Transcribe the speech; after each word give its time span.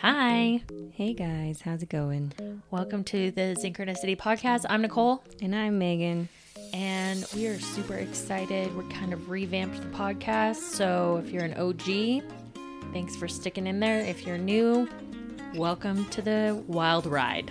Hi. 0.00 0.62
Hey 0.92 1.14
guys, 1.14 1.60
how's 1.62 1.82
it 1.82 1.88
going? 1.88 2.32
Welcome 2.70 3.04
to 3.04 3.30
the 3.30 3.56
Zenchronicity 3.62 4.16
Podcast. 4.16 4.64
I'm 4.68 4.82
Nicole, 4.82 5.22
And 5.42 5.54
I'm 5.54 5.78
Megan. 5.78 6.28
and 6.72 7.24
we 7.34 7.46
are 7.48 7.58
super 7.58 7.94
excited. 7.94 8.74
We're 8.76 8.88
kind 8.90 9.12
of 9.12 9.28
revamped 9.30 9.80
the 9.80 9.88
podcast. 9.96 10.56
So 10.56 11.22
if 11.24 11.30
you're 11.32 11.44
an 11.44 11.54
OG, 11.54 12.22
thanks 12.92 13.16
for 13.16 13.28
sticking 13.28 13.66
in 13.66 13.80
there. 13.80 14.00
If 14.00 14.26
you're 14.26 14.38
new, 14.38 14.88
welcome 15.54 16.04
to 16.10 16.22
the 16.22 16.62
wild 16.66 17.06
ride. 17.06 17.50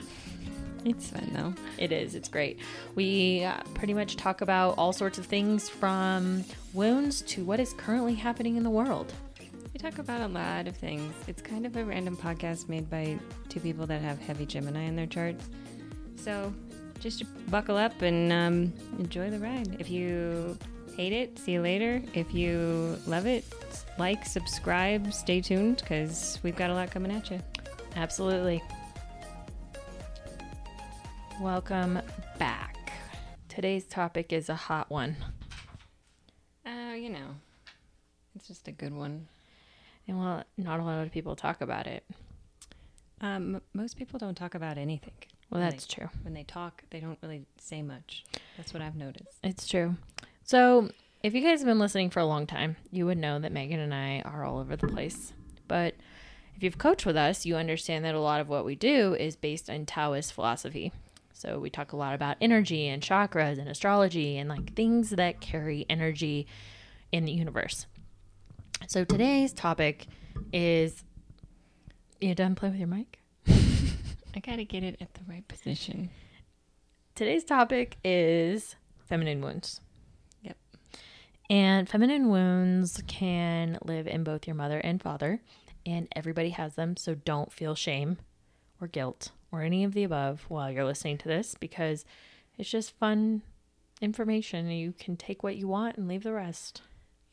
It's 0.85 1.09
fun 1.09 1.29
though. 1.33 1.53
It 1.77 1.91
is. 1.91 2.13
It's 2.15 2.27
great. 2.29 2.59
We 2.95 3.43
uh, 3.43 3.61
pretty 3.73 3.93
much 3.93 4.15
talk 4.17 4.41
about 4.41 4.77
all 4.77 4.91
sorts 4.93 5.17
of 5.17 5.25
things 5.25 5.69
from 5.69 6.43
wounds 6.73 7.21
to 7.23 7.45
what 7.45 7.59
is 7.59 7.73
currently 7.73 8.15
happening 8.15 8.57
in 8.57 8.63
the 8.63 8.69
world. 8.69 9.13
Talk 9.83 9.99
about 9.99 10.21
a 10.21 10.27
lot 10.27 10.69
of 10.69 10.77
things. 10.77 11.13
It's 11.27 11.41
kind 11.41 11.65
of 11.65 11.75
a 11.75 11.83
random 11.83 12.15
podcast 12.15 12.69
made 12.69 12.89
by 12.89 13.19
two 13.49 13.59
people 13.59 13.85
that 13.87 14.01
have 14.01 14.17
heavy 14.17 14.45
Gemini 14.45 14.83
in 14.83 14.95
their 14.95 15.07
charts. 15.07 15.49
So 16.15 16.53
just 17.01 17.25
buckle 17.51 17.75
up 17.75 18.01
and 18.01 18.31
um, 18.31 18.73
enjoy 18.97 19.29
the 19.29 19.39
ride. 19.39 19.75
If 19.79 19.89
you 19.89 20.57
hate 20.95 21.11
it, 21.11 21.37
see 21.37 21.51
you 21.51 21.61
later. 21.61 22.01
If 22.13 22.33
you 22.33 22.97
love 23.07 23.25
it, 23.25 23.43
like, 23.99 24.25
subscribe, 24.25 25.11
stay 25.11 25.41
tuned 25.41 25.79
because 25.79 26.39
we've 26.43 26.55
got 26.55 26.69
a 26.69 26.73
lot 26.73 26.89
coming 26.89 27.11
at 27.11 27.29
you. 27.29 27.41
Absolutely. 27.97 28.63
Welcome 31.41 31.99
back. 32.39 32.93
Today's 33.49 33.83
topic 33.83 34.31
is 34.31 34.47
a 34.47 34.55
hot 34.55 34.89
one. 34.89 35.17
Oh, 36.65 36.93
you 36.93 37.09
know, 37.09 37.35
it's 38.33 38.47
just 38.47 38.69
a 38.69 38.71
good 38.71 38.93
one. 38.93 39.27
And 40.07 40.19
well, 40.19 40.43
not 40.57 40.79
a 40.79 40.83
lot 40.83 41.05
of 41.05 41.11
people 41.11 41.35
talk 41.35 41.61
about 41.61 41.87
it. 41.87 42.03
Um, 43.21 43.55
m- 43.55 43.61
most 43.73 43.97
people 43.97 44.19
don't 44.19 44.35
talk 44.35 44.53
about 44.55 44.77
anything. 44.77 45.13
Well, 45.49 45.61
that's 45.61 45.85
they- 45.85 45.95
true. 45.95 46.09
When 46.23 46.33
they 46.33 46.43
talk, 46.43 46.83
they 46.89 46.99
don't 46.99 47.17
really 47.21 47.45
say 47.57 47.81
much. 47.81 48.25
That's 48.57 48.73
what 48.73 48.81
I've 48.81 48.95
noticed. 48.95 49.39
It's 49.43 49.67
true. 49.67 49.95
So, 50.43 50.89
if 51.21 51.33
you 51.33 51.41
guys 51.41 51.59
have 51.59 51.67
been 51.67 51.79
listening 51.79 52.09
for 52.09 52.19
a 52.19 52.25
long 52.25 52.45
time, 52.45 52.75
you 52.91 53.05
would 53.05 53.17
know 53.17 53.39
that 53.39 53.51
Megan 53.53 53.79
and 53.79 53.93
I 53.93 54.21
are 54.25 54.43
all 54.43 54.59
over 54.59 54.75
the 54.75 54.87
place. 54.87 55.31
But 55.69 55.95
if 56.57 56.63
you've 56.63 56.77
coached 56.77 57.05
with 57.05 57.15
us, 57.15 57.45
you 57.45 57.55
understand 57.55 58.03
that 58.03 58.13
a 58.15 58.19
lot 58.19 58.41
of 58.41 58.49
what 58.49 58.65
we 58.65 58.75
do 58.75 59.13
is 59.15 59.37
based 59.37 59.69
on 59.69 59.85
Taoist 59.85 60.33
philosophy. 60.33 60.91
So, 61.31 61.59
we 61.59 61.69
talk 61.69 61.93
a 61.93 61.97
lot 61.97 62.13
about 62.15 62.35
energy 62.41 62.87
and 62.87 63.01
chakras 63.01 63.57
and 63.57 63.69
astrology 63.69 64.37
and 64.37 64.49
like 64.49 64.73
things 64.75 65.11
that 65.11 65.39
carry 65.39 65.85
energy 65.89 66.45
in 67.13 67.23
the 67.23 67.31
universe. 67.31 67.85
So, 68.87 69.05
today's 69.05 69.53
topic 69.53 70.07
is 70.51 71.03
you 72.19 72.35
done 72.35 72.53
playing 72.53 72.73
with 72.73 72.79
your 72.79 72.89
mic? 72.89 73.19
I 74.35 74.39
gotta 74.39 74.65
get 74.65 74.83
it 74.83 74.97
at 74.99 75.13
the 75.13 75.21
right 75.27 75.47
position. 75.47 76.09
Today's 77.15 77.45
topic 77.45 77.95
is 78.03 78.75
feminine 79.05 79.41
wounds. 79.41 79.79
Yep. 80.41 80.57
And 81.49 81.87
feminine 81.87 82.29
wounds 82.29 83.01
can 83.07 83.77
live 83.83 84.05
in 84.05 84.23
both 84.23 84.47
your 84.47 84.55
mother 84.55 84.79
and 84.79 85.01
father, 85.01 85.41
and 85.85 86.07
everybody 86.13 86.49
has 86.49 86.75
them. 86.75 86.97
So 86.97 87.15
don't 87.15 87.53
feel 87.53 87.75
shame 87.75 88.17
or 88.81 88.87
guilt 88.87 89.31
or 89.51 89.61
any 89.61 89.85
of 89.85 89.93
the 89.93 90.03
above 90.03 90.45
while 90.49 90.69
you're 90.69 90.83
listening 90.83 91.17
to 91.19 91.29
this 91.29 91.55
because 91.57 92.03
it's 92.57 92.69
just 92.69 92.97
fun 92.97 93.43
information. 94.01 94.69
You 94.69 94.91
can 94.91 95.15
take 95.15 95.41
what 95.41 95.55
you 95.55 95.69
want 95.69 95.97
and 95.97 96.09
leave 96.09 96.23
the 96.23 96.33
rest. 96.33 96.81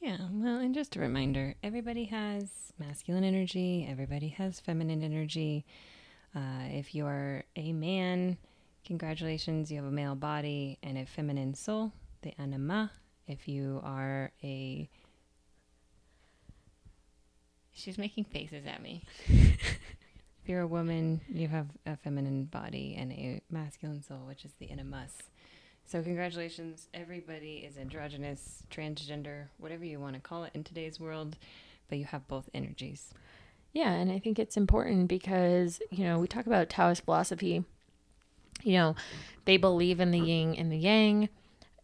Yeah, 0.01 0.17
well, 0.33 0.57
and 0.57 0.75
just 0.75 0.97
a 0.97 0.99
reminder 0.99 1.57
everybody 1.63 2.05
has 2.05 2.73
masculine 2.79 3.23
energy, 3.23 3.87
everybody 3.89 4.29
has 4.29 4.59
feminine 4.59 5.03
energy. 5.03 5.67
Uh, 6.35 6.69
if 6.71 6.95
you're 6.95 7.45
a 7.55 7.75
man, 7.75 8.39
congratulations, 8.83 9.71
you 9.71 9.77
have 9.77 9.85
a 9.85 9.91
male 9.91 10.15
body 10.15 10.79
and 10.83 10.97
a 10.97 11.05
feminine 11.05 11.53
soul, 11.53 11.93
the 12.23 12.33
anima. 12.41 12.91
If 13.27 13.47
you 13.47 13.83
are 13.85 14.33
a. 14.43 14.89
She's 17.73 17.99
making 17.99 18.25
faces 18.25 18.65
at 18.67 18.83
me. 18.83 19.05
if 19.29 19.59
you're 20.47 20.63
a 20.63 20.67
woman, 20.67 21.21
you 21.29 21.49
have 21.49 21.67
a 21.85 21.99
feminine 21.99 22.45
body 22.45 22.97
and 22.99 23.13
a 23.13 23.43
masculine 23.51 24.03
soul, 24.03 24.21
which 24.27 24.47
is 24.47 24.53
the 24.59 24.71
animus. 24.71 25.13
So, 25.91 26.01
congratulations. 26.05 26.87
Everybody 26.95 27.67
is 27.69 27.77
androgynous, 27.77 28.63
transgender, 28.71 29.47
whatever 29.59 29.85
you 29.85 29.99
want 29.99 30.15
to 30.15 30.21
call 30.21 30.45
it 30.45 30.53
in 30.55 30.63
today's 30.63 31.01
world, 31.01 31.37
but 31.89 31.99
you 31.99 32.05
have 32.05 32.29
both 32.29 32.49
energies. 32.55 33.13
Yeah, 33.73 33.91
and 33.91 34.13
I 34.13 34.21
think 34.21 34.39
it's 34.39 34.57
important 34.57 35.09
because, 35.09 35.83
you 35.91 36.05
know, 36.05 36.21
we 36.21 36.29
talk 36.29 36.47
about 36.47 36.71
Taoist 36.71 37.05
philosophy. 37.05 37.65
You 38.63 38.73
know, 38.75 38.97
they 39.47 39.57
believe 39.57 39.99
in 39.99 40.13
the 40.13 40.21
yin 40.21 40.55
and 40.55 40.71
the 40.71 40.77
yang. 40.77 41.29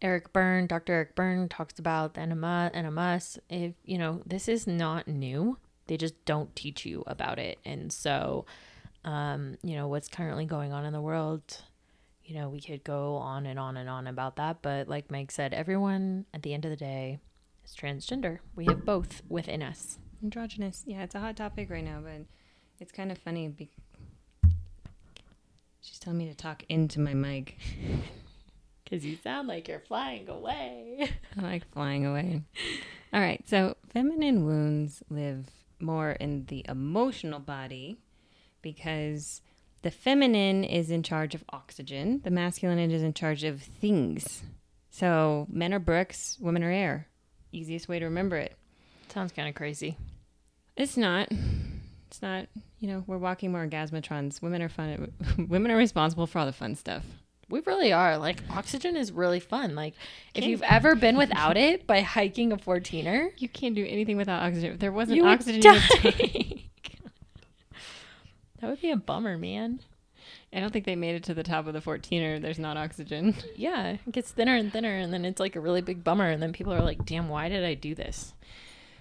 Eric 0.01 0.31
Berne, 0.31 0.67
Dr. 0.67 0.93
Eric 0.93 1.13
Berne 1.13 1.49
talks 1.49 1.77
about 1.77 2.13
the 2.13 2.21
anima 2.21 2.71
and. 2.73 2.87
If, 3.49 3.73
you 3.83 3.97
know, 3.97 4.21
this 4.25 4.47
is 4.47 4.65
not 4.65 5.09
new. 5.09 5.57
They 5.87 5.97
just 5.97 6.23
don't 6.23 6.55
teach 6.55 6.85
you 6.85 7.03
about 7.07 7.39
it. 7.39 7.59
And 7.65 7.91
so, 7.91 8.45
um, 9.03 9.57
you 9.63 9.75
know, 9.75 9.89
what's 9.89 10.07
currently 10.07 10.45
going 10.45 10.71
on 10.71 10.85
in 10.85 10.93
the 10.93 11.01
world, 11.01 11.61
you 12.27 12.35
know, 12.35 12.49
we 12.49 12.59
could 12.59 12.83
go 12.83 13.15
on 13.15 13.45
and 13.45 13.57
on 13.57 13.77
and 13.77 13.89
on 13.89 14.05
about 14.05 14.35
that. 14.35 14.61
But 14.61 14.87
like 14.89 15.09
Meg 15.09 15.31
said, 15.31 15.53
everyone 15.53 16.25
at 16.33 16.43
the 16.43 16.53
end 16.53 16.65
of 16.65 16.71
the 16.71 16.77
day 16.77 17.19
is 17.65 17.73
transgender. 17.73 18.39
We 18.55 18.65
have 18.65 18.85
both 18.85 19.21
within 19.29 19.63
us. 19.63 19.97
Androgynous. 20.21 20.83
Yeah, 20.85 21.03
it's 21.03 21.15
a 21.15 21.19
hot 21.19 21.37
topic 21.37 21.69
right 21.69 21.83
now, 21.83 22.01
but 22.03 22.25
it's 22.79 22.91
kind 22.91 23.11
of 23.11 23.17
funny. 23.17 23.47
Be- 23.47 23.71
She's 25.81 25.99
telling 25.99 26.19
me 26.19 26.27
to 26.27 26.35
talk 26.35 26.63
into 26.69 26.99
my 26.99 27.13
mic. 27.13 27.57
Because 28.83 29.05
you 29.05 29.17
sound 29.17 29.49
like 29.49 29.67
you're 29.67 29.81
flying 29.81 30.29
away. 30.29 31.09
I 31.37 31.41
like 31.41 31.69
flying 31.73 32.05
away. 32.05 32.43
All 33.11 33.19
right, 33.19 33.45
so 33.45 33.75
feminine 33.89 34.45
wounds 34.45 35.03
live 35.09 35.47
more 35.81 36.11
in 36.11 36.45
the 36.45 36.65
emotional 36.69 37.41
body 37.41 37.97
because 38.61 39.41
the 39.81 39.91
feminine 39.91 40.63
is 40.63 40.89
in 40.91 41.03
charge 41.03 41.35
of 41.35 41.43
oxygen, 41.51 42.21
the 42.23 42.31
masculine 42.31 42.91
is 42.91 43.03
in 43.03 43.13
charge 43.13 43.43
of 43.43 43.61
things. 43.61 44.43
So 44.89 45.47
men 45.49 45.73
are 45.73 45.79
bricks, 45.79 46.37
women 46.39 46.63
are 46.63 46.71
air. 46.71 47.07
Easiest 47.51 47.87
way 47.87 47.99
to 47.99 48.05
remember 48.05 48.35
it. 48.37 48.55
Sounds 49.09 49.31
kind 49.31 49.47
of 49.47 49.55
crazy. 49.55 49.97
It's 50.75 50.97
not. 50.97 51.29
It's 52.07 52.21
not. 52.21 52.47
You 52.79 52.87
know, 52.87 53.03
we're 53.07 53.17
walking 53.17 53.51
more 53.51 53.67
orgasmatrons. 53.67 54.41
Women 54.41 54.61
are 54.61 54.69
fun. 54.69 55.11
Women 55.49 55.71
are 55.71 55.77
responsible 55.77 56.27
for 56.27 56.39
all 56.39 56.45
the 56.45 56.53
fun 56.53 56.75
stuff. 56.75 57.03
We 57.49 57.61
really 57.61 57.93
are. 57.93 58.17
Like, 58.17 58.43
oxygen 58.49 58.95
is 58.97 59.11
really 59.11 59.39
fun. 59.39 59.73
Like, 59.73 59.93
if 60.35 60.43
you've 60.43 60.61
ever 60.63 60.95
been 60.95 61.17
without 61.17 61.55
it 61.57 61.87
by 61.87 62.01
hiking 62.01 62.51
a 62.51 62.57
14er, 62.57 63.31
You 63.37 63.47
can't 63.47 63.73
do 63.73 63.85
anything 63.87 64.17
without 64.17 64.41
oxygen. 64.43 64.73
If 64.73 64.79
there 64.79 64.91
wasn't 64.91 65.21
oxygen, 65.23 65.61
you 65.61 65.71
would 65.71 65.81
die. 65.81 66.11
take. 66.11 66.69
That 68.59 68.69
would 68.69 68.81
be 68.81 68.91
a 68.91 68.97
bummer, 68.97 69.37
man. 69.37 69.81
I 70.51 70.59
don't 70.59 70.71
think 70.71 70.85
they 70.85 70.95
made 70.95 71.15
it 71.15 71.23
to 71.25 71.33
the 71.33 71.43
top 71.43 71.67
of 71.67 71.73
the 71.73 71.81
14er. 71.81 72.41
There's 72.41 72.59
not 72.59 72.77
oxygen. 72.77 73.35
Yeah, 73.55 73.97
it 74.05 74.11
gets 74.11 74.31
thinner 74.31 74.55
and 74.55 74.71
thinner, 74.71 74.95
and 74.97 75.11
then 75.11 75.25
it's 75.25 75.39
like 75.39 75.55
a 75.55 75.59
really 75.59 75.81
big 75.81 76.03
bummer. 76.03 76.29
And 76.29 76.41
then 76.41 76.53
people 76.53 76.73
are 76.73 76.81
like, 76.81 77.05
damn, 77.05 77.29
why 77.29 77.49
did 77.49 77.63
I 77.63 77.73
do 77.73 77.95
this? 77.95 78.33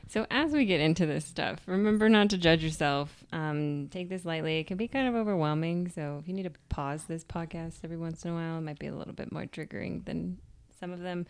So 0.08 0.24
as 0.30 0.52
we 0.52 0.64
get 0.64 0.80
into 0.80 1.04
this 1.04 1.24
stuff, 1.24 1.60
remember 1.66 2.08
not 2.08 2.30
to 2.30 2.38
judge 2.38 2.62
yourself. 2.62 3.24
Um, 3.32 3.88
take 3.90 4.08
this 4.08 4.24
lightly. 4.24 4.58
It 4.58 4.66
can 4.66 4.76
be 4.76 4.88
kind 4.88 5.08
of 5.08 5.14
overwhelming. 5.14 5.88
So 5.88 6.18
if 6.22 6.28
you 6.28 6.34
need 6.34 6.44
to 6.44 6.52
pause 6.68 7.04
this 7.04 7.24
podcast 7.24 7.78
every 7.82 7.96
once 7.96 8.24
in 8.24 8.30
a 8.30 8.34
while, 8.34 8.58
it 8.58 8.62
might 8.62 8.78
be 8.78 8.86
a 8.86 8.94
little 8.94 9.14
bit 9.14 9.32
more 9.32 9.46
triggering 9.46 10.04
than 10.04 10.38
some 10.78 10.92
of 10.92 11.00
them. 11.00 11.26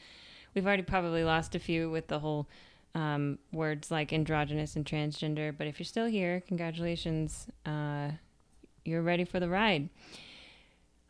We've 0.54 0.66
already 0.66 0.82
probably 0.82 1.24
lost 1.24 1.54
a 1.54 1.58
few 1.58 1.90
with 1.90 2.08
the 2.08 2.18
whole 2.18 2.48
um, 2.96 3.38
words 3.52 3.90
like 3.90 4.12
androgynous 4.12 4.74
and 4.74 4.84
transgender. 4.84 5.56
But 5.56 5.66
if 5.66 5.78
you're 5.78 5.84
still 5.84 6.06
here, 6.06 6.42
congratulations. 6.48 7.46
Uh, 7.64 8.12
you're 8.84 9.02
ready 9.02 9.24
for 9.24 9.38
the 9.38 9.50
ride. 9.50 9.90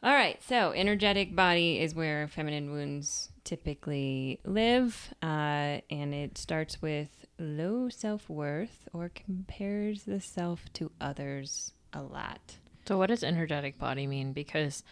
All 0.03 0.13
right, 0.13 0.43
so 0.43 0.73
energetic 0.73 1.35
body 1.35 1.81
is 1.81 1.95
where 1.95 2.29
feminine 2.29 2.71
wounds 2.71 3.31
typically 3.45 4.41
live, 4.45 5.15
uh, 5.23 5.81
and 5.91 6.13
it 6.13 6.37
starts 6.37 6.83
with 6.83 7.25
low 7.39 7.89
self 7.89 8.29
worth 8.29 8.89
or 8.93 9.09
compares 9.09 10.05
the 10.05 10.21
self 10.21 10.65
to 10.75 10.91
others 11.01 11.73
a 11.93 12.03
lot. 12.03 12.57
So, 12.87 12.99
what 12.99 13.07
does 13.07 13.25
energetic 13.25 13.79
body 13.79 14.07
mean? 14.07 14.33
Because 14.33 14.85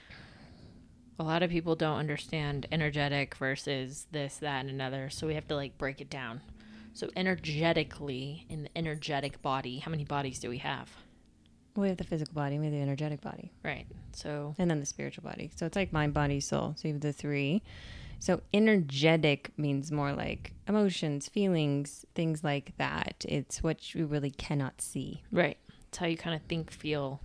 a 1.19 1.23
lot 1.23 1.43
of 1.43 1.50
people 1.50 1.76
don't 1.76 1.99
understand 1.99 2.67
energetic 2.73 3.37
versus 3.37 4.06
this, 4.11 4.38
that, 4.38 4.61
and 4.61 4.70
another. 4.70 5.11
So, 5.11 5.26
we 5.26 5.35
have 5.35 5.46
to 5.49 5.55
like 5.55 5.76
break 5.76 6.00
it 6.00 6.11
down. 6.11 6.41
So, 6.94 7.11
energetically, 7.17 8.46
in 8.49 8.62
the 8.64 8.79
energetic 8.79 9.43
body, 9.43 9.79
how 9.79 9.91
many 9.91 10.05
bodies 10.05 10.38
do 10.38 10.49
we 10.49 10.58
have? 10.58 10.91
We 11.76 11.88
have 11.88 11.96
the 11.96 12.05
physical 12.05 12.35
body, 12.35 12.58
we 12.58 12.67
have 12.67 12.73
the 12.75 12.81
energetic 12.81 13.20
body, 13.20 13.50
Right. 13.64 13.87
So, 14.12 14.55
and 14.58 14.70
then 14.70 14.79
the 14.79 14.87
spiritual 14.87 15.25
body. 15.25 15.50
So 15.56 15.67
it's 15.67 15.75
like 15.75 15.93
mind, 15.93 16.14
body, 16.14 16.38
soul. 16.38 16.75
So 16.79 16.87
you 16.87 16.94
have 16.94 17.00
the 17.00 17.12
three. 17.12 17.62
So 18.20 18.43
energetic 18.52 19.50
means 19.56 19.91
more 19.91 20.12
like 20.12 20.52
emotions, 20.69 21.29
feelings, 21.29 22.06
things 22.14 22.44
like 22.44 22.75
that. 22.79 23.25
It's 23.29 23.61
what 23.61 23.93
you 23.93 24.06
really 24.06 24.31
cannot 24.31 24.81
see. 24.81 25.23
right. 25.32 25.58
It's 25.88 25.99
how 25.99 26.06
you 26.06 26.17
kind 26.17 26.35
of 26.37 26.43
think, 26.49 26.70
feel, 26.70 27.20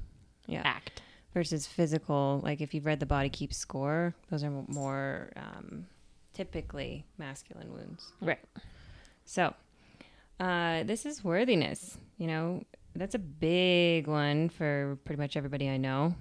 Yeah. 0.47 0.61
act. 0.65 1.01
versus 1.33 1.67
physical. 1.67 2.41
Like 2.43 2.59
if 2.59 2.73
you've 2.73 2.87
read 2.87 2.99
The 2.99 3.05
Body 3.05 3.29
Keeps 3.29 3.55
Score, 3.57 4.15
those 4.31 4.43
are 4.43 4.49
more 4.67 5.31
um, 5.35 5.85
typically 6.33 7.05
masculine 7.19 7.71
wounds. 7.71 8.11
Right. 8.19 8.39
So, 9.29 9.53
uh, 10.39 10.81
this 10.81 11.05
is 11.05 11.23
worthiness. 11.23 11.99
You 12.17 12.25
know, 12.25 12.63
that's 12.95 13.13
a 13.13 13.19
big 13.19 14.07
one 14.07 14.49
for 14.49 14.97
pretty 15.05 15.21
much 15.21 15.37
everybody 15.37 15.69
I 15.69 15.77
know. 15.77 16.15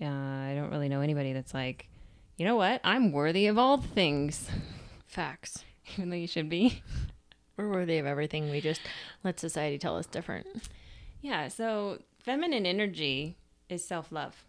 Uh, 0.00 0.06
I 0.06 0.54
don't 0.56 0.70
really 0.70 0.88
know 0.88 1.02
anybody 1.02 1.34
that's 1.34 1.52
like, 1.52 1.90
you 2.38 2.46
know 2.46 2.56
what? 2.56 2.80
I'm 2.82 3.12
worthy 3.12 3.48
of 3.48 3.58
all 3.58 3.76
things, 3.76 4.48
Facts. 5.06 5.62
even 5.98 6.08
though 6.08 6.16
you 6.16 6.26
should 6.26 6.48
be. 6.48 6.82
We're 7.58 7.68
worthy 7.68 7.98
of 7.98 8.06
everything. 8.06 8.48
We 8.48 8.62
just 8.62 8.80
let 9.22 9.38
society 9.38 9.76
tell 9.76 9.98
us 9.98 10.06
different. 10.06 10.46
Yeah. 11.20 11.48
So, 11.48 11.98
feminine 12.18 12.64
energy 12.64 13.36
is 13.68 13.86
self 13.86 14.10
love. 14.10 14.42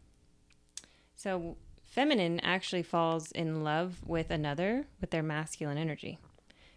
So, 1.18 1.58
feminine 1.84 2.40
actually 2.40 2.84
falls 2.84 3.34
in 3.34 3.66
love 3.66 3.98
with 4.06 4.32
another 4.32 4.88
with 5.02 5.12
their 5.12 5.22
masculine 5.22 5.78
energy 5.78 6.18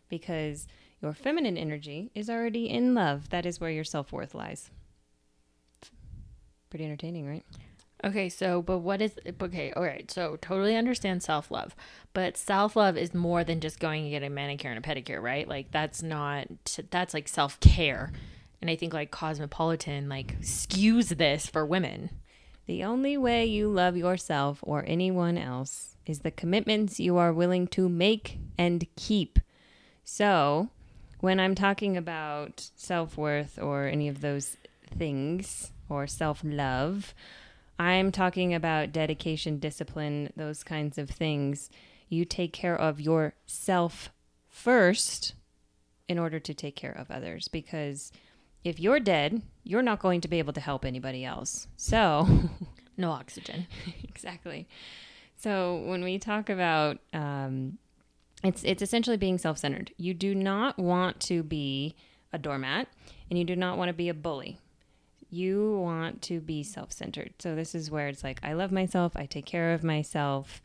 because 0.08 0.67
your 1.00 1.14
feminine 1.14 1.56
energy 1.56 2.10
is 2.14 2.28
already 2.28 2.68
in 2.68 2.94
love. 2.94 3.30
That 3.30 3.46
is 3.46 3.60
where 3.60 3.70
your 3.70 3.84
self 3.84 4.12
worth 4.12 4.34
lies. 4.34 4.70
Pretty 6.70 6.84
entertaining, 6.84 7.26
right? 7.26 7.44
Okay, 8.04 8.28
so 8.28 8.62
but 8.62 8.78
what 8.78 9.02
is 9.02 9.18
okay? 9.42 9.72
All 9.72 9.82
right, 9.82 10.08
so 10.10 10.36
totally 10.40 10.76
understand 10.76 11.22
self 11.22 11.50
love, 11.50 11.74
but 12.12 12.36
self 12.36 12.76
love 12.76 12.96
is 12.96 13.12
more 13.12 13.42
than 13.42 13.60
just 13.60 13.80
going 13.80 14.02
and 14.02 14.10
getting 14.10 14.28
a 14.28 14.34
manicure 14.34 14.70
and 14.70 14.84
a 14.84 14.88
pedicure, 14.88 15.20
right? 15.20 15.48
Like 15.48 15.72
that's 15.72 16.02
not 16.02 16.46
that's 16.90 17.12
like 17.12 17.26
self 17.26 17.58
care, 17.60 18.12
and 18.60 18.70
I 18.70 18.76
think 18.76 18.94
like 18.94 19.10
Cosmopolitan 19.10 20.08
like 20.08 20.40
skews 20.40 21.16
this 21.16 21.46
for 21.46 21.66
women. 21.66 22.10
The 22.66 22.84
only 22.84 23.16
way 23.16 23.46
you 23.46 23.68
love 23.68 23.96
yourself 23.96 24.58
or 24.62 24.84
anyone 24.86 25.38
else 25.38 25.96
is 26.06 26.20
the 26.20 26.30
commitments 26.30 27.00
you 27.00 27.16
are 27.16 27.32
willing 27.32 27.66
to 27.68 27.88
make 27.88 28.38
and 28.58 28.86
keep. 28.94 29.38
So, 30.04 30.68
when 31.20 31.40
I'm 31.40 31.54
talking 31.54 31.96
about 31.96 32.70
self 32.76 33.16
worth 33.16 33.58
or 33.60 33.86
any 33.86 34.08
of 34.08 34.20
those 34.20 34.56
things 34.96 35.72
or 35.88 36.06
self 36.06 36.40
love, 36.44 37.14
I'm 37.78 38.10
talking 38.10 38.54
about 38.54 38.92
dedication, 38.92 39.58
discipline, 39.58 40.32
those 40.36 40.62
kinds 40.62 40.98
of 40.98 41.10
things. 41.10 41.70
You 42.08 42.24
take 42.24 42.52
care 42.52 42.76
of 42.76 43.00
yourself 43.00 44.10
first 44.48 45.34
in 46.08 46.18
order 46.18 46.40
to 46.40 46.54
take 46.54 46.74
care 46.74 46.92
of 46.92 47.10
others 47.10 47.48
because 47.48 48.10
if 48.64 48.80
you're 48.80 48.98
dead, 49.00 49.42
you're 49.62 49.82
not 49.82 50.00
going 50.00 50.20
to 50.22 50.28
be 50.28 50.38
able 50.38 50.54
to 50.54 50.60
help 50.60 50.84
anybody 50.84 51.24
else. 51.24 51.68
So, 51.76 52.26
No 52.98 53.12
oxygen. 53.12 53.68
exactly. 54.02 54.66
So 55.36 55.84
when 55.86 56.02
we 56.02 56.18
talk 56.18 56.50
about, 56.50 56.98
um, 57.14 57.78
it's 58.44 58.62
it's 58.64 58.82
essentially 58.82 59.17
being 59.17 59.38
self-centered. 59.38 59.93
You 59.96 60.14
do 60.14 60.35
not 60.35 60.79
want 60.79 61.20
to 61.20 61.43
be 61.43 61.96
a 62.32 62.38
doormat, 62.38 62.88
and 63.31 63.38
you 63.38 63.44
do 63.44 63.56
not 63.56 63.79
want 63.79 63.88
to 63.88 63.94
be 63.94 64.08
a 64.08 64.14
bully. 64.14 64.58
You 65.31 65.79
want 65.79 66.23
to 66.23 66.40
be 66.40 66.62
self-centered. 66.62 67.35
So 67.38 67.55
this 67.55 67.75
is 67.75 67.90
where 67.90 68.08
it's 68.08 68.25
like 68.25 68.40
I 68.43 68.52
love 68.52 68.73
myself. 68.73 69.12
I 69.17 69.26
take 69.26 69.46
care 69.46 69.75
of 69.75 69.85
myself 69.85 70.62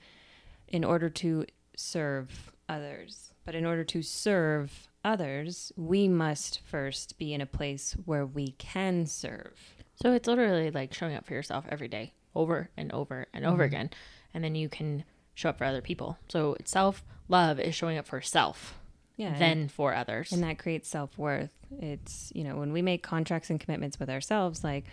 in 0.68 0.84
order 0.84 1.10
to 1.10 1.46
serve 1.76 2.52
others. 2.70 3.32
But 3.46 3.56
in 3.56 3.66
order 3.66 3.84
to 3.84 4.02
serve 4.02 4.88
others, 5.04 5.74
we 5.76 6.08
must 6.08 6.62
first 6.62 7.18
be 7.18 7.34
in 7.34 7.42
a 7.42 7.46
place 7.46 7.96
where 8.06 8.26
we 8.26 8.52
can 8.58 9.06
serve. 9.06 9.60
So 10.02 10.14
it's 10.14 10.28
literally 10.28 10.72
like 10.72 10.94
showing 10.94 11.16
up 11.16 11.26
for 11.26 11.34
yourself 11.34 11.66
every 11.70 11.90
day, 11.90 12.14
over 12.34 12.70
and 12.78 12.92
over 12.94 13.28
and 13.34 13.46
over 13.46 13.64
mm-hmm. 13.64 13.76
again, 13.76 13.90
and 14.34 14.44
then 14.44 14.56
you 14.56 14.70
can 14.70 15.04
show 15.34 15.50
up 15.50 15.58
for 15.58 15.66
other 15.66 15.82
people. 15.82 16.18
So 16.30 16.56
self 16.66 17.04
love 17.28 17.60
is 17.60 17.74
showing 17.76 17.98
up 17.98 18.06
for 18.08 18.22
self, 18.22 18.78
Yeah. 19.18 19.38
then 19.40 19.68
for 19.68 19.94
others. 19.94 20.32
and 20.32 20.44
that 20.44 20.60
creates 20.60 20.90
self-worth 20.90 21.52
it's 21.80 22.32
you 22.36 22.44
know 22.44 22.56
when 22.58 22.72
we 22.72 22.82
make 22.84 23.02
contracts 23.02 23.50
and 23.50 23.60
commitments 23.60 24.00
with 24.00 24.08
ourselves 24.08 24.64
like 24.64 24.86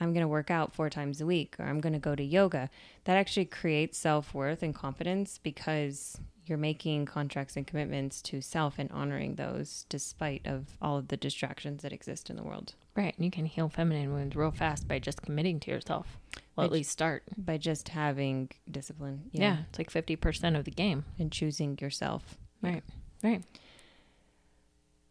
i'm 0.00 0.14
going 0.14 0.22
to 0.24 0.28
work 0.28 0.50
out 0.50 0.72
four 0.72 0.88
times 0.88 1.20
a 1.20 1.26
week 1.26 1.54
or 1.58 1.66
i'm 1.66 1.78
going 1.78 1.92
to 1.92 1.98
go 1.98 2.14
to 2.14 2.22
yoga 2.24 2.70
that 3.04 3.18
actually 3.18 3.44
creates 3.44 3.98
self-worth 3.98 4.62
and 4.62 4.74
confidence 4.74 5.36
because 5.42 6.16
you're 6.46 6.56
making 6.56 7.04
contracts 7.04 7.54
and 7.54 7.66
commitments 7.66 8.22
to 8.22 8.40
self 8.40 8.78
and 8.78 8.90
honoring 8.92 9.34
those 9.34 9.84
despite 9.90 10.40
of 10.46 10.68
all 10.80 10.96
of 10.96 11.08
the 11.08 11.18
distractions 11.18 11.82
that 11.82 11.92
exist 11.92 12.30
in 12.30 12.36
the 12.36 12.42
world 12.42 12.72
right, 12.96 13.14
and 13.16 13.24
you 13.26 13.30
can 13.30 13.44
heal 13.44 13.68
feminine 13.68 14.10
wounds 14.14 14.34
real 14.34 14.50
fast 14.50 14.88
by 14.88 14.98
just 14.98 15.20
committing 15.22 15.60
to 15.60 15.70
yourself. 15.70 16.16
Well, 16.56 16.66
at 16.66 16.72
least 16.72 16.90
start. 16.90 17.22
by 17.36 17.56
just 17.58 17.88
having 17.90 18.50
discipline 18.70 19.30
Yeah, 19.32 19.58
it's 19.70 19.78
like 19.78 19.90
fifty 19.90 20.16
percent 20.16 20.56
of 20.56 20.64
the 20.64 20.70
game. 20.70 21.04
and 21.18 21.30
choosing 21.32 21.78
yourself 21.80 22.36
Right. 22.60 22.82
Right. 23.22 23.42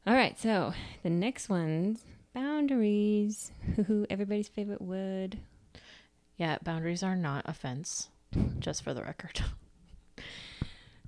all 0.06 0.14
right 0.14 0.38
so 0.40 0.74
the 1.04 1.10
next 1.10 1.50
one's 1.50 2.04
boundaries 2.34 3.52
everybody's 4.10 4.48
favorite 4.50 4.82
word 4.82 5.38
Yeah, 6.38 6.58
boundaries 6.64 7.04
are 7.04 7.16
not 7.16 7.44
offense. 7.48 8.10
Just 8.60 8.84
for 8.84 8.94
the 8.94 9.04
record. 9.04 9.42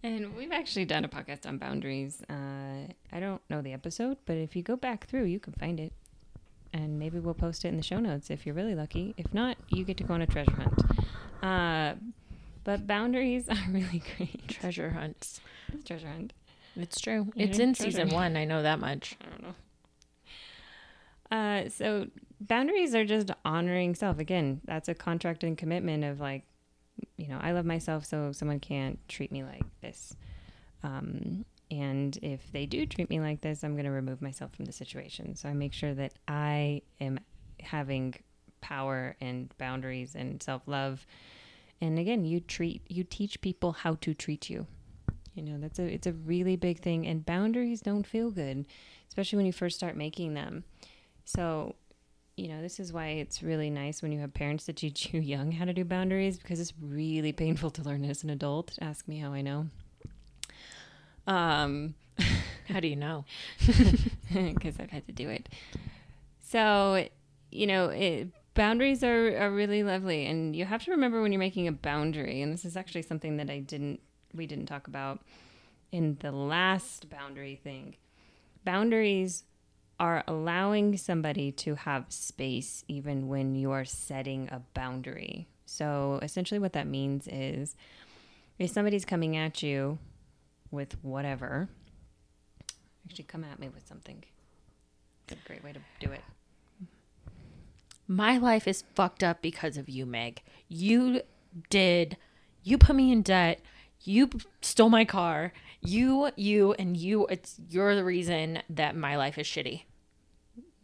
And 0.03 0.35
we've 0.35 0.51
actually 0.51 0.83
done 0.83 1.05
a 1.05 1.07
podcast 1.07 1.45
on 1.47 1.57
boundaries. 1.59 2.21
Uh, 2.29 2.91
I 3.13 3.19
don't 3.21 3.41
know 3.49 3.61
the 3.61 3.71
episode, 3.71 4.17
but 4.25 4.35
if 4.35 4.53
you 4.53 4.61
go 4.61 4.75
back 4.75 5.07
through, 5.07 5.23
you 5.25 5.39
can 5.39 5.53
find 5.53 5.79
it. 5.79 5.93
And 6.73 6.97
maybe 6.97 7.19
we'll 7.19 7.35
post 7.35 7.65
it 7.65 7.67
in 7.67 7.77
the 7.77 7.83
show 7.83 7.99
notes 7.99 8.31
if 8.31 8.45
you're 8.45 8.55
really 8.55 8.73
lucky. 8.73 9.13
If 9.15 9.31
not, 9.33 9.57
you 9.69 9.85
get 9.85 9.97
to 9.97 10.03
go 10.03 10.15
on 10.15 10.23
a 10.23 10.27
treasure 10.27 10.55
hunt. 10.55 10.81
Uh, 11.43 11.93
but 12.63 12.87
boundaries 12.87 13.47
are 13.49 13.57
really 13.69 14.01
great. 14.17 14.47
Treasure 14.47 14.89
hunts. 14.89 15.39
It's 15.71 15.83
treasure 15.83 16.07
hunt. 16.07 16.33
It's 16.75 16.99
true. 16.99 17.31
Yeah, 17.35 17.45
it's 17.45 17.59
in 17.59 17.73
treasure. 17.73 17.91
season 17.91 18.09
one. 18.09 18.35
I 18.35 18.45
know 18.45 18.63
that 18.63 18.79
much. 18.79 19.15
I 19.21 19.29
don't 19.29 19.43
know. 19.43 19.55
Uh, 21.37 21.69
so 21.69 22.07
boundaries 22.41 22.95
are 22.95 23.05
just 23.05 23.31
honoring 23.45 23.95
self. 23.95 24.19
Again, 24.19 24.61
that's 24.65 24.89
a 24.89 24.93
contract 24.95 25.43
and 25.43 25.57
commitment 25.57 26.03
of 26.03 26.19
like, 26.19 26.43
you 27.17 27.27
know, 27.27 27.39
I 27.41 27.51
love 27.51 27.65
myself, 27.65 28.05
so 28.05 28.31
someone 28.31 28.59
can't 28.59 28.99
treat 29.07 29.31
me 29.31 29.43
like 29.43 29.63
this. 29.81 30.15
Um, 30.83 31.45
and 31.79 32.17
if 32.21 32.51
they 32.51 32.65
do 32.65 32.85
treat 32.85 33.09
me 33.09 33.19
like 33.19 33.41
this, 33.41 33.63
I'm 33.63 33.73
going 33.73 33.85
to 33.85 33.91
remove 33.91 34.21
myself 34.21 34.53
from 34.53 34.65
the 34.65 34.71
situation. 34.71 35.35
So 35.35 35.49
I 35.49 35.53
make 35.53 35.73
sure 35.73 35.93
that 35.93 36.13
I 36.27 36.81
am 37.01 37.19
having 37.61 38.15
power 38.61 39.15
and 39.19 39.53
boundaries 39.57 40.15
and 40.15 40.41
self 40.41 40.63
love. 40.67 41.05
And 41.81 41.99
again, 41.99 42.25
you 42.25 42.39
treat, 42.39 42.81
you 42.87 43.03
teach 43.03 43.41
people 43.41 43.71
how 43.73 43.95
to 43.95 44.13
treat 44.13 44.49
you. 44.49 44.67
You 45.33 45.43
know, 45.43 45.57
that's 45.59 45.79
a, 45.79 45.83
it's 45.83 46.07
a 46.07 46.13
really 46.13 46.55
big 46.55 46.79
thing. 46.79 47.07
And 47.07 47.25
boundaries 47.25 47.81
don't 47.81 48.05
feel 48.05 48.29
good, 48.29 48.65
especially 49.09 49.37
when 49.37 49.45
you 49.45 49.53
first 49.53 49.77
start 49.77 49.97
making 49.97 50.33
them. 50.33 50.63
So, 51.25 51.75
you 52.37 52.47
know, 52.47 52.61
this 52.61 52.79
is 52.79 52.93
why 52.93 53.07
it's 53.07 53.43
really 53.43 53.69
nice 53.69 54.01
when 54.01 54.11
you 54.11 54.19
have 54.19 54.33
parents 54.33 54.65
that 54.65 54.77
teach 54.77 55.09
you 55.13 55.19
young 55.19 55.51
how 55.51 55.65
to 55.65 55.73
do 55.73 55.83
boundaries 55.83 56.37
because 56.37 56.59
it's 56.59 56.73
really 56.79 57.31
painful 57.31 57.71
to 57.71 57.81
learn 57.81 58.05
as 58.05 58.23
an 58.23 58.29
adult. 58.29 58.77
Ask 58.79 59.07
me 59.07 59.17
how 59.17 59.33
I 59.33 59.41
know. 59.41 59.67
Um, 61.27 61.95
How 62.67 62.79
do 62.79 62.87
you 62.87 62.95
know? 62.95 63.25
because 64.33 64.79
I've 64.79 64.91
had 64.91 65.05
to 65.07 65.11
do 65.11 65.29
it. 65.29 65.49
So, 66.41 67.07
you 67.51 67.67
know, 67.67 67.89
it, 67.89 68.29
boundaries 68.53 69.03
are, 69.03 69.37
are 69.37 69.51
really 69.51 69.83
lovely, 69.83 70.25
and 70.25 70.55
you 70.55 70.65
have 70.65 70.83
to 70.85 70.91
remember 70.91 71.21
when 71.21 71.31
you're 71.31 71.39
making 71.39 71.67
a 71.67 71.71
boundary. 71.71 72.41
And 72.41 72.53
this 72.53 72.65
is 72.65 72.77
actually 72.77 73.01
something 73.03 73.37
that 73.37 73.49
I 73.49 73.59
didn't 73.59 73.99
we 74.33 74.47
didn't 74.47 74.65
talk 74.65 74.87
about 74.87 75.21
in 75.91 76.17
the 76.21 76.31
last 76.31 77.09
boundary 77.09 77.55
thing. 77.55 77.95
Boundaries 78.65 79.43
are 79.99 80.23
allowing 80.27 80.97
somebody 80.97 81.51
to 81.51 81.75
have 81.75 82.05
space 82.09 82.83
even 82.87 83.27
when 83.27 83.53
you 83.53 83.69
are 83.71 83.85
setting 83.85 84.49
a 84.51 84.59
boundary. 84.73 85.47
So 85.65 86.19
essentially, 86.21 86.59
what 86.59 86.73
that 86.73 86.87
means 86.87 87.27
is 87.27 87.75
if 88.57 88.71
somebody's 88.71 89.05
coming 89.05 89.37
at 89.37 89.61
you 89.61 89.99
with 90.73 90.97
whatever, 91.03 91.69
actually 93.07 93.25
come 93.25 93.43
at 93.43 93.59
me 93.59 93.69
with 93.69 93.87
something. 93.87 94.23
It's 95.23 95.39
a 95.39 95.47
great 95.47 95.63
way 95.63 95.71
to 95.71 95.79
do 96.05 96.11
it. 96.11 96.21
My 98.07 98.37
life 98.37 98.67
is 98.67 98.83
fucked 98.95 99.23
up 99.23 99.41
because 99.41 99.77
of 99.77 99.87
you, 99.87 100.05
Meg. 100.05 100.41
You 100.67 101.21
did. 101.69 102.17
You 102.63 102.77
put 102.77 102.95
me 102.95 103.11
in 103.11 103.21
debt. 103.21 103.61
You 104.01 104.29
stole 104.61 104.89
my 104.89 105.05
car. 105.05 105.53
You, 105.79 106.31
you, 106.35 106.73
and 106.73 106.97
you. 106.97 107.27
It's 107.27 107.59
you're 107.69 107.95
the 107.95 108.03
reason 108.03 108.61
that 108.69 108.95
my 108.95 109.15
life 109.15 109.37
is 109.37 109.47
shitty. 109.47 109.83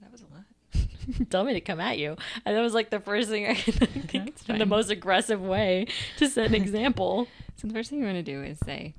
That 0.01 0.12
was 0.12 0.22
a 0.22 0.25
lot. 0.25 1.29
Tell 1.29 1.43
me 1.43 1.53
to 1.53 1.62
come 1.62 1.81
at 1.81 1.98
you. 1.98 2.15
And 2.46 2.55
that 2.55 2.62
was 2.62 2.74
like 2.74 2.89
the 2.89 3.00
first 3.00 3.29
thing 3.29 3.48
I 3.48 3.55
think 3.55 4.12
That's 4.13 4.48
in 4.48 4.60
the 4.60 4.65
most 4.65 4.89
aggressive 4.89 5.41
way 5.41 5.88
to 6.17 6.29
set 6.29 6.48
an 6.48 6.55
example. 6.62 7.27
So 7.58 7.67
the 7.67 7.74
first 7.74 7.89
thing 7.89 8.00
you 8.00 8.05
want 8.05 8.17
to 8.17 8.24
do 8.24 8.41
is 8.41 8.60
say, 8.60 8.93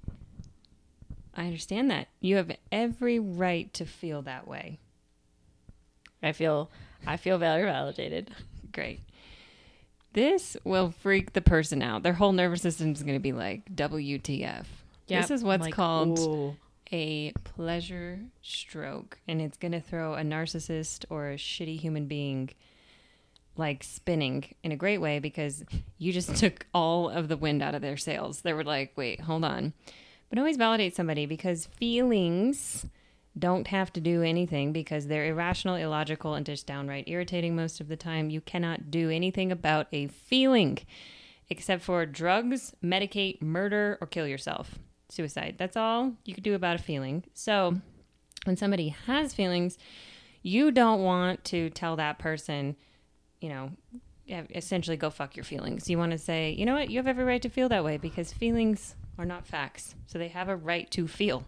I 1.34 1.44
understand 1.46 1.90
that. 1.90 2.08
You 2.20 2.36
have 2.36 2.50
every 2.72 3.18
right 3.18 3.72
to 3.74 3.84
feel 3.86 4.22
that 4.22 4.46
way. 4.48 4.78
I 6.22 6.32
feel, 6.32 6.70
I 7.06 7.16
feel 7.16 7.38
very 7.38 7.64
validated. 7.64 8.30
Great. 8.72 9.00
This 10.12 10.56
will 10.64 10.90
freak 10.90 11.32
the 11.32 11.40
person 11.40 11.82
out. 11.82 12.02
Their 12.02 12.14
whole 12.14 12.32
nervous 12.32 12.62
system 12.62 12.92
is 12.92 13.02
going 13.02 13.14
to 13.14 13.20
be 13.22 13.32
like, 13.32 13.64
WTF. 13.74 14.64
Yep. 15.06 15.22
This 15.22 15.30
is 15.30 15.44
what's 15.44 15.62
Like, 15.62 15.74
called 15.74 16.18
ooh. 16.18 16.56
a 16.92 17.32
pleasure 17.44 18.18
stroke. 18.42 19.18
And 19.28 19.40
it's 19.40 19.56
going 19.56 19.72
to 19.72 19.80
throw 19.80 20.14
a 20.14 20.22
narcissist 20.22 21.04
or 21.10 21.30
a 21.30 21.36
shitty 21.36 21.78
human 21.78 22.06
being 22.06 22.50
like 23.56 23.82
spinning 23.84 24.44
in 24.62 24.72
a 24.72 24.76
great 24.76 24.98
way 24.98 25.18
because 25.20 25.64
you 25.98 26.12
just 26.12 26.36
took 26.42 26.66
all 26.74 27.08
of 27.08 27.28
the 27.28 27.36
wind 27.36 27.62
out 27.62 27.74
of 27.74 27.82
their 27.82 27.96
sails. 27.96 28.40
They 28.42 28.52
were 28.52 28.64
like, 28.64 28.92
wait, 28.96 29.20
hold 29.20 29.44
on. 29.44 29.72
But 30.30 30.38
always 30.38 30.56
validate 30.56 30.96
somebody 30.96 31.26
because 31.26 31.66
feelings 31.66 32.86
don't 33.38 33.66
have 33.68 33.92
to 33.92 34.00
do 34.00 34.22
anything 34.22 34.72
because 34.72 35.06
they're 35.06 35.26
irrational, 35.26 35.76
illogical, 35.76 36.34
and 36.34 36.46
just 36.46 36.66
downright 36.66 37.08
irritating 37.08 37.54
most 37.54 37.80
of 37.80 37.88
the 37.88 37.96
time. 37.96 38.30
You 38.30 38.40
cannot 38.40 38.90
do 38.90 39.10
anything 39.10 39.52
about 39.52 39.88
a 39.92 40.06
feeling 40.06 40.78
except 41.48 41.82
for 41.82 42.06
drugs, 42.06 42.74
medicate, 42.82 43.42
murder, 43.42 43.98
or 44.00 44.06
kill 44.06 44.26
yourself. 44.26 44.78
Suicide. 45.08 45.56
That's 45.58 45.76
all 45.76 46.12
you 46.24 46.34
could 46.34 46.44
do 46.44 46.54
about 46.54 46.76
a 46.76 46.82
feeling. 46.82 47.24
So 47.34 47.80
when 48.44 48.56
somebody 48.56 48.90
has 49.06 49.34
feelings, 49.34 49.76
you 50.42 50.70
don't 50.70 51.02
want 51.02 51.44
to 51.46 51.70
tell 51.70 51.96
that 51.96 52.20
person, 52.20 52.76
you 53.40 53.48
know, 53.48 53.72
essentially 54.54 54.96
go 54.96 55.10
fuck 55.10 55.36
your 55.36 55.44
feelings. 55.44 55.90
You 55.90 55.98
want 55.98 56.12
to 56.12 56.18
say, 56.18 56.52
you 56.52 56.64
know 56.64 56.74
what, 56.74 56.90
you 56.90 56.98
have 56.98 57.08
every 57.08 57.24
right 57.24 57.42
to 57.42 57.48
feel 57.48 57.68
that 57.70 57.84
way 57.84 57.96
because 57.96 58.32
feelings 58.32 58.94
are 59.20 59.26
not 59.26 59.46
facts. 59.46 59.94
So 60.06 60.18
they 60.18 60.28
have 60.28 60.48
a 60.48 60.56
right 60.56 60.90
to 60.92 61.06
feel. 61.06 61.44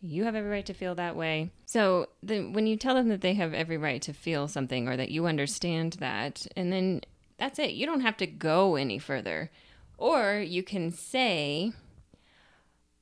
You 0.00 0.24
have 0.24 0.34
every 0.34 0.50
right 0.50 0.66
to 0.66 0.74
feel 0.74 0.94
that 0.94 1.16
way. 1.16 1.50
So 1.66 2.10
the, 2.22 2.42
when 2.42 2.66
you 2.66 2.76
tell 2.76 2.94
them 2.94 3.08
that 3.08 3.20
they 3.20 3.34
have 3.34 3.52
every 3.52 3.78
right 3.78 4.00
to 4.02 4.12
feel 4.12 4.46
something 4.46 4.86
or 4.86 4.96
that 4.96 5.10
you 5.10 5.26
understand 5.26 5.94
that, 5.94 6.46
and 6.56 6.72
then 6.72 7.00
that's 7.36 7.58
it, 7.58 7.70
you 7.70 7.86
don't 7.86 8.02
have 8.02 8.16
to 8.18 8.26
go 8.26 8.76
any 8.76 8.98
further. 8.98 9.50
Or 9.96 10.34
you 10.34 10.62
can 10.62 10.92
say, 10.92 11.72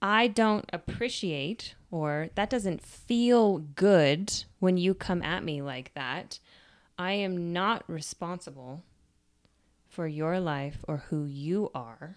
I 0.00 0.28
don't 0.28 0.68
appreciate, 0.72 1.74
or 1.90 2.30
that 2.34 2.48
doesn't 2.48 2.82
feel 2.82 3.58
good 3.58 4.44
when 4.60 4.78
you 4.78 4.94
come 4.94 5.22
at 5.22 5.44
me 5.44 5.60
like 5.60 5.92
that. 5.94 6.38
I 6.98 7.12
am 7.12 7.52
not 7.52 7.84
responsible 7.88 8.84
for 9.88 10.06
your 10.06 10.40
life 10.40 10.84
or 10.88 11.04
who 11.08 11.24
you 11.24 11.70
are 11.74 12.16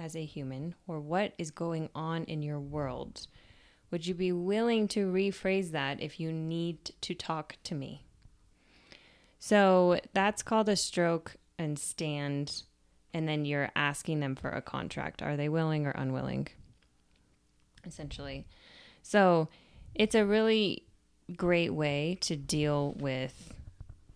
as 0.00 0.16
a 0.16 0.24
human 0.24 0.74
or 0.88 0.98
what 0.98 1.34
is 1.38 1.50
going 1.50 1.90
on 1.94 2.24
in 2.24 2.42
your 2.42 2.58
world. 2.58 3.26
Would 3.90 4.06
you 4.06 4.14
be 4.14 4.32
willing 4.32 4.88
to 4.88 5.12
rephrase 5.12 5.72
that 5.72 6.00
if 6.00 6.18
you 6.18 6.32
need 6.32 6.92
to 7.02 7.14
talk 7.14 7.56
to 7.64 7.74
me? 7.74 8.06
So 9.38 10.00
that's 10.14 10.42
called 10.42 10.68
a 10.68 10.76
stroke 10.76 11.36
and 11.58 11.78
stand. 11.78 12.62
And 13.12 13.28
then 13.28 13.44
you're 13.44 13.70
asking 13.74 14.20
them 14.20 14.36
for 14.36 14.50
a 14.50 14.62
contract. 14.62 15.22
Are 15.22 15.36
they 15.36 15.48
willing 15.48 15.86
or 15.86 15.90
unwilling? 15.90 16.48
Essentially. 17.84 18.46
So 19.02 19.48
it's 19.94 20.14
a 20.14 20.24
really 20.24 20.84
great 21.36 21.74
way 21.74 22.18
to 22.22 22.36
deal 22.36 22.92
with 22.98 23.54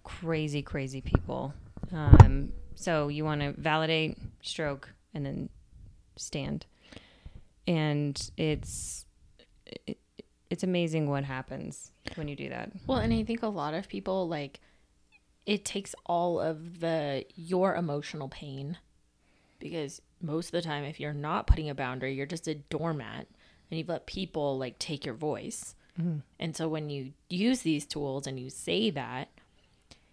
crazy, 0.04 0.62
crazy 0.62 1.00
people. 1.00 1.52
Um, 1.92 2.52
so 2.76 3.08
you 3.08 3.24
want 3.24 3.40
to 3.40 3.52
validate, 3.52 4.18
stroke, 4.42 4.90
and 5.12 5.26
then 5.26 5.48
stand. 6.16 6.66
And 7.66 8.30
it's 8.36 9.06
it, 9.86 9.98
it's 10.50 10.62
amazing 10.62 11.08
what 11.08 11.24
happens 11.24 11.90
when 12.16 12.28
you 12.28 12.36
do 12.36 12.48
that. 12.48 12.72
Well, 12.86 12.98
and 12.98 13.12
I 13.12 13.24
think 13.24 13.42
a 13.42 13.48
lot 13.48 13.74
of 13.74 13.88
people 13.88 14.28
like 14.28 14.60
it 15.46 15.64
takes 15.64 15.94
all 16.06 16.40
of 16.40 16.80
the 16.80 17.24
your 17.34 17.74
emotional 17.74 18.28
pain 18.28 18.78
because 19.58 20.00
most 20.20 20.46
of 20.46 20.52
the 20.52 20.62
time 20.62 20.84
if 20.84 21.00
you're 21.00 21.12
not 21.12 21.46
putting 21.46 21.70
a 21.70 21.74
boundary, 21.74 22.14
you're 22.14 22.26
just 22.26 22.48
a 22.48 22.54
doormat 22.54 23.26
and 23.70 23.78
you've 23.78 23.88
let 23.88 24.06
people 24.06 24.58
like 24.58 24.78
take 24.78 25.04
your 25.04 25.14
voice. 25.14 25.74
Mm-hmm. 26.00 26.18
And 26.38 26.56
so 26.56 26.68
when 26.68 26.90
you 26.90 27.12
use 27.28 27.62
these 27.62 27.86
tools 27.86 28.26
and 28.26 28.38
you 28.38 28.50
say 28.50 28.90
that 28.90 29.28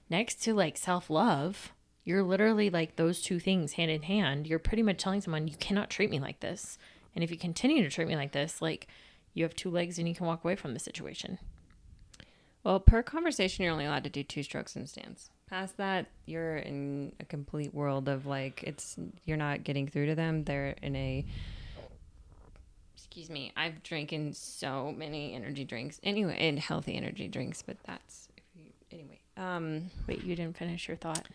next 0.10 0.42
to 0.44 0.54
like 0.54 0.78
self-love, 0.78 1.74
you're 2.04 2.24
literally 2.24 2.70
like 2.70 2.96
those 2.96 3.22
two 3.22 3.40
things 3.40 3.74
hand 3.74 3.92
in 3.92 4.04
hand. 4.04 4.48
You're 4.48 4.60
pretty 4.60 4.84
much 4.84 4.98
telling 4.98 5.22
someone 5.22 5.48
you 5.48 5.56
cannot 5.58 5.90
treat 5.90 6.10
me 6.10 6.20
like 6.20 6.40
this. 6.40 6.78
And 7.16 7.24
if 7.24 7.32
you 7.32 7.38
continue 7.38 7.84
to 7.84 7.90
treat 7.90 8.08
me 8.08 8.16
like 8.16 8.32
this, 8.32 8.62
like 8.62 8.88
you 9.34 9.44
have 9.44 9.56
two 9.56 9.70
legs 9.70 10.00
and 10.00 10.08
you 10.08 10.16
can 10.16 10.26
walk 10.26 10.44
away 10.44 10.56
from 10.56 10.74
the 10.74 10.80
situation. 10.80 11.38
Well, 12.64 12.80
per 12.80 13.02
conversation, 13.02 13.64
you're 13.64 13.74
only 13.74 13.86
allowed 13.86 14.04
to 14.04 14.10
do 14.10 14.24
two 14.24 14.44
strokes 14.44 14.76
and 14.76 14.88
stands. 14.88 15.30
Past 15.50 15.78
that, 15.78 16.08
you're 16.26 16.58
in 16.58 17.14
a 17.20 17.26
complete 17.26 17.74
world 17.74 18.08
of 18.08 18.26
like 18.26 18.64
it's 18.64 18.98
you're 19.26 19.38
not 19.38 19.64
getting 19.64 19.88
through 19.88 20.08
to 20.08 20.16
them. 20.16 20.44
They're 20.44 20.76
in 20.82 20.96
a 20.96 21.26
excuse 22.96 23.30
me. 23.30 23.52
I've 23.58 23.84
drinking 23.84 24.34
so 24.34 24.94
many 24.96 25.34
energy 25.34 25.66
drinks 25.66 26.00
anyway, 26.04 26.38
and 26.40 26.58
healthy 26.58 26.96
energy 26.96 27.28
drinks, 27.28 27.62
but 27.62 27.78
that's 27.86 28.30
anyway. 28.92 29.20
Um, 29.36 29.90
Wait, 30.08 30.24
you 30.24 30.36
didn't 30.36 30.56
finish 30.56 30.88
your 30.88 30.98
thought. 30.98 31.28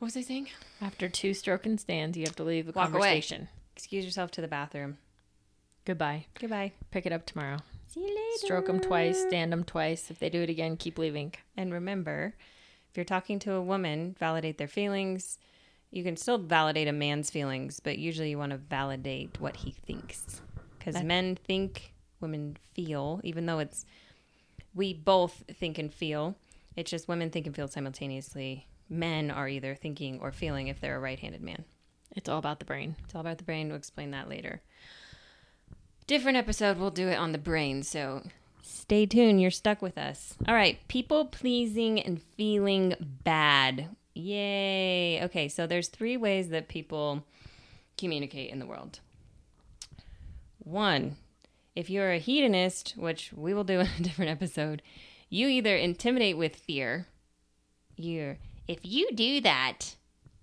What 0.00 0.06
was 0.06 0.16
I 0.16 0.22
saying? 0.22 0.48
After 0.80 1.10
two 1.10 1.34
stroke 1.34 1.66
and 1.66 1.78
stands, 1.78 2.16
you 2.16 2.24
have 2.24 2.34
to 2.36 2.42
leave 2.42 2.66
the 2.66 2.72
Walk 2.72 2.94
away. 2.94 3.22
Excuse 3.76 4.04
yourself 4.04 4.30
to 4.32 4.40
the 4.40 4.48
bathroom. 4.48 4.96
Goodbye. 5.84 6.24
Goodbye. 6.38 6.72
Pick 6.90 7.04
it 7.04 7.12
up 7.12 7.26
tomorrow. 7.26 7.58
See 7.86 8.00
you 8.00 8.08
later. 8.08 8.38
Stroke 8.38 8.66
them 8.66 8.80
twice, 8.80 9.20
stand 9.20 9.52
them 9.52 9.62
twice. 9.62 10.10
If 10.10 10.18
they 10.18 10.30
do 10.30 10.40
it 10.40 10.48
again, 10.48 10.78
keep 10.78 10.96
leaving. 10.96 11.34
And 11.54 11.70
remember, 11.70 12.34
if 12.90 12.96
you're 12.96 13.04
talking 13.04 13.38
to 13.40 13.52
a 13.52 13.62
woman, 13.62 14.16
validate 14.18 14.56
their 14.56 14.68
feelings. 14.68 15.38
You 15.90 16.02
can 16.02 16.16
still 16.16 16.38
validate 16.38 16.88
a 16.88 16.92
man's 16.92 17.28
feelings, 17.28 17.78
but 17.78 17.98
usually 17.98 18.30
you 18.30 18.38
want 18.38 18.52
to 18.52 18.58
validate 18.58 19.38
what 19.38 19.56
he 19.56 19.72
thinks. 19.72 20.40
Because 20.78 21.02
men 21.02 21.36
think, 21.36 21.92
women 22.20 22.56
feel, 22.74 23.20
even 23.22 23.44
though 23.44 23.58
it's, 23.58 23.84
we 24.74 24.94
both 24.94 25.44
think 25.52 25.76
and 25.76 25.92
feel. 25.92 26.36
It's 26.74 26.90
just 26.90 27.06
women 27.06 27.28
think 27.28 27.46
and 27.46 27.54
feel 27.54 27.68
simultaneously. 27.68 28.66
Men 28.90 29.30
are 29.30 29.48
either 29.48 29.74
thinking 29.74 30.18
or 30.20 30.32
feeling 30.32 30.66
if 30.66 30.80
they're 30.80 30.96
a 30.96 31.00
right 31.00 31.18
handed 31.18 31.40
man. 31.40 31.64
It's 32.16 32.28
all 32.28 32.38
about 32.38 32.58
the 32.58 32.64
brain. 32.64 32.96
It's 33.04 33.14
all 33.14 33.20
about 33.20 33.38
the 33.38 33.44
brain. 33.44 33.68
We'll 33.68 33.76
explain 33.76 34.10
that 34.10 34.28
later. 34.28 34.60
Different 36.06 36.36
episode. 36.36 36.76
We'll 36.76 36.90
do 36.90 37.08
it 37.08 37.16
on 37.18 37.30
the 37.30 37.38
brain. 37.38 37.84
So 37.84 38.26
stay 38.62 39.06
tuned. 39.06 39.40
You're 39.40 39.52
stuck 39.52 39.80
with 39.80 39.96
us. 39.96 40.34
All 40.48 40.54
right. 40.54 40.78
People 40.88 41.26
pleasing 41.26 42.00
and 42.00 42.20
feeling 42.36 42.96
bad. 43.22 43.90
Yay. 44.14 45.22
Okay. 45.22 45.46
So 45.48 45.68
there's 45.68 45.88
three 45.88 46.16
ways 46.16 46.48
that 46.48 46.66
people 46.66 47.24
communicate 47.96 48.50
in 48.50 48.58
the 48.58 48.66
world. 48.66 48.98
One, 50.58 51.16
if 51.76 51.88
you're 51.88 52.12
a 52.12 52.18
hedonist, 52.18 52.94
which 52.96 53.32
we 53.32 53.54
will 53.54 53.64
do 53.64 53.80
in 53.80 53.86
a 53.86 54.02
different 54.02 54.30
episode, 54.32 54.82
you 55.28 55.46
either 55.46 55.76
intimidate 55.76 56.36
with 56.36 56.56
fear. 56.56 57.06
You're, 57.96 58.38
if 58.70 58.78
you 58.84 59.08
do 59.12 59.40
that, 59.40 59.96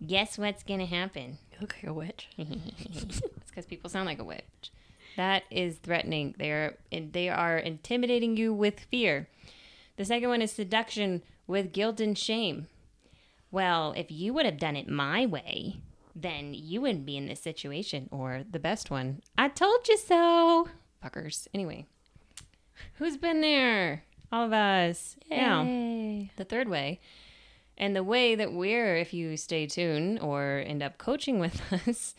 guess 0.06 0.38
what's 0.38 0.62
going 0.62 0.82
to 0.82 0.86
happen? 0.86 1.38
You 1.54 1.60
look 1.62 1.76
like 1.76 1.90
a 1.90 1.94
witch. 1.94 2.28
it's 2.38 3.22
because 3.48 3.66
people 3.66 3.90
sound 3.90 4.06
like 4.06 4.20
a 4.20 4.26
witch. 4.26 4.72
That 5.16 5.44
is 5.50 5.78
threatening. 5.78 6.36
They 6.38 6.52
are 6.52 6.78
they 6.92 7.30
are 7.30 7.58
intimidating 7.58 8.36
you 8.36 8.54
with 8.54 8.82
fear. 8.82 9.30
The 9.96 10.04
second 10.04 10.28
one 10.28 10.42
is 10.42 10.52
seduction 10.52 11.24
with 11.48 11.72
guilt 11.72 12.02
and 12.02 12.18
shame. 12.18 12.68
Well, 13.50 13.94
if 13.96 14.12
you 14.12 14.34
would 14.34 14.46
have 14.46 14.60
done 14.60 14.76
it 14.76 14.90
my 14.90 15.26
way, 15.26 15.78
then 16.14 16.54
you 16.54 16.82
wouldn't 16.82 17.06
be 17.06 17.16
in 17.16 17.28
this 17.28 17.40
situation. 17.40 18.10
Or 18.12 18.44
the 18.48 18.60
best 18.60 18.92
one, 18.92 19.22
I 19.38 19.48
told 19.48 19.88
you 19.88 19.98
so. 19.98 20.68
Fuckers. 21.02 21.48
Anyway, 21.54 21.86
who's 22.96 23.16
been 23.16 23.40
there? 23.40 24.04
All 24.34 24.46
of 24.46 24.52
us. 24.52 25.16
Yeah. 25.32 25.64
The 26.36 26.44
third 26.44 26.68
way, 26.68 27.00
and 27.78 27.96
the 27.96 28.04
way 28.04 28.36
that 28.36 28.54
we're, 28.54 28.96
if 28.96 29.14
you 29.14 29.38
stay 29.38 29.68
tuned 29.68 30.20
or 30.20 30.64
end 30.66 30.82
up 30.82 30.98
coaching 30.98 31.40
with 31.40 31.62
us, 31.88 32.16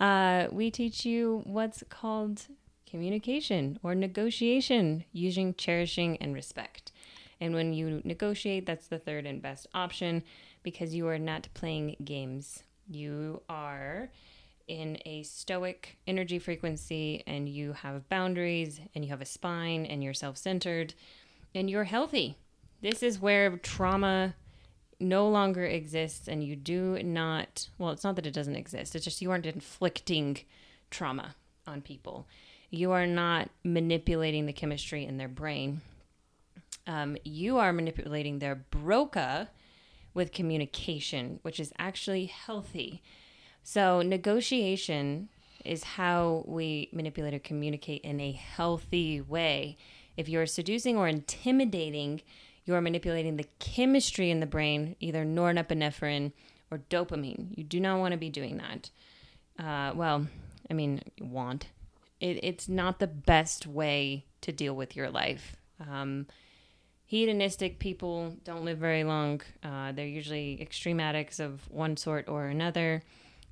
uh, 0.00 0.48
we 0.50 0.70
teach 0.70 1.04
you 1.04 1.42
what's 1.44 1.82
called 1.88 2.42
communication 2.88 3.78
or 3.82 3.94
negotiation 3.94 5.04
using 5.12 5.54
cherishing 5.54 6.16
and 6.18 6.34
respect. 6.34 6.92
And 7.40 7.54
when 7.54 7.72
you 7.72 8.00
negotiate, 8.04 8.66
that's 8.66 8.86
the 8.86 8.98
third 8.98 9.26
and 9.26 9.42
best 9.42 9.66
option 9.74 10.22
because 10.62 10.94
you 10.94 11.08
are 11.08 11.18
not 11.18 11.48
playing 11.54 11.96
games. 12.04 12.62
You 12.88 13.42
are 13.48 14.10
in 14.68 14.98
a 15.04 15.22
stoic 15.24 15.98
energy 16.06 16.38
frequency 16.38 17.24
and 17.26 17.48
you 17.48 17.72
have 17.72 18.08
boundaries 18.08 18.80
and 18.94 19.04
you 19.04 19.10
have 19.10 19.20
a 19.20 19.26
spine 19.26 19.86
and 19.86 20.04
you're 20.04 20.14
self 20.14 20.36
centered 20.36 20.94
and 21.54 21.68
you're 21.68 21.84
healthy. 21.84 22.36
This 22.80 23.02
is 23.02 23.20
where 23.20 23.56
trauma 23.58 24.34
no 25.02 25.28
longer 25.28 25.64
exists 25.64 26.28
and 26.28 26.44
you 26.44 26.56
do 26.56 27.02
not 27.02 27.68
well 27.78 27.90
it's 27.90 28.04
not 28.04 28.16
that 28.16 28.26
it 28.26 28.32
doesn't 28.32 28.56
exist 28.56 28.94
it's 28.94 29.04
just 29.04 29.20
you 29.22 29.30
aren't 29.30 29.46
inflicting 29.46 30.38
trauma 30.90 31.34
on 31.66 31.80
people 31.80 32.26
you 32.70 32.92
are 32.92 33.06
not 33.06 33.50
manipulating 33.64 34.46
the 34.46 34.52
chemistry 34.52 35.04
in 35.04 35.18
their 35.18 35.28
brain 35.28 35.80
um, 36.86 37.16
you 37.24 37.58
are 37.58 37.72
manipulating 37.72 38.38
their 38.38 38.54
broca 38.54 39.48
with 40.14 40.32
communication, 40.32 41.38
which 41.42 41.60
is 41.60 41.72
actually 41.78 42.26
healthy. 42.26 43.02
So, 43.62 44.02
negotiation 44.02 45.28
is 45.64 45.84
how 45.84 46.44
we 46.46 46.88
manipulate 46.92 47.34
or 47.34 47.38
communicate 47.38 48.02
in 48.02 48.20
a 48.20 48.32
healthy 48.32 49.20
way. 49.20 49.76
If 50.16 50.28
you're 50.28 50.46
seducing 50.46 50.96
or 50.96 51.06
intimidating, 51.06 52.20
you're 52.64 52.80
manipulating 52.80 53.36
the 53.36 53.46
chemistry 53.58 54.30
in 54.30 54.40
the 54.40 54.46
brain, 54.46 54.96
either 55.00 55.24
norepinephrine 55.24 56.32
or 56.70 56.78
dopamine. 56.90 57.56
You 57.56 57.64
do 57.64 57.80
not 57.80 57.98
want 57.98 58.12
to 58.12 58.18
be 58.18 58.30
doing 58.30 58.58
that. 58.58 58.90
Uh, 59.58 59.94
well, 59.94 60.26
I 60.70 60.74
mean, 60.74 61.00
want. 61.20 61.66
It, 62.20 62.38
it's 62.42 62.68
not 62.68 62.98
the 62.98 63.06
best 63.06 63.66
way 63.66 64.26
to 64.42 64.52
deal 64.52 64.74
with 64.74 64.96
your 64.96 65.10
life. 65.10 65.56
Um, 65.80 66.26
hedonistic 67.04 67.78
people 67.78 68.36
don't 68.44 68.64
live 68.64 68.78
very 68.78 69.04
long. 69.04 69.40
Uh, 69.62 69.92
they're 69.92 70.06
usually 70.06 70.60
extreme 70.62 71.00
addicts 71.00 71.40
of 71.40 71.68
one 71.70 71.96
sort 71.96 72.28
or 72.28 72.46
another. 72.46 73.02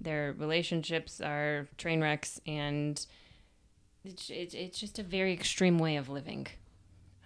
Their 0.00 0.34
relationships 0.38 1.20
are 1.20 1.68
train 1.76 2.00
wrecks, 2.00 2.40
and 2.46 3.04
it's, 4.04 4.30
it's, 4.30 4.54
it's 4.54 4.78
just 4.78 4.98
a 4.98 5.02
very 5.02 5.32
extreme 5.32 5.78
way 5.78 5.96
of 5.96 6.08
living. 6.08 6.46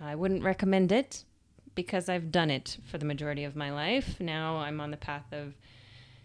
I 0.00 0.17
wouldn't 0.17 0.43
recommend 0.43 0.91
it 0.91 1.25
because 1.75 2.09
I've 2.09 2.31
done 2.33 2.50
it 2.50 2.78
for 2.90 2.99
the 2.99 3.04
majority 3.04 3.45
of 3.45 3.57
my 3.57 3.71
life. 3.73 4.21
Now 4.21 4.57
I'm 4.59 4.81
on 4.81 4.90
the 4.90 4.97
path 4.97 5.33
of 5.33 5.54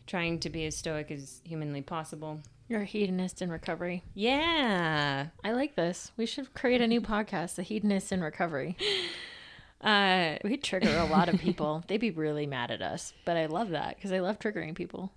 trying 0.08 0.40
to 0.40 0.50
be 0.50 0.66
as 0.66 0.76
stoic 0.76 1.12
as 1.12 1.42
humanly 1.44 1.82
possible. 1.82 2.40
You're 2.68 2.82
a 2.82 2.86
hedonist 2.86 3.42
in 3.42 3.50
recovery. 3.52 4.04
Yeah. 4.14 5.28
I 5.44 5.52
like 5.52 5.76
this. 5.76 6.12
We 6.18 6.26
should 6.28 6.54
create 6.54 6.82
a 6.82 6.88
new 6.88 7.02
podcast, 7.02 7.56
The 7.56 7.64
Hedonist 7.64 8.12
in 8.12 8.22
Recovery. 8.22 8.78
Uh, 9.82 10.38
We 10.44 10.58
trigger 10.58 10.96
a 10.98 11.06
lot 11.06 11.30
of 11.30 11.40
people. 11.40 11.84
They'd 11.88 11.98
be 12.02 12.12
really 12.12 12.46
mad 12.46 12.70
at 12.70 12.82
us, 12.82 13.14
but 13.26 13.38
I 13.38 13.46
love 13.48 13.70
that 13.70 13.96
because 13.96 14.12
I 14.12 14.20
love 14.20 14.38
triggering 14.40 14.76
people. 14.76 15.12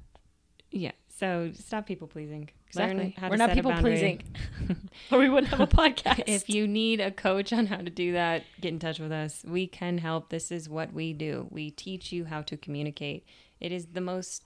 yeah. 0.70 0.92
So 1.22 1.52
stop 1.54 1.86
people 1.86 2.08
pleasing. 2.08 2.50
Exactly. 2.66 3.14
We're 3.30 3.36
not 3.36 3.52
people 3.52 3.70
pleasing, 3.74 4.24
or 5.12 5.20
we 5.20 5.28
wouldn't 5.28 5.52
have 5.52 5.60
a 5.60 5.68
podcast. 5.68 6.24
If 6.26 6.50
you 6.50 6.66
need 6.66 6.98
a 6.98 7.12
coach 7.12 7.52
on 7.52 7.66
how 7.66 7.76
to 7.76 7.90
do 7.90 8.14
that, 8.14 8.42
get 8.60 8.70
in 8.70 8.80
touch 8.80 8.98
with 8.98 9.12
us. 9.12 9.44
We 9.46 9.68
can 9.68 9.98
help. 9.98 10.30
This 10.30 10.50
is 10.50 10.68
what 10.68 10.92
we 10.92 11.12
do. 11.12 11.46
We 11.48 11.70
teach 11.70 12.10
you 12.10 12.24
how 12.24 12.42
to 12.42 12.56
communicate. 12.56 13.24
It 13.60 13.70
is 13.70 13.86
the 13.92 14.00
most 14.00 14.42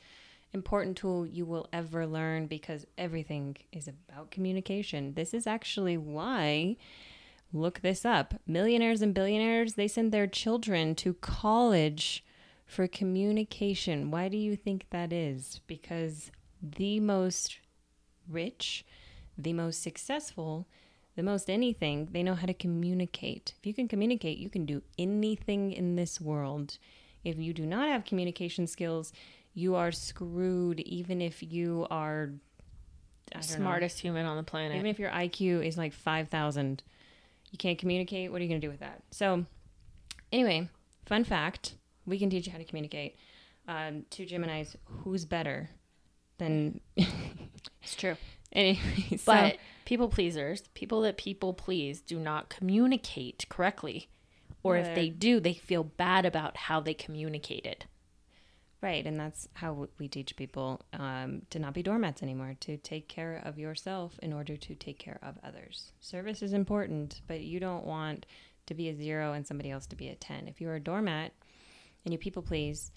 important 0.53 0.99
tool 0.99 1.27
you 1.27 1.47
will 1.47 1.67
ever 1.73 2.07
learn 2.07 2.47
because 2.47 2.85
everything 2.99 3.57
is 3.73 3.89
about 3.89 4.31
communication. 4.31 5.15
This 5.15 5.33
is 5.33 5.47
actually 5.47 5.97
why 5.97 6.77
look 7.55 7.81
this 7.81 8.05
up. 8.05 8.35
Millionaires 8.47 9.01
and 9.01 9.15
billionaires, 9.15 9.75
they 9.75 9.89
send 9.89 10.13
their 10.13 10.27
children 10.27 10.95
to 10.97 11.15
college 11.15 12.23
for 12.67 12.87
communication. 12.87 14.11
Why 14.11 14.29
do 14.29 14.37
you 14.37 14.57
think 14.57 14.85
that 14.91 15.11
is? 15.11 15.63
Because 15.67 16.31
the 16.63 17.01
most 17.01 17.59
rich, 18.29 18.85
the 19.37 19.53
most 19.53 19.83
successful, 19.83 20.67
the 21.17 21.23
most 21.23 21.49
anything, 21.49 22.09
they 22.13 22.23
know 22.23 22.35
how 22.35 22.47
to 22.47 22.55
communicate. 22.55 23.55
If 23.59 23.67
you 23.67 23.75
can 23.75 23.89
communicate, 23.89 24.39
you 24.39 24.51
can 24.51 24.67
do 24.67 24.83
anything 24.99 25.73
in 25.73 25.97
this 25.97 26.21
world. 26.21 26.79
If 27.25 27.39
you 27.39 27.53
do 27.53 27.67
not 27.67 27.89
have 27.89 28.05
communication 28.05 28.67
skills, 28.67 29.13
you 29.55 29.75
are 29.75 29.91
screwed 29.91 30.81
even 30.81 31.21
if 31.23 31.43
you 31.43 31.87
are 31.91 32.31
don't 33.31 33.49
know, 33.51 33.57
smartest 33.57 34.01
human 34.01 34.27
on 34.27 34.37
the 34.37 34.43
planet. 34.43 34.77
even 34.77 34.87
if 34.87 34.99
your 34.99 35.11
IQ 35.11 35.67
is 35.67 35.77
like 35.77 35.93
5,000, 35.93 36.83
you 37.51 37.59
can't 37.59 37.79
communicate. 37.79 38.31
What 38.31 38.41
are 38.41 38.45
you 38.45 38.49
going 38.49 38.61
to 38.61 38.67
do 38.67 38.71
with 38.71 38.81
that? 38.81 39.03
So, 39.11 39.47
anyway, 40.31 40.69
fun 41.07 41.25
fact 41.25 41.75
we 42.07 42.19
can 42.19 42.31
teach 42.31 42.47
you 42.47 42.53
how 42.53 42.59
to 42.59 42.65
communicate. 42.65 43.17
Um, 43.67 44.05
two 44.11 44.27
Geminis, 44.27 44.77
who's 44.85 45.25
better 45.25 45.71
than. 46.39 46.81
it's 46.97 47.97
true. 47.97 48.17
anyway, 48.53 48.79
so, 49.17 49.33
But 49.33 49.59
people 49.85 50.09
pleasers, 50.09 50.63
people 50.75 51.01
that 51.03 51.17
people 51.17 51.55
please, 51.55 52.01
do 52.01 52.19
not 52.19 52.49
communicate 52.49 53.47
correctly. 53.49 54.09
Or 54.63 54.77
if 54.77 54.97
they 54.97 55.11
do, 55.11 55.39
they 55.39 55.55
feel 55.55 55.85
bad 55.85 56.27
about 56.27 56.57
how 56.57 56.81
they 56.81 56.93
communicated. 56.93 57.85
right. 58.83 59.07
And 59.07 59.19
that's 59.19 59.49
how 59.55 59.87
we 59.99 60.09
teach 60.09 60.35
people 60.35 60.81
um, 60.93 61.43
to 61.51 61.61
not 61.61 61.73
be 61.73 61.85
doormats 61.85 62.21
anymore, 62.21 62.57
to 62.61 62.77
take 62.77 63.09
care 63.09 63.41
of 63.45 63.61
yourself 63.61 64.19
in 64.23 64.33
order 64.33 64.57
to 64.57 64.75
take 64.75 64.99
care 64.99 65.21
of 65.23 65.39
others. 65.45 65.93
Service 66.01 66.43
is 66.43 66.53
important, 66.53 67.21
but 67.29 67.43
you 67.43 67.61
don't 67.61 67.85
want 67.85 68.27
to 68.67 68.75
be 68.75 68.89
a 68.89 68.97
zero 68.97 69.35
and 69.35 69.47
somebody 69.47 69.71
else 69.71 69.87
to 69.87 69.97
be 69.97 70.09
a 70.09 70.17
10. 70.17 70.49
If 70.49 70.61
you're 70.61 70.75
a 70.75 70.81
doormat 70.81 71.33
and 72.05 72.13
you 72.13 72.19
people 72.19 72.43
please, 72.43 72.91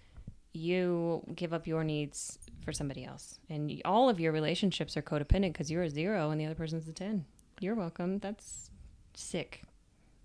you 0.53 1.23
give 1.35 1.53
up 1.53 1.67
your 1.67 1.83
needs 1.83 2.39
for 2.63 2.71
somebody 2.71 3.05
else. 3.05 3.39
And 3.49 3.81
all 3.85 4.09
of 4.09 4.19
your 4.19 4.31
relationships 4.31 4.97
are 4.97 5.01
codependent 5.01 5.53
because 5.53 5.69
you're 5.71 5.83
a 5.83 5.89
zero 5.89 6.31
and 6.31 6.39
the 6.39 6.45
other 6.45 6.55
person's 6.55 6.87
a 6.87 6.93
10. 6.93 7.25
You're 7.59 7.75
welcome. 7.75 8.19
That's 8.19 8.71
sick. 9.13 9.63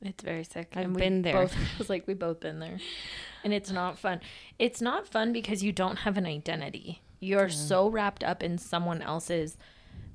It's 0.03 0.23
very 0.23 0.45
sick. 0.45 0.73
I've 0.77 0.91
we 0.91 1.01
been 1.01 1.23
there. 1.23 1.33
Both, 1.33 1.55
I 1.75 1.79
was 1.79 1.91
like, 1.91 2.07
we 2.07 2.15
both 2.15 2.41
been 2.41 2.59
there, 2.59 2.79
and 3.43 3.55
it's 3.55 3.71
not 3.71 3.99
fun. 3.99 4.21
It's 4.59 4.81
not 4.83 5.09
fun 5.09 5.33
because 5.33 5.63
you 5.63 5.73
don't 5.73 5.97
have 5.97 6.19
an 6.19 6.27
identity. 6.27 7.01
You're 7.21 7.49
so 7.49 7.89
wrapped 7.89 8.23
up 8.23 8.43
in 8.43 8.59
someone 8.59 9.01
else's 9.01 9.57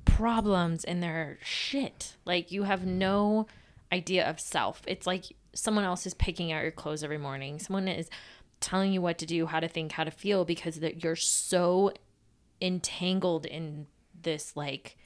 problems 0.04 0.84
and 0.84 1.02
their 1.02 1.38
shit. 1.42 2.16
Like 2.24 2.52
you 2.52 2.62
have 2.64 2.86
no 2.86 3.48
idea 3.92 4.28
of 4.28 4.38
self. 4.38 4.82
It's 4.86 5.08
like 5.08 5.24
someone 5.54 5.84
else 5.84 6.06
is 6.06 6.14
picking 6.14 6.52
out 6.52 6.62
your 6.62 6.70
clothes 6.70 7.02
every 7.02 7.18
morning. 7.18 7.58
Someone 7.58 7.88
is 7.88 8.08
telling 8.60 8.92
you 8.92 9.00
what 9.02 9.18
to 9.18 9.26
do, 9.26 9.46
how 9.46 9.60
to 9.60 9.68
think, 9.68 9.92
how 9.92 10.04
to 10.04 10.10
feel 10.10 10.44
because 10.44 10.76
that 10.80 11.02
you're 11.02 11.16
so 11.16 11.92
entangled 12.60 13.46
in 13.46 13.86
this 14.22 14.56
like 14.56 14.96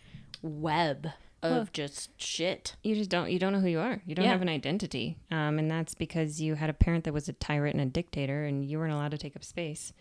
web 0.43 1.09
of 1.43 1.73
just 1.73 2.11
shit. 2.21 2.75
You 2.83 2.95
just 2.95 3.11
don't 3.11 3.31
you 3.31 3.38
don't 3.38 3.53
know 3.53 3.61
who 3.61 3.69
you 3.69 3.79
are. 3.79 4.01
You 4.07 4.14
don't 4.14 4.25
Yeah. 4.25 4.33
have 4.33 4.40
an 4.43 4.49
identity. 4.49 5.19
Um, 5.31 5.59
and 5.59 5.71
that's 5.71 5.95
because 5.95 6.40
you 6.40 6.55
had 6.55 6.71
a 6.71 6.75
parent 6.75 7.05
that 7.05 7.12
was 7.12 7.29
a 7.29 7.35
tyrant 7.35 7.75
and 7.79 7.83
a 7.83 7.93
dictator 7.93 8.45
and 8.47 8.64
you 8.64 8.79
weren't 8.79 8.93
allowed 8.95 9.11
to 9.11 9.19
take 9.19 9.37
up 9.37 9.45
space. 9.45 9.93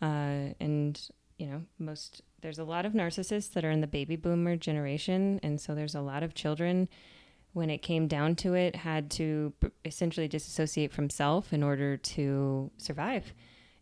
Uh, 0.00 0.54
and 0.58 1.00
you 1.36 1.46
know, 1.46 1.62
most 1.78 2.22
there's 2.40 2.58
a 2.58 2.64
lot 2.64 2.86
of 2.86 2.94
narcissists 2.94 3.52
that 3.52 3.64
are 3.64 3.70
in 3.70 3.82
the 3.82 3.86
baby 3.86 4.16
boomer 4.16 4.56
generation 4.56 5.38
and 5.42 5.60
so 5.60 5.74
there's 5.74 5.94
a 5.94 6.00
lot 6.00 6.22
of 6.22 6.32
children 6.34 6.88
when 7.52 7.70
it 7.70 7.78
came 7.78 8.06
down 8.06 8.36
to 8.36 8.54
it 8.54 8.76
had 8.76 9.10
to 9.10 9.52
essentially 9.84 10.28
disassociate 10.28 10.92
from 10.92 11.10
self 11.10 11.52
in 11.52 11.62
order 11.62 11.96
to 11.96 12.70
survive. 12.78 13.34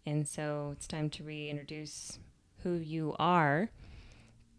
And 0.06 0.26
so 0.26 0.70
it's 0.72 0.86
time 0.86 1.10
to 1.10 1.24
reintroduce 1.24 2.18
who 2.62 2.74
you 2.74 3.14
are 3.18 3.70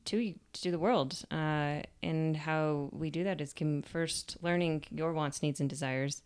to 0.05 0.33
to 0.53 0.71
the 0.71 0.79
world. 0.79 1.23
Uh, 1.31 1.81
and 2.03 2.37
how 2.37 2.89
we 2.91 3.09
do 3.09 3.23
that 3.23 3.41
is 3.41 3.53
com- 3.53 3.81
first 3.81 4.37
learning 4.41 4.83
your 4.91 5.13
wants, 5.13 5.41
needs, 5.41 5.59
and 5.59 5.69
desires, 5.69 6.21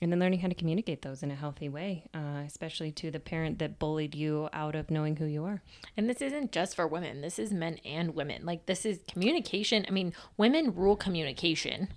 and 0.00 0.12
then 0.12 0.20
learning 0.20 0.40
how 0.40 0.48
to 0.48 0.54
communicate 0.54 1.02
those 1.02 1.22
in 1.22 1.30
a 1.30 1.34
healthy 1.34 1.68
way, 1.68 2.04
uh, 2.14 2.42
especially 2.46 2.92
to 2.92 3.10
the 3.10 3.18
parent 3.18 3.58
that 3.58 3.78
bullied 3.78 4.14
you 4.14 4.48
out 4.52 4.74
of 4.74 4.90
knowing 4.90 5.16
who 5.16 5.24
you 5.24 5.44
are. 5.44 5.62
And 5.96 6.08
this 6.08 6.22
isn't 6.22 6.52
just 6.52 6.76
for 6.76 6.86
women. 6.86 7.20
This 7.20 7.38
is 7.38 7.52
men 7.52 7.78
and 7.84 8.14
women. 8.14 8.46
Like 8.46 8.66
this 8.66 8.86
is 8.86 9.00
communication. 9.08 9.84
I 9.88 9.90
mean, 9.90 10.12
women 10.36 10.74
rule 10.74 10.94
communication, 10.96 11.88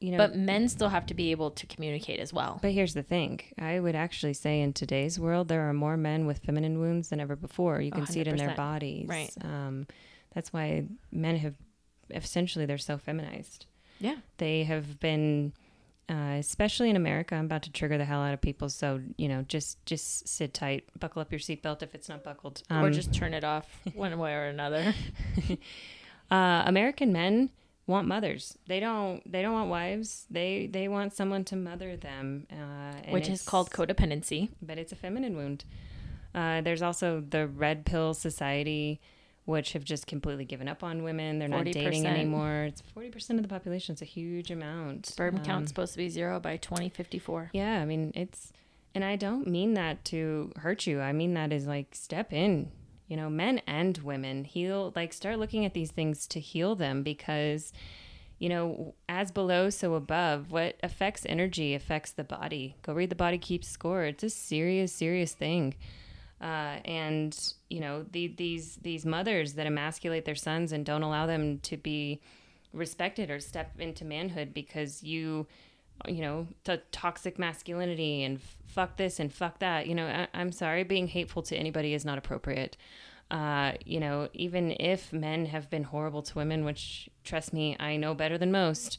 You 0.00 0.12
know, 0.12 0.18
but 0.18 0.34
men 0.36 0.68
still 0.68 0.88
have 0.88 1.06
to 1.06 1.14
be 1.14 1.30
able 1.32 1.50
to 1.50 1.66
communicate 1.66 2.18
as 2.18 2.32
well. 2.32 2.58
But 2.62 2.72
here's 2.72 2.94
the 2.94 3.02
thing. 3.02 3.40
I 3.58 3.78
would 3.78 3.94
actually 3.94 4.34
say 4.34 4.60
in 4.60 4.72
today's 4.72 5.18
world, 5.18 5.48
there 5.48 5.68
are 5.68 5.74
more 5.74 5.96
men 5.96 6.26
with 6.26 6.38
feminine 6.38 6.78
wounds 6.78 7.08
than 7.08 7.20
ever 7.20 7.36
before. 7.36 7.80
You 7.80 7.90
can 7.90 8.06
see 8.06 8.20
it 8.20 8.26
in 8.26 8.36
their 8.36 8.54
bodies. 8.54 9.08
Right. 9.08 9.30
Um, 9.42 9.86
that's 10.34 10.52
why 10.52 10.86
men 11.12 11.36
have 11.36 11.54
essentially 12.10 12.66
they're 12.66 12.78
so 12.78 12.98
feminized. 12.98 13.66
Yeah. 14.00 14.16
They 14.38 14.64
have 14.64 14.98
been, 14.98 15.52
uh, 16.08 16.36
especially 16.38 16.90
in 16.90 16.96
America. 16.96 17.34
I'm 17.34 17.46
about 17.46 17.62
to 17.62 17.72
trigger 17.72 17.96
the 17.98 18.04
hell 18.04 18.20
out 18.20 18.34
of 18.34 18.40
people, 18.40 18.68
so 18.68 19.00
you 19.16 19.28
know, 19.28 19.42
just 19.48 19.84
just 19.86 20.28
sit 20.28 20.52
tight, 20.54 20.84
buckle 20.98 21.22
up 21.22 21.32
your 21.32 21.38
seatbelt 21.38 21.82
if 21.82 21.94
it's 21.94 22.08
not 22.08 22.22
buckled, 22.22 22.62
or 22.70 22.76
Um, 22.78 22.92
just 22.92 23.14
turn 23.14 23.34
it 23.34 23.44
off 23.44 23.66
one 23.94 24.18
way 24.18 24.34
or 24.34 24.44
another. 24.44 24.94
uh, 26.30 26.62
American 26.66 27.12
men 27.12 27.50
want 27.86 28.08
mothers. 28.08 28.56
They 28.66 28.80
don't. 28.80 29.20
They 29.30 29.42
don't 29.42 29.52
want 29.52 29.70
wives. 29.70 30.26
They 30.30 30.66
they 30.66 30.88
want 30.88 31.14
someone 31.14 31.44
to 31.44 31.56
mother 31.56 31.96
them, 31.96 32.46
uh, 32.50 33.10
which 33.10 33.28
is 33.28 33.42
called 33.42 33.70
codependency. 33.70 34.50
but 34.62 34.78
it's 34.78 34.92
a 34.92 34.96
feminine 34.96 35.36
wound. 35.36 35.64
Uh, 36.34 36.60
there's 36.62 36.82
also 36.82 37.20
the 37.20 37.46
red 37.46 37.86
pill 37.86 38.12
society, 38.12 39.00
which 39.44 39.74
have 39.74 39.84
just 39.84 40.06
completely 40.06 40.44
given 40.44 40.68
up 40.68 40.82
on 40.82 41.02
women. 41.02 41.38
They're 41.38 41.48
not 41.48 41.64
dating 41.66 42.06
anymore. 42.06 42.64
It's 42.64 42.82
40% 42.96 43.30
of 43.30 43.42
the 43.42 43.48
population. 43.48 43.92
It's 43.92 44.02
a 44.02 44.06
huge 44.06 44.50
amount. 44.50 45.06
Sperm 45.06 45.36
Um, 45.36 45.44
count's 45.44 45.68
supposed 45.70 45.92
to 45.92 45.98
be 45.98 46.08
zero 46.08 46.40
by 46.40 46.56
2054. 46.56 47.50
Yeah, 47.52 47.80
I 47.80 47.84
mean, 47.84 48.12
it's, 48.14 48.52
and 48.94 49.04
I 49.04 49.16
don't 49.16 49.46
mean 49.46 49.74
that 49.74 50.04
to 50.06 50.52
hurt 50.56 50.86
you. 50.86 51.00
I 51.00 51.12
mean 51.12 51.34
that 51.34 51.52
is 51.52 51.66
like 51.66 51.94
step 51.94 52.32
in, 52.32 52.70
you 53.06 53.16
know, 53.16 53.28
men 53.28 53.60
and 53.66 53.98
women 53.98 54.44
heal, 54.44 54.92
like 54.96 55.12
start 55.12 55.38
looking 55.38 55.64
at 55.66 55.74
these 55.74 55.90
things 55.90 56.26
to 56.28 56.40
heal 56.40 56.74
them 56.74 57.02
because, 57.02 57.72
you 58.38 58.48
know, 58.48 58.94
as 59.10 59.30
below, 59.30 59.68
so 59.68 59.94
above. 59.94 60.50
What 60.52 60.76
affects 60.82 61.26
energy 61.28 61.74
affects 61.74 62.12
the 62.12 62.24
body. 62.24 62.76
Go 62.82 62.94
read 62.94 63.10
the 63.10 63.14
body 63.14 63.36
keeps 63.36 63.68
score. 63.68 64.04
It's 64.04 64.24
a 64.24 64.30
serious, 64.30 64.92
serious 64.92 65.34
thing. 65.34 65.74
Uh, 66.44 66.78
and 66.84 67.54
you 67.70 67.80
know 67.80 68.04
the, 68.12 68.26
these 68.36 68.76
these 68.82 69.06
mothers 69.06 69.54
that 69.54 69.66
emasculate 69.66 70.26
their 70.26 70.34
sons 70.34 70.72
and 70.72 70.84
don't 70.84 71.02
allow 71.02 71.24
them 71.24 71.58
to 71.60 71.78
be 71.78 72.20
respected 72.74 73.30
or 73.30 73.40
step 73.40 73.80
into 73.80 74.04
manhood 74.04 74.52
because 74.52 75.02
you 75.02 75.46
you 76.06 76.20
know 76.20 76.46
the 76.64 76.82
toxic 76.92 77.38
masculinity 77.38 78.24
and 78.24 78.42
fuck 78.66 78.98
this 78.98 79.20
and 79.20 79.32
fuck 79.32 79.58
that 79.60 79.86
you 79.86 79.94
know 79.94 80.06
I, 80.06 80.28
i'm 80.38 80.52
sorry 80.52 80.84
being 80.84 81.08
hateful 81.08 81.40
to 81.44 81.56
anybody 81.56 81.94
is 81.94 82.04
not 82.04 82.18
appropriate. 82.18 82.76
Uh, 83.30 83.72
you 83.86 83.98
know 83.98 84.28
even 84.34 84.76
if 84.78 85.14
men 85.14 85.46
have 85.46 85.70
been 85.70 85.84
horrible 85.84 86.20
to 86.20 86.34
women 86.36 86.62
which 86.62 87.08
trust 87.24 87.54
me 87.54 87.74
i 87.80 87.96
know 87.96 88.14
better 88.14 88.36
than 88.36 88.52
most 88.52 88.98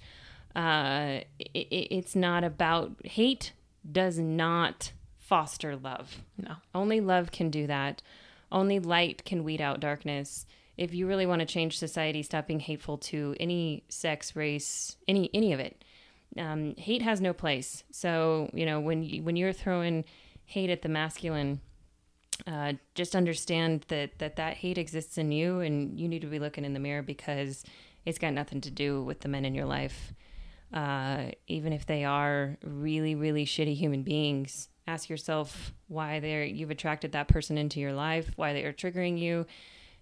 uh, 0.56 1.20
it, 1.38 1.68
it's 1.70 2.16
not 2.16 2.44
about 2.44 2.96
hate 3.06 3.54
does 3.90 4.18
not 4.18 4.92
foster 5.26 5.76
love 5.76 6.18
No. 6.38 6.56
only 6.74 7.00
love 7.02 7.32
can 7.32 7.50
do 7.50 7.68
that 7.68 8.02
only 8.52 8.80
light 8.80 9.26
can 9.26 9.44
weed 9.44 9.62
out 9.62 9.80
darkness 9.80 10.46
if 10.78 10.94
you 10.94 11.08
really 11.08 11.26
want 11.26 11.40
to 11.40 11.46
change 11.46 11.78
society 11.78 12.22
stop 12.24 12.48
being 12.48 12.60
hateful 12.60 12.98
to 12.98 13.36
any 13.40 13.84
sex 13.90 14.36
race 14.36 14.98
any 15.08 15.30
any 15.34 15.54
of 15.54 15.60
it 15.60 15.84
um, 16.38 16.76
hate 16.76 17.02
has 17.02 17.22
no 17.22 17.34
place. 17.34 17.84
So 17.92 18.50
you 18.54 18.66
know 18.66 18.80
when 18.80 19.04
you, 19.04 19.24
when 19.24 19.36
you're 19.36 19.54
throwing 19.54 20.06
hate 20.46 20.70
at 20.70 20.82
the 20.82 20.90
masculine, 20.90 21.62
uh, 22.46 22.74
just 22.94 23.16
understand 23.16 23.86
that 23.88 24.20
that 24.20 24.36
that 24.36 24.58
hate 24.58 24.78
exists 24.78 25.18
in 25.18 25.32
you, 25.32 25.60
and 25.60 26.00
you 26.00 26.08
need 26.08 26.22
to 26.22 26.28
be 26.28 26.40
looking 26.40 26.66
in 26.66 26.74
the 26.74 26.80
mirror 26.80 27.02
because 27.02 27.64
it's 28.06 28.18
got 28.18 28.34
nothing 28.34 28.62
to 28.62 28.72
do 28.72 29.02
with 29.04 29.22
the 29.22 29.30
men 29.30 29.46
in 29.46 29.56
your 29.56 29.66
life. 29.66 30.14
Uh, 30.74 31.32
even 31.48 31.72
if 31.72 31.86
they 31.86 32.04
are 32.04 32.58
really 32.64 33.16
really 33.16 33.46
shitty 33.46 33.76
human 33.76 34.04
beings, 34.04 34.68
ask 34.88 35.10
yourself 35.10 35.74
why 35.88 36.20
they're 36.20 36.44
you've 36.44 36.72
attracted 36.72 37.12
that 37.14 37.28
person 37.28 37.58
into 37.58 37.80
your 37.80 37.94
life, 37.94 38.32
why 38.36 38.54
they 38.54 38.64
are 38.66 38.74
triggering 38.74 39.20
you, 39.20 39.46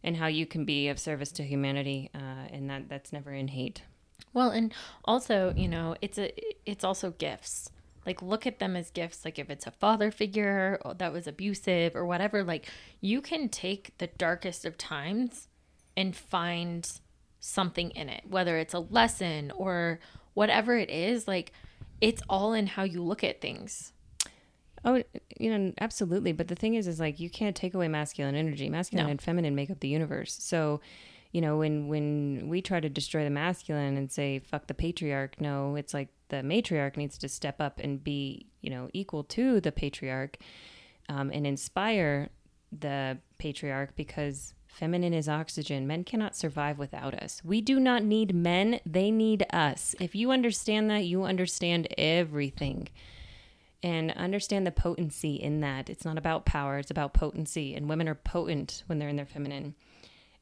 and 0.03 0.17
how 0.17 0.27
you 0.27 0.45
can 0.45 0.65
be 0.65 0.89
of 0.89 0.99
service 0.99 1.31
to 1.33 1.43
humanity. 1.43 2.09
Uh, 2.13 2.47
and 2.51 2.69
that 2.69 2.89
that's 2.89 3.13
never 3.13 3.31
in 3.31 3.47
hate. 3.47 3.81
Well, 4.33 4.49
and 4.49 4.73
also, 5.05 5.53
you 5.55 5.67
know, 5.67 5.95
it's 6.01 6.17
a 6.17 6.31
it's 6.69 6.83
also 6.83 7.11
gifts. 7.11 7.69
Like 8.05 8.21
look 8.21 8.45
at 8.45 8.59
them 8.59 8.75
as 8.75 8.89
gifts. 8.89 9.23
Like 9.23 9.39
if 9.39 9.49
it's 9.49 9.67
a 9.67 9.71
father 9.71 10.11
figure 10.11 10.79
that 10.97 11.13
was 11.13 11.27
abusive 11.27 11.95
or 11.95 12.05
whatever, 12.05 12.43
like 12.43 12.67
you 12.99 13.21
can 13.21 13.49
take 13.49 13.97
the 13.97 14.07
darkest 14.07 14.65
of 14.65 14.77
times 14.77 15.47
and 15.95 16.15
find 16.15 16.99
something 17.39 17.91
in 17.91 18.09
it, 18.09 18.23
whether 18.27 18.57
it's 18.57 18.73
a 18.73 18.79
lesson 18.79 19.51
or 19.55 19.99
whatever 20.33 20.77
it 20.77 20.89
is, 20.89 21.27
like 21.27 21.53
it's 22.01 22.21
all 22.29 22.53
in 22.53 22.67
how 22.67 22.83
you 22.83 23.01
look 23.01 23.23
at 23.23 23.41
things. 23.41 23.93
Oh, 24.85 25.01
you 25.39 25.57
know, 25.57 25.73
absolutely. 25.79 26.31
But 26.33 26.47
the 26.47 26.55
thing 26.55 26.75
is, 26.75 26.87
is 26.87 26.99
like 26.99 27.19
you 27.19 27.29
can't 27.29 27.55
take 27.55 27.73
away 27.73 27.87
masculine 27.87 28.35
energy. 28.35 28.69
Masculine 28.69 29.05
No. 29.05 29.11
and 29.11 29.21
feminine 29.21 29.55
make 29.55 29.69
up 29.71 29.79
the 29.79 29.87
universe. 29.87 30.37
So, 30.41 30.81
you 31.31 31.41
know, 31.41 31.57
when 31.57 31.87
when 31.87 32.47
we 32.49 32.61
try 32.61 32.79
to 32.79 32.89
destroy 32.89 33.23
the 33.23 33.29
masculine 33.29 33.97
and 33.97 34.11
say 34.11 34.39
fuck 34.39 34.67
the 34.67 34.73
patriarch, 34.73 35.39
no, 35.39 35.75
it's 35.75 35.93
like 35.93 36.09
the 36.29 36.37
matriarch 36.37 36.97
needs 36.97 37.17
to 37.19 37.29
step 37.29 37.61
up 37.61 37.79
and 37.79 38.03
be, 38.03 38.47
you 38.61 38.69
know, 38.69 38.89
equal 38.93 39.23
to 39.25 39.61
the 39.61 39.71
patriarch, 39.71 40.37
um, 41.09 41.31
and 41.33 41.47
inspire 41.47 42.29
the 42.77 43.17
patriarch 43.37 43.95
because 43.95 44.53
feminine 44.67 45.13
is 45.13 45.29
oxygen. 45.29 45.87
Men 45.87 46.03
cannot 46.03 46.35
survive 46.35 46.77
without 46.77 47.13
us. 47.13 47.41
We 47.43 47.61
do 47.61 47.79
not 47.79 48.03
need 48.03 48.35
men; 48.35 48.79
they 48.85 49.11
need 49.11 49.45
us. 49.53 49.95
If 49.99 50.13
you 50.15 50.31
understand 50.31 50.89
that, 50.89 51.05
you 51.05 51.23
understand 51.23 51.87
everything 51.97 52.89
and 53.83 54.11
understand 54.13 54.65
the 54.65 54.71
potency 54.71 55.35
in 55.35 55.59
that. 55.59 55.89
It's 55.89 56.05
not 56.05 56.17
about 56.17 56.45
power, 56.45 56.79
it's 56.79 56.89
about 56.89 57.13
potency. 57.13 57.75
And 57.75 57.89
women 57.89 58.07
are 58.07 58.15
potent 58.15 58.83
when 58.87 58.97
they're 58.97 59.09
in 59.09 59.17
their 59.17 59.25
feminine. 59.25 59.75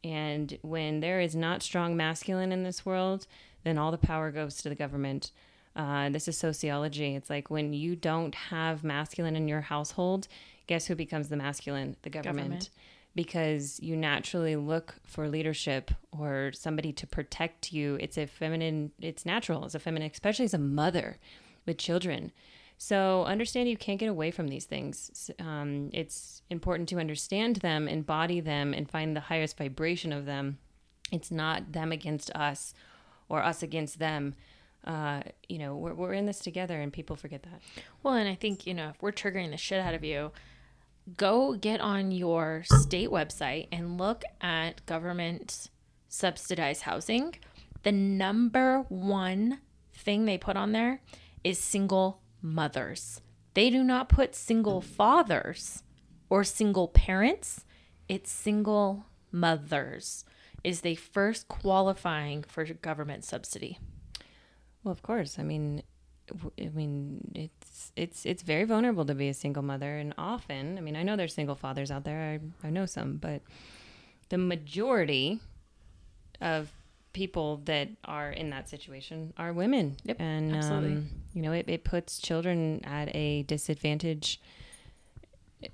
And 0.04 0.58
when 0.62 0.99
there 0.99 1.19
is 1.19 1.36
not 1.36 1.63
strong 1.63 1.97
masculine 1.97 2.51
in 2.51 2.63
this 2.63 2.86
world, 2.86 3.25
then 3.63 3.77
all 3.77 3.91
the 3.91 3.97
power 3.97 4.32
goes 4.32 4.58
to 4.58 4.69
the 4.69 4.75
government. 4.75 5.32
Uh, 5.75 6.10
this 6.10 6.27
is 6.27 6.38
sociology. 6.38 7.15
It's 7.15 7.30
like 7.30 7.49
when 7.49 7.73
you 7.73 7.95
don't 7.95 8.36
have 8.36 8.84
masculine 8.84 9.36
in 9.36 9.47
your 9.47 9.62
household, 9.62 10.27
guess 10.67 10.86
who 10.86 10.95
becomes 10.95 11.30
the 11.30 11.38
masculine? 11.38 11.95
The 12.04 12.10
government. 12.10 12.38
Government. 12.38 12.69
Because 13.13 13.80
you 13.82 13.97
naturally 13.97 14.56
look 14.56 14.95
for 15.04 15.27
leadership 15.27 15.91
or 16.17 16.51
somebody 16.54 16.93
to 16.93 17.06
protect 17.06 17.73
you. 17.73 17.97
It's 17.99 18.17
a 18.17 18.25
feminine, 18.25 18.91
it's 19.01 19.25
natural 19.25 19.65
as 19.65 19.75
a 19.75 19.80
feminine, 19.80 20.10
especially 20.12 20.45
as 20.45 20.54
a 20.54 20.60
mother 20.60 21.17
with 21.65 21.77
children. 21.77 22.32
So 22.84 23.26
understand 23.26 23.70
you 23.70 23.78
can't 23.78 24.00
get 24.00 24.10
away 24.10 24.32
from 24.32 24.48
these 24.48 24.65
things. 24.65 25.30
Um, 25.38 25.91
it's 25.94 26.41
important 26.50 26.89
to 26.89 26.98
understand 26.98 27.58
them, 27.58 27.88
embody 27.88 28.39
them, 28.39 28.74
and 28.74 28.89
find 28.89 29.15
the 29.15 29.20
highest 29.20 29.56
vibration 29.56 30.12
of 30.12 30.26
them. 30.26 30.58
It's 31.12 31.30
not 31.30 31.74
them 31.74 31.91
against 31.91 32.32
us 32.32 32.74
or 33.30 33.44
us 33.44 33.62
against 33.62 34.00
them. 34.00 34.34
Uh, 34.84 35.22
you 35.48 35.60
know, 35.60 35.76
we're, 35.76 35.94
we're 35.94 36.13
in 36.13 36.26
this 36.26 36.39
together, 36.39 36.82
and 36.82 36.91
people 36.91 37.15
forget 37.15 37.44
that. 37.44 37.62
Well, 38.02 38.15
and 38.15 38.28
I 38.28 38.34
think, 38.34 38.65
you 38.65 38.74
know, 38.74 38.89
if 38.89 39.00
we're 39.00 39.12
triggering 39.12 39.52
the 39.52 39.58
shit 39.58 39.80
out 39.80 39.94
of 39.94 40.04
you, 40.04 40.32
go 41.17 41.54
get 41.54 41.82
on 41.82 42.10
your 42.10 42.63
state 42.65 43.10
website 43.10 43.67
and 43.72 44.00
look 44.00 44.24
at 44.41 44.84
government 44.88 45.70
subsidized 46.10 46.82
housing. 46.82 47.36
The 47.84 47.91
number 47.91 48.86
one 48.89 49.60
thing 49.94 50.26
they 50.26 50.39
put 50.39 50.58
on 50.58 50.72
there 50.72 51.02
is 51.44 51.60
single 51.60 52.22
mothers. 52.41 53.21
They 53.54 53.69
do 53.69 53.84
not 53.84 54.10
put 54.10 54.36
single 54.36 54.82
fathers 54.82 55.84
or 56.30 56.43
single 56.43 56.88
parents. 56.88 57.65
It's 58.08 58.32
single 58.32 59.06
mothers 59.32 60.25
is 60.63 60.82
the 60.82 60.95
first 60.95 61.47
qualifying 61.47 62.43
for 62.43 62.63
government 62.65 63.23
subsidy. 63.23 63.80
Well, 64.84 64.91
of 64.91 65.01
course. 65.01 65.38
I 65.39 65.43
mean, 65.43 65.84
I 66.60 66.69
mean, 66.69 67.32
it's 67.36 67.91
it's 67.95 68.25
it's 68.25 68.43
very 68.43 68.63
vulnerable 68.63 69.06
to 69.06 69.15
be 69.15 69.30
a 69.30 69.34
single 69.34 69.63
mother, 69.63 69.97
and 69.97 70.13
often, 70.17 70.77
I 70.77 70.82
mean, 70.82 70.95
I 70.95 71.04
know 71.04 71.15
there's 71.15 71.34
single 71.34 71.56
fathers 71.56 71.91
out 71.91 72.04
there. 72.04 72.39
I 72.63 72.67
I 72.67 72.69
know 72.69 72.86
some, 72.86 73.17
but 73.17 73.41
the 74.30 74.38
majority 74.38 75.39
of 76.39 76.71
people 77.13 77.58
that 77.65 77.89
are 78.06 78.32
in 78.32 78.50
that 78.52 78.69
situation 78.69 79.34
are 79.38 79.54
women. 79.54 79.97
Yep, 80.04 80.17
and. 80.19 80.56
Um, 80.56 81.10
you 81.34 81.41
know, 81.41 81.52
it, 81.54 81.65
it 81.69 81.84
puts 81.84 82.19
children 82.19 82.82
at 82.84 83.13
a 83.15 83.43
disadvantage, 83.43 84.39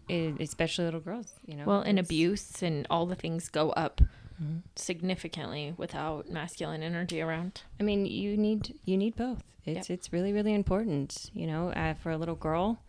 e- 0.09 0.33
especially 0.39 0.85
little 0.85 0.99
girls. 0.99 1.33
You 1.45 1.55
know, 1.55 1.65
Well, 1.65 1.81
and 1.81 1.97
abuse 1.99 2.61
and 2.61 2.85
all 2.89 3.05
the 3.05 3.15
things 3.15 3.49
go 3.49 3.71
up 3.71 4.01
Mhm. 4.41 4.61
significantly 4.75 5.73
without 5.77 6.29
masculine 6.29 6.83
energy 6.83 7.21
around. 7.21 7.61
I 7.79 7.83
mean, 7.83 8.05
you 8.05 8.37
need 8.37 8.77
you 8.85 8.97
need 8.97 9.15
both. 9.15 9.43
It's 9.65 9.89
it's 9.89 10.13
really 10.13 10.31
really 10.31 10.53
important. 10.53 11.29
You 11.33 11.47
know, 11.47 11.69
uh, 11.69 11.93
for 11.95 12.11
a 12.11 12.17
little 12.17 12.35
girl, 12.35 12.79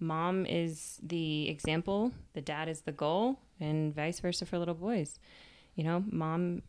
mom 0.00 0.46
is 0.46 0.98
the 1.02 1.48
example, 1.48 2.12
the 2.32 2.40
dad 2.40 2.68
is 2.68 2.82
the 2.82 2.92
goal, 2.92 3.38
and 3.60 3.94
vice 3.94 4.18
versa 4.20 4.46
for 4.46 4.58
little 4.58 4.74
boys. 4.74 5.18
You 5.74 5.84
know, 5.84 6.04
mom 6.10 6.62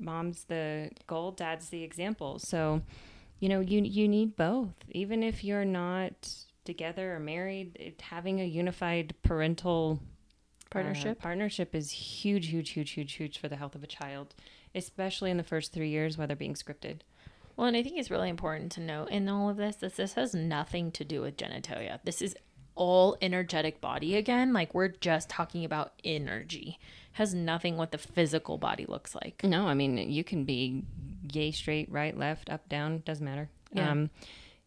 mom's 0.00 0.44
the 0.44 0.90
goal, 1.06 1.32
dad's 1.32 1.68
the 1.68 1.82
example. 1.82 2.38
So, 2.38 2.82
you 3.38 3.48
know, 3.48 3.60
you 3.60 3.82
you 3.82 4.08
need 4.08 4.36
both. 4.36 4.74
Even 4.90 5.22
if 5.22 5.44
you're 5.44 5.64
not 5.64 6.28
together 6.64 7.14
or 7.14 7.20
married, 7.20 7.76
it, 7.78 8.00
having 8.00 8.40
a 8.40 8.44
unified 8.44 9.14
parental 9.22 10.00
Partnership. 10.70 11.18
uh, 11.18 11.22
partnership 11.22 11.74
is 11.74 11.90
huge, 11.90 12.46
huge, 12.48 12.70
huge, 12.70 12.92
huge, 12.92 13.14
huge 13.14 13.38
for 13.38 13.48
the 13.48 13.56
health 13.56 13.74
of 13.74 13.82
a 13.82 13.88
child, 13.88 14.34
especially 14.74 15.30
in 15.30 15.36
the 15.36 15.42
first 15.42 15.72
three 15.72 15.88
years 15.88 16.16
while 16.16 16.28
they're 16.28 16.36
being 16.36 16.54
scripted. 16.54 17.00
Well, 17.56 17.66
and 17.66 17.76
I 17.76 17.82
think 17.82 17.98
it's 17.98 18.10
really 18.10 18.28
important 18.28 18.70
to 18.72 18.80
note 18.80 19.10
in 19.10 19.28
all 19.28 19.50
of 19.50 19.56
this 19.56 19.76
that 19.76 19.96
this 19.96 20.14
has 20.14 20.32
nothing 20.32 20.92
to 20.92 21.04
do 21.04 21.20
with 21.22 21.36
genitalia. 21.36 21.98
This 22.04 22.22
is 22.22 22.36
all 22.80 23.14
energetic 23.20 23.78
body 23.82 24.16
again. 24.16 24.54
Like 24.54 24.72
we're 24.74 24.88
just 24.88 25.28
talking 25.28 25.66
about 25.66 25.92
energy. 26.02 26.78
Has 27.12 27.34
nothing 27.34 27.76
what 27.76 27.92
the 27.92 27.98
physical 27.98 28.56
body 28.56 28.86
looks 28.88 29.14
like. 29.14 29.44
No, 29.44 29.68
I 29.68 29.74
mean 29.74 29.98
you 29.98 30.24
can 30.24 30.44
be 30.44 30.84
gay, 31.28 31.50
straight, 31.50 31.92
right, 31.92 32.16
left, 32.16 32.48
up, 32.48 32.66
down, 32.70 33.02
doesn't 33.04 33.24
matter. 33.24 33.50
Yeah. 33.74 33.90
Um, 33.90 34.10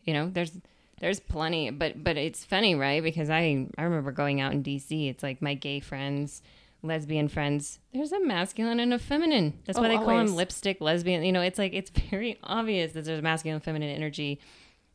you 0.04 0.13
know, 0.13 0.30
there's 0.32 0.52
there's 0.99 1.19
plenty, 1.19 1.71
but 1.71 2.04
but 2.04 2.15
it's 2.15 2.45
funny, 2.45 2.76
right? 2.76 3.02
Because 3.02 3.32
I 3.32 3.67
I 3.80 3.84
remember 3.84 4.12
going 4.12 4.39
out 4.39 4.54
in 4.54 4.62
D.C. 4.62 5.08
It's 5.08 5.23
like 5.23 5.41
my 5.41 5.56
gay 5.56 5.80
friends, 5.80 6.43
lesbian 6.84 7.30
friends. 7.30 7.80
There's 7.93 8.12
a 8.12 8.23
masculine 8.23 8.80
and 8.80 8.93
a 8.93 8.99
feminine. 8.99 9.58
That's 9.65 9.80
why 9.80 9.88
Oh, 9.88 9.89
they 9.89 9.95
call 9.95 10.17
them 10.17 10.36
lipstick 10.36 10.82
lesbian. 10.82 11.23
You 11.23 11.32
know, 11.32 11.41
it's 11.41 11.58
like 11.58 11.73
it's 11.73 11.89
very 12.12 12.38
obvious 12.43 12.91
that 12.91 13.06
there's 13.06 13.23
masculine 13.23 13.56
and 13.56 13.63
feminine 13.63 13.89
energy 13.89 14.39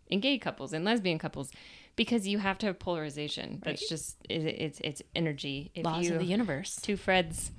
in 0.07 0.21
gay 0.21 0.39
couples 0.39 0.73
and 0.73 0.85
lesbian 0.85 1.19
couples 1.19 1.51
because 1.99 2.27
you 2.27 2.39
have 2.39 2.57
to 2.59 2.67
have 2.67 2.79
polarization. 2.79 3.61
That's 3.63 3.83
Right. 3.83 3.89
just 3.91 4.17
it, 4.31 4.47
it's 4.47 4.81
it's 4.83 5.03
energy. 5.15 5.71
If 5.75 5.85
Laws 5.85 6.07
you 6.07 6.15
of 6.15 6.21
the 6.21 6.25
universe. 6.27 6.77
two 6.81 6.97
friends, 6.97 7.51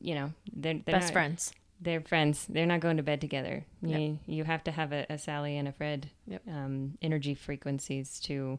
you 0.00 0.14
know, 0.14 0.32
they're, 0.50 0.74
they're 0.74 0.94
Best 0.94 1.08
not- 1.08 1.12
friends. 1.12 1.52
they're 1.80 2.00
friends. 2.00 2.46
They're 2.48 2.64
not 2.66 2.80
going 2.80 2.96
to 2.96 3.02
bed 3.02 3.20
together. 3.20 3.64
You, 3.82 3.98
Yep. 3.98 4.18
you 4.26 4.44
have 4.44 4.64
to 4.64 4.70
have 4.70 4.92
a, 4.92 5.04
a 5.10 5.18
Sally 5.18 5.58
and 5.58 5.68
a 5.68 5.72
Fred 5.72 6.08
Yep. 6.26 6.42
um, 6.48 6.96
energy 7.02 7.34
frequencies 7.34 8.18
to 8.20 8.58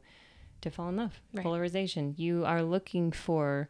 to 0.62 0.70
fall 0.70 0.90
in 0.90 0.96
love. 0.98 1.20
Right. 1.34 1.44
Polarization. 1.44 2.14
You 2.18 2.44
are 2.46 2.62
looking 2.62 3.12
for 3.12 3.70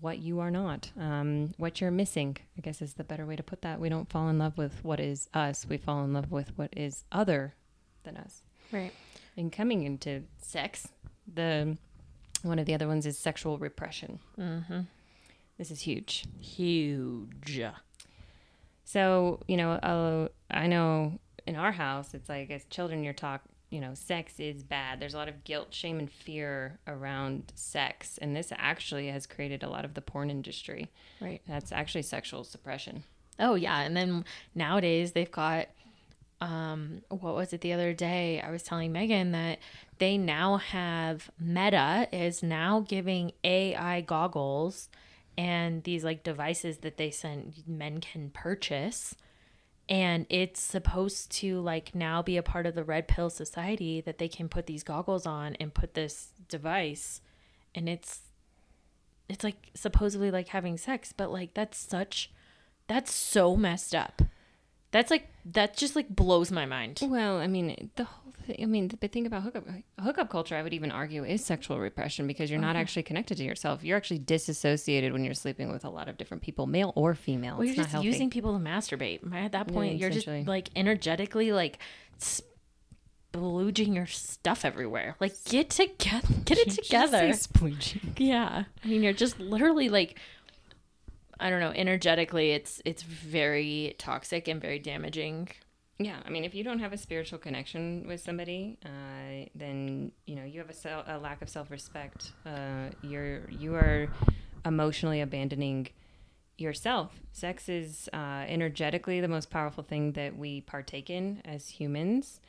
what 0.00 0.18
you 0.20 0.38
are 0.38 0.50
not, 0.52 0.92
um, 0.96 1.52
what 1.56 1.80
you're 1.80 1.90
missing. 1.90 2.36
I 2.56 2.60
guess 2.60 2.80
is 2.80 2.94
the 2.94 3.02
better 3.04 3.26
way 3.26 3.34
to 3.34 3.42
put 3.42 3.62
that. 3.62 3.80
We 3.80 3.88
don't 3.88 4.08
fall 4.08 4.28
in 4.28 4.38
love 4.38 4.56
with 4.56 4.84
what 4.84 5.00
is 5.00 5.28
us. 5.34 5.66
We 5.68 5.76
fall 5.76 6.04
in 6.04 6.12
love 6.12 6.30
with 6.30 6.56
what 6.56 6.72
is 6.76 7.02
other 7.10 7.54
than 8.04 8.16
us. 8.16 8.42
Right. 8.70 8.92
And 9.38 9.52
coming 9.52 9.84
into 9.84 10.24
sex, 10.42 10.88
the 11.32 11.78
one 12.42 12.58
of 12.58 12.66
the 12.66 12.74
other 12.74 12.88
ones 12.88 13.06
is 13.06 13.16
sexual 13.16 13.56
repression. 13.56 14.18
Mm-hmm. 14.38 14.80
This 15.56 15.70
is 15.70 15.80
huge. 15.80 16.24
Huge. 16.40 17.62
So, 18.84 19.40
you 19.46 19.56
know, 19.56 19.72
uh, 19.72 20.28
I 20.50 20.66
know 20.66 21.20
in 21.46 21.54
our 21.54 21.70
house, 21.70 22.14
it's 22.14 22.28
like 22.28 22.50
as 22.50 22.64
children, 22.64 23.04
you're 23.04 23.12
taught, 23.12 23.42
you 23.70 23.80
know, 23.80 23.94
sex 23.94 24.40
is 24.40 24.64
bad. 24.64 24.98
There's 24.98 25.14
a 25.14 25.18
lot 25.18 25.28
of 25.28 25.44
guilt, 25.44 25.68
shame, 25.72 26.00
and 26.00 26.10
fear 26.10 26.80
around 26.88 27.52
sex. 27.54 28.18
And 28.18 28.34
this 28.34 28.52
actually 28.56 29.06
has 29.06 29.24
created 29.26 29.62
a 29.62 29.68
lot 29.68 29.84
of 29.84 29.94
the 29.94 30.00
porn 30.00 30.30
industry. 30.30 30.90
Right. 31.20 31.42
That's 31.46 31.70
actually 31.70 32.02
sexual 32.02 32.42
suppression. 32.42 33.04
Oh 33.40 33.54
yeah, 33.54 33.82
and 33.82 33.96
then 33.96 34.24
nowadays 34.54 35.12
they've 35.12 35.30
got 35.30 35.68
um 36.40 37.02
what 37.08 37.34
was 37.34 37.52
it 37.52 37.60
the 37.60 37.72
other 37.72 37.92
day? 37.92 38.40
I 38.40 38.50
was 38.50 38.62
telling 38.62 38.92
Megan 38.92 39.32
that 39.32 39.58
they 39.98 40.16
now 40.16 40.58
have 40.58 41.30
Meta 41.38 42.08
is 42.12 42.42
now 42.42 42.84
giving 42.86 43.32
AI 43.44 44.00
goggles 44.02 44.88
and 45.36 45.82
these 45.84 46.04
like 46.04 46.22
devices 46.22 46.78
that 46.78 46.96
they 46.96 47.10
sent 47.10 47.66
men 47.68 48.00
can 48.00 48.30
purchase 48.30 49.14
and 49.88 50.26
it's 50.28 50.60
supposed 50.60 51.30
to 51.30 51.60
like 51.60 51.94
now 51.94 52.22
be 52.22 52.36
a 52.36 52.42
part 52.42 52.66
of 52.66 52.74
the 52.74 52.84
red 52.84 53.08
pill 53.08 53.30
society 53.30 54.00
that 54.00 54.18
they 54.18 54.28
can 54.28 54.48
put 54.48 54.66
these 54.66 54.82
goggles 54.82 55.26
on 55.26 55.54
and 55.56 55.74
put 55.74 55.94
this 55.94 56.28
device 56.48 57.20
and 57.74 57.88
it's 57.88 58.20
it's 59.28 59.44
like 59.44 59.70
supposedly 59.74 60.30
like 60.30 60.48
having 60.48 60.76
sex 60.76 61.12
but 61.12 61.32
like 61.32 61.54
that's 61.54 61.78
such 61.78 62.30
that's 62.88 63.12
so 63.12 63.54
messed 63.54 63.94
up. 63.94 64.22
That's 64.90 65.10
like 65.10 65.28
that 65.46 65.76
just 65.76 65.96
like 65.96 66.08
blows 66.08 66.50
my 66.50 66.66
mind. 66.66 67.00
Well, 67.02 67.38
I 67.38 67.46
mean, 67.46 67.90
the 67.96 68.04
whole 68.04 68.32
thing, 68.46 68.56
I 68.62 68.66
mean, 68.66 68.90
the 69.00 69.08
thing 69.08 69.26
about 69.26 69.42
hookup 69.42 69.64
hookup 70.00 70.30
culture, 70.30 70.56
I 70.56 70.62
would 70.62 70.72
even 70.72 70.90
argue, 70.90 71.24
is 71.24 71.44
sexual 71.44 71.78
repression 71.78 72.26
because 72.26 72.50
you're 72.50 72.60
not 72.60 72.70
uh-huh. 72.70 72.80
actually 72.80 73.02
connected 73.02 73.36
to 73.38 73.44
yourself. 73.44 73.84
You're 73.84 73.98
actually 73.98 74.20
disassociated 74.20 75.12
when 75.12 75.24
you're 75.24 75.34
sleeping 75.34 75.70
with 75.70 75.84
a 75.84 75.90
lot 75.90 76.08
of 76.08 76.16
different 76.16 76.42
people, 76.42 76.66
male 76.66 76.92
or 76.96 77.14
female. 77.14 77.56
Well, 77.56 77.66
you're 77.66 77.76
not 77.76 77.82
just 77.82 77.92
healthy. 77.92 78.06
using 78.06 78.30
people 78.30 78.58
to 78.58 78.64
masturbate. 78.64 79.20
At 79.34 79.52
that 79.52 79.68
point, 79.68 79.98
you're 79.98 80.10
just 80.10 80.26
like 80.26 80.70
energetically 80.74 81.52
like 81.52 81.78
splooging 83.32 83.94
your 83.94 84.06
stuff 84.06 84.64
everywhere. 84.64 85.16
Like 85.20 85.32
get 85.44 85.70
together, 85.70 86.28
get 86.44 86.58
it 86.58 86.70
together. 86.82 87.32
Yeah, 88.16 88.64
I 88.84 88.88
mean, 88.88 89.02
you're 89.02 89.12
just 89.12 89.38
literally 89.38 89.88
like, 89.88 90.18
I 91.40 91.50
don't 91.50 91.60
know, 91.60 91.72
energetically, 91.74 92.52
it's 92.52 92.82
it's 92.84 93.02
very 93.02 93.94
toxic 93.98 94.48
and 94.48 94.60
very 94.60 94.78
damaging. 94.78 95.48
Yeah, 96.00 96.18
I 96.24 96.30
mean, 96.30 96.44
if 96.44 96.54
you 96.54 96.62
don't 96.62 96.78
have 96.78 96.92
a 96.92 96.98
spiritual 96.98 97.38
connection 97.40 98.06
with 98.06 98.20
somebody, 98.20 98.78
uh, 98.84 99.46
then 99.54 100.12
you 100.26 100.36
know 100.36 100.44
you 100.44 100.60
have 100.60 100.70
a, 100.70 101.04
a 101.08 101.18
lack 101.18 101.42
of 101.42 101.48
self 101.48 101.70
respect. 101.70 102.32
Uh, 102.46 102.90
you're 103.02 103.48
you 103.50 103.74
are 103.74 104.08
emotionally 104.64 105.20
abandoning 105.20 105.88
yourself. 106.56 107.12
Sex 107.32 107.68
is 107.68 108.08
uh, 108.12 108.44
energetically 108.48 109.20
the 109.20 109.28
most 109.28 109.50
powerful 109.50 109.84
thing 109.84 110.12
that 110.12 110.36
we 110.36 110.60
partake 110.62 111.08
in 111.08 111.40
as 111.44 111.68
humans. 111.68 112.40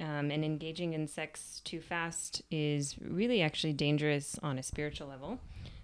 Um, 0.00 0.30
and 0.30 0.42
engaging 0.42 0.94
in 0.94 1.06
sex 1.06 1.60
too 1.64 1.80
fast 1.80 2.42
is 2.50 2.96
really 2.98 3.42
actually 3.42 3.74
dangerous 3.74 4.38
on 4.42 4.58
a 4.58 4.62
spiritual 4.62 5.06
level, 5.06 5.38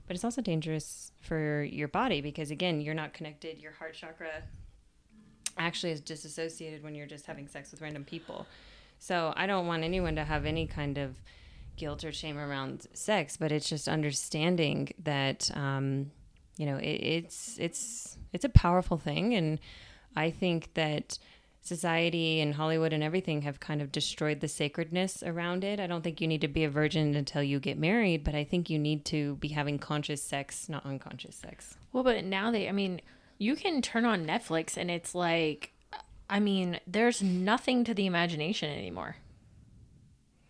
but 0.09 0.15
it's 0.15 0.25
also 0.25 0.41
dangerous 0.41 1.13
for 1.21 1.63
your 1.63 1.87
body 1.87 2.21
because, 2.23 2.51
again, 2.51 2.81
you're 2.81 2.95
not 2.95 3.13
connected. 3.13 3.59
Your 3.59 3.73
heart 3.73 3.95
chakra 3.95 4.43
actually 5.59 5.93
is 5.93 6.01
disassociated 6.01 6.83
when 6.83 6.95
you're 6.95 7.07
just 7.07 7.27
having 7.27 7.47
sex 7.47 7.71
with 7.71 7.83
random 7.83 8.05
people. 8.05 8.47
So 8.99 9.35
I 9.37 9.47
don't 9.47 9.67
want 9.67 9.85
anyone 9.85 10.17
to 10.17 10.25
have 10.25 10.47
any 10.47 10.67
kind 10.67 10.97
of 10.97 11.17
guilt 11.77 12.05
or 12.05 12.11
shame 12.11 12.39
around 12.39 12.87
sex, 12.95 13.37
but 13.37 13.53
it's 13.53 13.69
just 13.69 13.87
understanding 13.87 14.89
that 15.05 15.51
um, 15.55 16.11
you 16.57 16.67
know 16.67 16.79
it, 16.79 16.87
it's 16.87 17.57
it's 17.61 18.17
it's 18.33 18.45
a 18.45 18.49
powerful 18.49 18.97
thing, 18.97 19.35
and 19.35 19.61
I 20.17 20.31
think 20.31 20.75
that 20.75 21.19
society 21.69 22.41
and 22.41 22.55
Hollywood 22.55 22.93
and 22.93 23.03
everything 23.03 23.43
have 23.43 23.61
kind 23.61 23.81
of 23.81 23.93
destroyed 23.93 24.41
the 24.41 24.49
sacredness 24.49 25.23
around 25.23 25.63
it. 25.63 25.79
I 25.79 25.87
don't 25.87 26.03
think 26.03 26.21
you 26.21 26.27
need 26.27 26.41
to 26.41 26.49
be 26.49 26.65
a 26.65 26.71
virgin 26.71 27.15
until 27.15 27.43
you 27.43 27.61
get 27.61 27.79
married, 27.79 28.25
but 28.25 28.35
I 28.35 28.43
think 28.43 28.69
you 28.69 28.79
need 28.79 29.05
to 29.07 29.37
be 29.37 29.49
having 29.49 29.79
conscious 29.79 30.23
sex, 30.23 30.69
not 30.69 30.85
unconscious 30.85 31.37
sex. 31.37 31.77
Well, 31.93 32.03
but 32.03 32.25
now 32.25 32.51
they, 32.51 32.69
I 32.69 32.73
mean, 32.73 33.01
you 33.39 33.55
can 33.55 33.83
turn 33.83 34.05
on 34.05 34.27
Netflix 34.27 34.77
and 34.77 34.91
it's 34.91 35.15
like, 35.15 35.73
I 36.29 36.41
mean, 36.41 36.81
there's 36.87 37.23
nothing 37.23 37.85
to 37.85 37.95
the 37.95 38.07
imagination 38.07 38.71
anymore. 38.71 39.17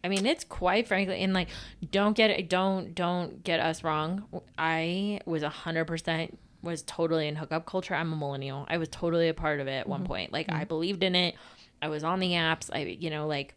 I 0.03 0.09
mean, 0.09 0.27
it's 0.27 0.45
quite 0.45 0.87
frankly, 0.87 1.21
and 1.23 1.35
like, 1.35 1.49
don't 1.91 2.17
get 2.17 2.31
it, 2.31 2.49
don't, 2.49 2.95
don't 2.95 3.43
get 3.43 3.61
us 3.61 3.83
wrong. 3.83 4.25
I 4.57 5.21
was 5.27 5.43
a 5.43 5.49
hundred 5.49 5.87
percent 5.87 6.39
was 6.63 6.83
totally 6.83 7.29
in 7.29 7.37
hookup 7.37 7.67
culture. 7.67 7.95
I'm 7.95 8.13
a 8.13 8.17
millennial. 8.17 8.67
I 8.69 8.79
was 8.79 8.89
totally 8.89 9.29
a 9.29 9.35
part 9.35 9.61
of 9.61 9.67
it 9.69 9.73
at 9.73 9.89
one 9.89 10.05
point. 10.05 10.33
Like, 10.33 10.51
I 10.51 10.65
believed 10.65 11.03
in 11.03 11.15
it. 11.15 11.35
I 11.81 11.89
was 11.89 12.03
on 12.05 12.19
the 12.21 12.33
apps. 12.33 12.69
I, 12.73 12.81
you 12.81 13.11
know, 13.11 13.27
like, 13.27 13.55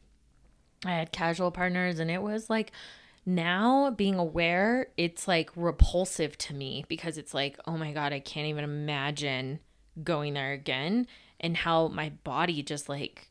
I 0.85 0.91
had 0.91 1.11
casual 1.11 1.51
partners, 1.51 1.99
and 1.99 2.11
it 2.11 2.21
was 2.21 2.49
like, 2.49 2.71
now 3.25 3.91
being 3.91 4.15
aware, 4.15 4.87
it's 4.97 5.27
like 5.27 5.49
repulsive 5.55 6.37
to 6.39 6.53
me 6.53 6.85
because 6.87 7.17
it's 7.17 7.33
like, 7.33 7.59
oh 7.67 7.77
my 7.77 7.91
God, 7.91 8.13
I 8.13 8.19
can't 8.19 8.47
even 8.47 8.63
imagine 8.63 9.59
going 10.03 10.33
there 10.33 10.53
again. 10.53 11.07
And 11.39 11.57
how 11.57 11.87
my 11.87 12.09
body 12.23 12.61
just 12.63 12.87
like, 12.89 13.29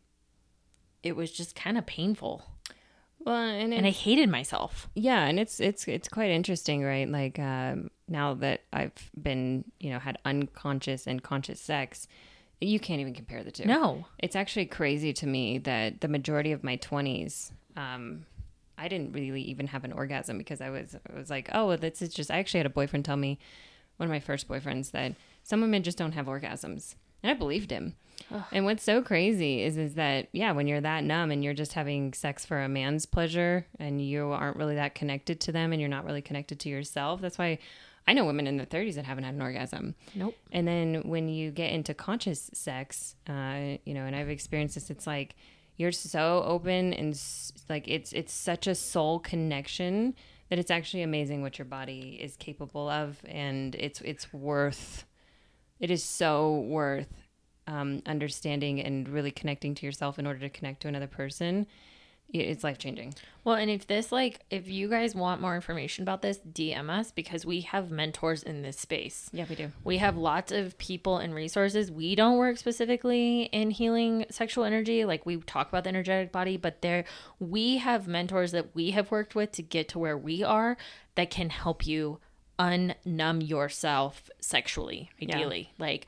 it 1.02 1.16
was 1.16 1.30
just 1.32 1.54
kind 1.56 1.78
of 1.78 1.86
painful. 1.86 2.44
Well, 3.20 3.36
and, 3.36 3.74
And 3.74 3.86
I 3.86 3.90
hated 3.90 4.28
myself. 4.28 4.88
yeah 4.94 5.24
and 5.26 5.38
it's 5.38 5.60
it's 5.60 5.86
it's 5.86 6.08
quite 6.08 6.30
interesting 6.30 6.82
right 6.82 7.06
like 7.08 7.38
um 7.38 7.90
now 8.10 8.34
that 8.34 8.62
i've 8.72 9.10
been 9.20 9.64
you 9.78 9.90
know 9.90 9.98
had 9.98 10.18
unconscious 10.24 11.06
and 11.06 11.22
conscious 11.22 11.60
sex 11.60 12.06
you 12.60 12.78
can't 12.78 13.00
even 13.00 13.14
compare 13.14 13.42
the 13.42 13.50
two 13.50 13.64
No. 13.64 14.04
it's 14.18 14.36
actually 14.36 14.66
crazy 14.66 15.12
to 15.14 15.26
me 15.26 15.58
that 15.58 16.00
the 16.02 16.08
majority 16.08 16.52
of 16.52 16.62
my 16.62 16.76
20s 16.76 17.52
um 17.76 18.26
i 18.76 18.88
didn't 18.88 19.12
really 19.12 19.42
even 19.42 19.68
have 19.68 19.84
an 19.84 19.92
orgasm 19.92 20.36
because 20.36 20.60
i 20.60 20.68
was 20.68 20.96
i 21.10 21.16
was 21.18 21.30
like 21.30 21.48
oh 21.52 21.68
well, 21.68 21.78
this 21.78 22.02
is 22.02 22.12
just 22.12 22.30
i 22.30 22.38
actually 22.38 22.58
had 22.58 22.66
a 22.66 22.70
boyfriend 22.70 23.04
tell 23.04 23.16
me 23.16 23.38
one 23.96 24.06
of 24.08 24.10
my 24.10 24.20
first 24.20 24.48
boyfriends 24.48 24.90
that 24.90 25.14
some 25.42 25.60
women 25.60 25.82
just 25.82 25.96
don't 25.98 26.12
have 26.12 26.26
orgasms 26.26 26.94
and 27.22 27.30
i 27.30 27.34
believed 27.34 27.70
him 27.70 27.94
and 28.52 28.66
what's 28.66 28.82
so 28.84 29.00
crazy 29.00 29.62
is 29.62 29.78
is 29.78 29.94
that 29.94 30.28
yeah, 30.32 30.52
when 30.52 30.66
you're 30.68 30.80
that 30.82 31.04
numb 31.04 31.30
and 31.30 31.42
you're 31.42 31.54
just 31.54 31.72
having 31.72 32.12
sex 32.12 32.44
for 32.44 32.60
a 32.62 32.68
man's 32.68 33.06
pleasure 33.06 33.66
and 33.78 34.00
you 34.04 34.26
aren't 34.26 34.58
really 34.58 34.74
that 34.74 34.94
connected 34.94 35.40
to 35.40 35.52
them 35.52 35.72
and 35.72 35.80
you're 35.80 35.88
not 35.88 36.04
really 36.04 36.20
connected 36.20 36.60
to 36.60 36.68
yourself. 36.68 37.22
That's 37.22 37.38
why 37.38 37.58
I 38.06 38.12
know 38.12 38.24
women 38.24 38.46
in 38.46 38.56
their 38.56 38.66
30s 38.66 38.94
that 38.96 39.04
haven't 39.04 39.24
had 39.24 39.34
an 39.34 39.42
orgasm. 39.42 39.94
Nope. 40.14 40.34
And 40.50 40.66
then 40.66 41.02
when 41.04 41.28
you 41.28 41.50
get 41.50 41.70
into 41.72 41.94
conscious 41.94 42.50
sex, 42.52 43.14
uh, 43.28 43.76
you 43.84 43.94
know, 43.94 44.04
and 44.04 44.16
I've 44.16 44.28
experienced 44.30 44.74
this, 44.74 44.90
it's 44.90 45.06
like 45.06 45.36
you're 45.76 45.92
so 45.92 46.42
open 46.44 46.92
and 46.92 47.14
s- 47.14 47.52
like 47.68 47.86
it's 47.88 48.12
it's 48.12 48.32
such 48.32 48.66
a 48.66 48.74
soul 48.74 49.18
connection 49.20 50.14
that 50.48 50.58
it's 50.58 50.70
actually 50.70 51.02
amazing 51.02 51.42
what 51.42 51.58
your 51.58 51.64
body 51.66 52.18
is 52.20 52.36
capable 52.36 52.88
of, 52.88 53.18
and 53.26 53.74
it's 53.76 54.00
it's 54.00 54.32
worth. 54.32 55.04
It 55.78 55.90
is 55.90 56.02
so 56.02 56.58
worth 56.60 57.08
um, 57.66 58.02
understanding 58.04 58.80
and 58.80 59.08
really 59.08 59.30
connecting 59.30 59.74
to 59.76 59.86
yourself 59.86 60.18
in 60.18 60.26
order 60.26 60.40
to 60.40 60.50
connect 60.50 60.82
to 60.82 60.88
another 60.88 61.06
person. 61.06 61.66
It- 62.32 62.48
It's 62.48 62.64
life 62.64 62.78
changing. 62.78 63.14
Well, 63.42 63.54
and 63.56 63.70
if 63.70 63.86
this, 63.86 64.12
like, 64.12 64.40
if 64.50 64.68
you 64.68 64.88
guys 64.88 65.14
want 65.14 65.40
more 65.40 65.54
information 65.54 66.02
about 66.02 66.20
this, 66.22 66.38
DM 66.38 66.90
us 66.90 67.10
because 67.10 67.46
we 67.46 67.62
have 67.62 67.90
mentors 67.90 68.42
in 68.42 68.60
this 68.62 68.78
space. 68.78 69.30
Yeah, 69.32 69.46
we 69.48 69.54
do. 69.56 69.72
We 69.82 69.96
have 69.98 70.16
lots 70.16 70.52
of 70.52 70.76
people 70.78 71.16
and 71.16 71.34
resources. 71.34 71.90
We 71.90 72.14
don't 72.14 72.36
work 72.36 72.58
specifically 72.58 73.44
in 73.44 73.70
healing 73.70 74.26
sexual 74.30 74.64
energy. 74.64 75.04
Like 75.06 75.24
we 75.24 75.38
talk 75.38 75.68
about 75.70 75.84
the 75.84 75.88
energetic 75.88 76.32
body, 76.32 76.56
but 76.58 76.82
there 76.82 77.04
we 77.38 77.78
have 77.78 78.06
mentors 78.06 78.52
that 78.52 78.74
we 78.74 78.90
have 78.90 79.10
worked 79.10 79.34
with 79.34 79.52
to 79.52 79.62
get 79.62 79.88
to 79.88 79.98
where 79.98 80.18
we 80.18 80.42
are 80.42 80.76
that 81.14 81.30
can 81.30 81.48
help 81.50 81.86
you 81.86 82.20
unnumb 82.58 83.46
yourself 83.46 84.28
sexually, 84.40 85.10
ideally. 85.22 85.72
Like 85.78 86.06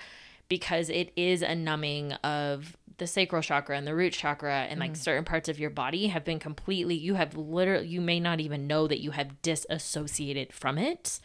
because 0.49 0.91
it 0.91 1.11
is 1.17 1.41
a 1.41 1.55
numbing 1.55 2.13
of 2.13 2.77
the 2.99 3.07
sacral 3.07 3.43
chakra 3.43 3.77
and 3.77 3.87
the 3.87 3.95
root 3.95 4.13
chakra 4.13 4.67
and 4.69 4.81
like 4.81 4.93
mm. 4.93 4.97
certain 4.97 5.25
parts 5.25 5.49
of 5.49 5.59
your 5.59 5.71
body 5.71 6.09
have 6.09 6.25
been 6.25 6.39
completely 6.39 6.95
you 6.95 7.15
have 7.15 7.37
literally 7.37 7.87
you 7.87 8.01
may 8.01 8.19
not 8.21 8.41
even 8.41 8.67
know 8.67 8.87
that 8.87 9.01
you 9.01 9.11
have 9.13 9.41
disassociated 9.43 10.53
from 10.53 10.79
it 10.79 11.21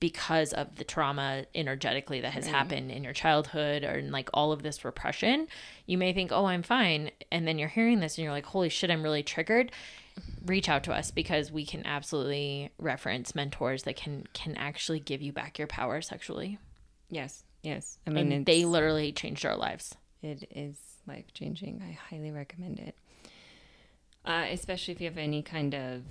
because 0.00 0.54
of 0.54 0.76
the 0.76 0.84
trauma 0.84 1.44
energetically 1.54 2.22
that 2.22 2.32
has 2.32 2.46
happened 2.46 2.90
in 2.90 3.04
your 3.04 3.12
childhood 3.12 3.84
or 3.84 3.98
in 3.98 4.10
like 4.10 4.30
all 4.32 4.50
of 4.50 4.62
this 4.62 4.82
repression, 4.82 5.46
you 5.84 5.98
may 5.98 6.14
think, 6.14 6.32
oh, 6.32 6.46
I'm 6.46 6.62
fine. 6.62 7.10
And 7.30 7.46
then 7.46 7.58
you're 7.58 7.68
hearing 7.68 8.00
this 8.00 8.16
and 8.16 8.24
you're 8.24 8.32
like, 8.32 8.46
holy 8.46 8.70
shit, 8.70 8.90
I'm 8.90 9.02
really 9.02 9.22
triggered. 9.22 9.70
reach 10.46 10.70
out 10.70 10.84
to 10.84 10.92
us 10.92 11.10
because 11.10 11.52
we 11.52 11.66
can 11.66 11.86
absolutely 11.86 12.70
reference 12.78 13.34
mentors 13.34 13.82
that 13.82 13.96
can 13.96 14.26
can 14.32 14.56
actually 14.56 15.00
give 15.00 15.20
you 15.20 15.32
back 15.32 15.58
your 15.58 15.68
power 15.68 16.00
sexually. 16.00 16.58
Yes, 17.10 17.44
yes. 17.62 17.98
I 18.06 18.10
mean, 18.10 18.32
and 18.32 18.46
they 18.46 18.64
literally 18.64 19.12
changed 19.12 19.44
our 19.44 19.56
lives. 19.56 19.94
It 20.22 20.50
is 20.54 20.76
life 21.06 21.32
changing. 21.32 21.82
I 21.86 21.92
highly 21.92 22.30
recommend 22.30 22.78
it, 22.78 22.94
uh, 24.24 24.46
especially 24.50 24.92
if 24.92 25.00
you 25.00 25.08
have 25.08 25.18
any 25.18 25.42
kind 25.42 25.74
of 25.74 26.02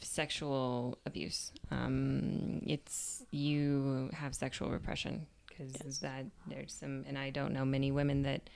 sexual 0.00 0.98
abuse. 1.06 1.52
Um, 1.70 2.62
it's 2.66 3.24
you 3.30 4.10
have 4.12 4.34
sexual 4.34 4.70
repression 4.70 5.26
because 5.48 5.74
yes. 5.84 5.98
that 5.98 6.26
there's 6.46 6.72
some, 6.72 7.04
and 7.08 7.18
I 7.18 7.30
don't 7.30 7.52
know 7.52 7.64
many 7.64 7.90
women 7.90 8.22
that 8.22 8.48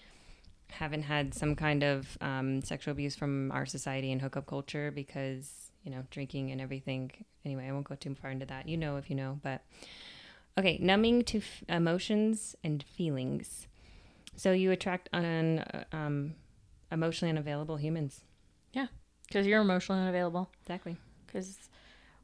haven't 0.70 1.02
had 1.02 1.34
some 1.34 1.54
kind 1.54 1.82
of 1.82 2.16
um, 2.20 2.62
sexual 2.62 2.92
abuse 2.92 3.14
from 3.14 3.52
our 3.52 3.66
society 3.66 4.10
and 4.10 4.20
hookup 4.20 4.46
culture 4.46 4.90
because 4.90 5.70
you 5.84 5.90
know 5.90 6.04
drinking 6.10 6.50
and 6.50 6.60
everything. 6.60 7.10
Anyway, 7.44 7.66
I 7.68 7.72
won't 7.72 7.88
go 7.88 7.94
too 7.94 8.14
far 8.14 8.30
into 8.30 8.46
that. 8.46 8.68
You 8.68 8.76
know 8.76 8.96
if 8.96 9.10
you 9.10 9.16
know, 9.16 9.40
but 9.42 9.62
okay, 10.58 10.78
numbing 10.80 11.24
to 11.24 11.38
f- 11.38 11.64
emotions 11.68 12.56
and 12.64 12.82
feelings. 12.82 13.66
So 14.36 14.52
you 14.52 14.70
attract 14.70 15.08
un, 15.12 15.60
uh, 15.60 15.84
um, 15.92 16.34
emotionally 16.90 17.30
unavailable 17.30 17.76
humans. 17.76 18.20
Yeah, 18.72 18.86
because 19.26 19.46
you're 19.46 19.60
emotionally 19.60 20.02
unavailable. 20.02 20.50
Exactly. 20.62 20.96
Because 21.26 21.58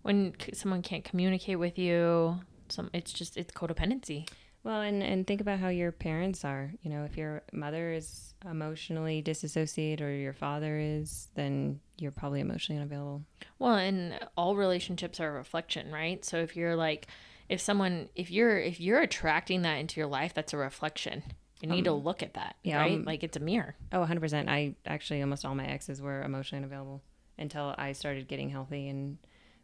when 0.02 0.34
someone 0.52 0.82
can't 0.82 1.04
communicate 1.04 1.58
with 1.58 1.78
you, 1.78 2.40
some 2.68 2.90
it's 2.92 3.12
just 3.12 3.36
it's 3.36 3.52
codependency. 3.52 4.28
Well, 4.64 4.82
and, 4.82 5.02
and 5.02 5.26
think 5.26 5.40
about 5.40 5.60
how 5.60 5.68
your 5.68 5.92
parents 5.92 6.44
are. 6.44 6.72
You 6.82 6.90
know, 6.90 7.04
if 7.04 7.16
your 7.16 7.42
mother 7.52 7.92
is 7.92 8.34
emotionally 8.44 9.22
disassociated 9.22 10.04
or 10.04 10.12
your 10.12 10.32
father 10.32 10.78
is, 10.78 11.28
then 11.34 11.80
you're 11.96 12.10
probably 12.10 12.40
emotionally 12.40 12.80
unavailable. 12.80 13.22
Well, 13.58 13.76
and 13.76 14.18
all 14.36 14.56
relationships 14.56 15.20
are 15.20 15.28
a 15.28 15.38
reflection, 15.38 15.92
right? 15.92 16.24
So 16.24 16.38
if 16.38 16.56
you're 16.56 16.76
like, 16.76 17.06
if 17.48 17.60
someone, 17.60 18.08
if 18.14 18.30
you're, 18.30 18.58
if 18.58 18.80
you're 18.80 19.00
attracting 19.00 19.62
that 19.62 19.76
into 19.76 20.00
your 20.00 20.08
life, 20.08 20.34
that's 20.34 20.52
a 20.52 20.58
reflection. 20.58 21.22
You 21.60 21.68
need 21.68 21.88
um, 21.88 21.96
to 21.96 22.04
look 22.04 22.22
at 22.22 22.34
that, 22.34 22.56
yeah, 22.62 22.78
right? 22.78 22.92
Um, 22.94 23.04
like 23.04 23.24
it's 23.24 23.36
a 23.36 23.40
mirror. 23.40 23.74
Oh, 23.92 23.98
100%. 23.98 24.48
I 24.48 24.74
actually, 24.86 25.20
almost 25.22 25.44
all 25.44 25.54
my 25.54 25.66
exes 25.66 26.00
were 26.00 26.22
emotionally 26.22 26.62
unavailable 26.64 27.02
until 27.36 27.74
I 27.76 27.92
started 27.92 28.28
getting 28.28 28.48
healthy 28.48 28.88
and 28.88 29.18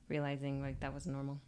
realizing 0.08 0.60
like 0.60 0.80
that 0.80 0.92
was 0.92 1.06
normal. 1.06 1.40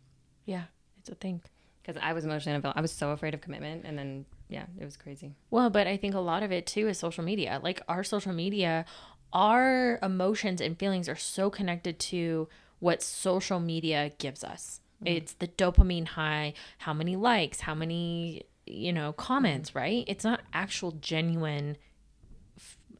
Yeah, 0.44 0.64
it's 0.98 1.08
a 1.08 1.14
thing 1.14 1.42
because 1.82 2.00
I 2.02 2.12
was 2.12 2.24
emotionally 2.24 2.54
unavailable. 2.54 2.78
I 2.78 2.82
was 2.82 2.92
so 2.92 3.10
afraid 3.10 3.34
of 3.34 3.40
commitment, 3.40 3.84
and 3.84 3.98
then 3.98 4.24
yeah, 4.48 4.66
it 4.78 4.84
was 4.84 4.96
crazy. 4.96 5.34
Well, 5.50 5.70
but 5.70 5.86
I 5.86 5.96
think 5.96 6.14
a 6.14 6.20
lot 6.20 6.42
of 6.42 6.52
it 6.52 6.66
too 6.66 6.88
is 6.88 6.98
social 6.98 7.24
media. 7.24 7.60
Like 7.62 7.82
our 7.88 8.04
social 8.04 8.32
media, 8.32 8.84
our 9.32 9.98
emotions 10.02 10.60
and 10.60 10.78
feelings 10.78 11.08
are 11.08 11.16
so 11.16 11.50
connected 11.50 11.98
to 11.98 12.48
what 12.78 13.02
social 13.02 13.58
media 13.58 14.12
gives 14.18 14.44
us. 14.44 14.80
Mm-hmm. 15.02 15.16
It's 15.16 15.32
the 15.34 15.48
dopamine 15.48 16.06
high, 16.08 16.54
how 16.78 16.92
many 16.94 17.16
likes, 17.16 17.60
how 17.60 17.74
many 17.74 18.44
you 18.66 18.92
know 18.92 19.12
comments, 19.12 19.70
mm-hmm. 19.70 19.78
right? 19.78 20.04
It's 20.06 20.24
not 20.24 20.40
actual 20.52 20.92
genuine 20.92 21.76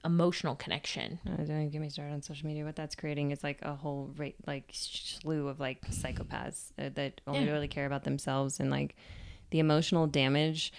emotional 0.04 0.54
connection. 0.54 1.18
Uh, 1.26 1.36
don't 1.36 1.50
even 1.50 1.70
get 1.70 1.80
me 1.80 1.90
started 1.90 2.12
on 2.12 2.22
social 2.22 2.46
media. 2.46 2.64
What 2.64 2.76
that's 2.76 2.94
creating 2.94 3.32
is 3.32 3.42
like 3.42 3.60
a 3.62 3.74
whole 3.74 4.12
rate, 4.16 4.36
like 4.46 4.70
slew 4.72 5.48
of 5.48 5.60
like 5.60 5.82
psychopaths 5.90 6.72
uh, 6.78 6.90
that 6.94 7.20
only 7.26 7.46
yeah. 7.46 7.52
really 7.52 7.68
care 7.68 7.86
about 7.86 8.04
themselves 8.04 8.60
and 8.60 8.70
like 8.70 8.96
the 9.50 9.58
emotional 9.58 10.06
damage 10.06 10.72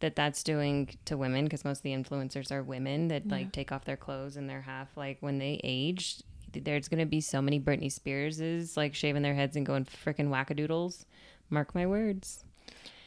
that 0.00 0.16
that's 0.16 0.42
doing 0.42 0.88
to 1.04 1.16
women 1.16 1.44
because 1.44 1.64
most 1.64 1.78
of 1.78 1.82
the 1.82 1.92
influencers 1.92 2.50
are 2.50 2.62
women 2.62 3.08
that 3.08 3.26
yeah. 3.26 3.32
like 3.32 3.52
take 3.52 3.70
off 3.70 3.84
their 3.84 3.98
clothes 3.98 4.36
and 4.36 4.48
they're 4.48 4.62
half 4.62 4.88
like 4.96 5.18
when 5.20 5.38
they 5.38 5.60
age 5.62 6.22
there's 6.52 6.88
gonna 6.88 7.06
be 7.06 7.20
so 7.20 7.40
many 7.40 7.60
Britney 7.60 7.92
Spearses 7.92 8.76
like 8.76 8.94
shaving 8.94 9.22
their 9.22 9.34
heads 9.34 9.56
and 9.56 9.64
going 9.64 9.84
freaking 9.84 10.28
wackadoodles. 10.28 11.04
Mark 11.48 11.74
my 11.74 11.86
words. 11.86 12.44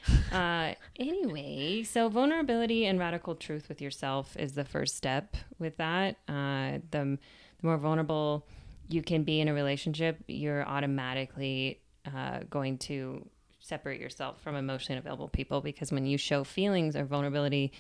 Uh, 0.32 0.74
anyway, 0.96 1.84
so 1.84 2.10
vulnerability 2.10 2.86
and 2.88 3.00
radical 3.00 3.36
truth 3.36 3.70
with 3.70 3.80
yourself 3.80 4.36
is 4.36 4.54
the 4.54 4.66
first 4.66 4.96
step 4.96 5.38
with 5.60 5.78
that. 5.78 6.16
Uh, 6.28 6.80
the, 6.90 7.20
the 7.62 7.68
more 7.68 7.78
vulnerable 7.78 8.48
you 8.90 9.04
can 9.04 9.24
be 9.24 9.40
in 9.40 9.48
a 9.48 9.54
relationship, 9.54 10.18
you're 10.28 10.68
automatically 10.68 11.80
uh, 12.16 12.40
going 12.50 12.80
to 12.80 13.28
separate 13.60 14.02
yourself 14.02 14.42
from 14.42 14.56
emotionally 14.56 15.00
available 15.00 15.30
people 15.30 15.62
because 15.62 15.92
when 15.92 16.06
you 16.06 16.18
show 16.18 16.44
feelings 16.44 16.96
or 16.96 17.06
vulnerability, 17.06 17.72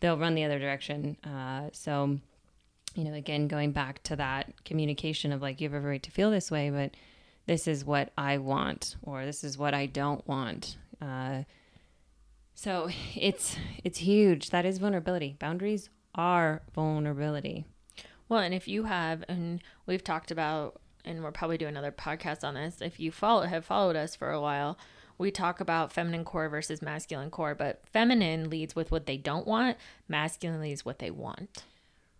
they'll 0.00 0.18
run 0.18 0.34
the 0.34 0.44
other 0.44 0.58
direction. 0.58 1.16
Uh, 1.24 1.68
so, 1.72 2.18
you 2.94 3.04
know, 3.04 3.14
again, 3.14 3.48
going 3.48 3.72
back 3.72 4.02
to 4.02 4.16
that 4.16 4.52
communication 4.64 5.32
of 5.32 5.40
like, 5.40 5.60
you 5.60 5.68
have 5.68 5.82
a 5.82 5.86
right 5.86 6.02
to 6.02 6.10
feel 6.10 6.30
this 6.30 6.50
way, 6.50 6.70
but 6.70 6.90
this 7.46 7.66
is 7.66 7.84
what 7.84 8.10
I 8.16 8.38
want, 8.38 8.96
or 9.02 9.24
this 9.24 9.44
is 9.44 9.58
what 9.58 9.74
I 9.74 9.86
don't 9.86 10.26
want. 10.26 10.76
Uh, 11.00 11.42
so 12.54 12.88
it's 13.14 13.56
it's 13.82 13.98
huge. 13.98 14.50
That 14.50 14.64
is 14.64 14.78
vulnerability. 14.78 15.36
Boundaries 15.38 15.90
are 16.14 16.62
vulnerability. 16.74 17.66
Well, 18.28 18.40
and 18.40 18.54
if 18.54 18.66
you 18.66 18.84
have, 18.84 19.24
and 19.28 19.60
we've 19.86 20.02
talked 20.02 20.30
about, 20.30 20.80
and 21.04 21.22
we'll 21.22 21.32
probably 21.32 21.58
do 21.58 21.66
another 21.66 21.92
podcast 21.92 22.42
on 22.42 22.54
this. 22.54 22.80
If 22.80 22.98
you 22.98 23.12
follow 23.12 23.42
have 23.42 23.64
followed 23.64 23.96
us 23.96 24.16
for 24.16 24.30
a 24.30 24.40
while, 24.40 24.78
we 25.18 25.30
talk 25.30 25.60
about 25.60 25.92
feminine 25.92 26.24
core 26.24 26.48
versus 26.48 26.80
masculine 26.80 27.30
core. 27.30 27.54
But 27.54 27.82
feminine 27.92 28.48
leads 28.48 28.74
with 28.74 28.90
what 28.90 29.06
they 29.06 29.16
don't 29.16 29.46
want. 29.46 29.76
Masculine 30.08 30.60
leads 30.60 30.84
what 30.84 31.00
they 31.00 31.10
want. 31.10 31.64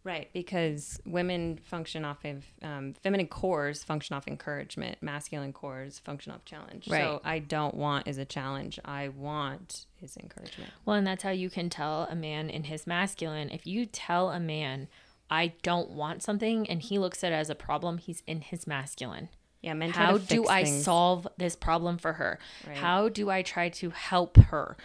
Right, 0.04 0.28
because 0.34 1.00
women 1.06 1.58
function 1.64 2.04
off 2.04 2.24
of 2.26 2.44
um, 2.62 2.92
feminine 3.02 3.26
cores 3.26 3.82
function 3.82 4.14
off 4.14 4.28
encouragement, 4.28 4.98
masculine 5.00 5.54
cores 5.54 5.98
function 5.98 6.30
off 6.30 6.44
challenge. 6.44 6.88
Right. 6.88 7.02
So 7.02 7.22
I 7.24 7.38
don't 7.38 7.74
want 7.74 8.06
is 8.06 8.18
a 8.18 8.26
challenge. 8.26 8.78
I 8.84 9.08
want 9.08 9.86
is 10.02 10.18
encouragement. 10.18 10.70
Well, 10.84 10.96
and 10.96 11.06
that's 11.06 11.22
how 11.22 11.30
you 11.30 11.48
can 11.48 11.70
tell 11.70 12.06
a 12.10 12.14
man 12.14 12.50
in 12.50 12.64
his 12.64 12.86
masculine. 12.86 13.48
If 13.48 13.66
you 13.66 13.86
tell 13.86 14.30
a 14.30 14.38
man, 14.38 14.88
I 15.30 15.54
don't 15.62 15.90
want 15.90 16.22
something, 16.22 16.68
and 16.68 16.82
he 16.82 16.98
looks 16.98 17.24
at 17.24 17.32
it 17.32 17.36
as 17.36 17.48
a 17.48 17.54
problem, 17.54 17.96
he's 17.96 18.22
in 18.26 18.42
his 18.42 18.66
masculine. 18.66 19.30
Yeah, 19.62 19.72
men 19.72 19.90
How 19.90 20.18
do 20.18 20.46
I 20.46 20.64
solve 20.64 21.26
this 21.38 21.56
problem 21.56 21.96
for 21.96 22.12
her? 22.12 22.38
Right. 22.66 22.76
How 22.76 23.08
do 23.08 23.30
I 23.30 23.40
try 23.40 23.70
to 23.70 23.88
help 23.88 24.36
her? 24.36 24.76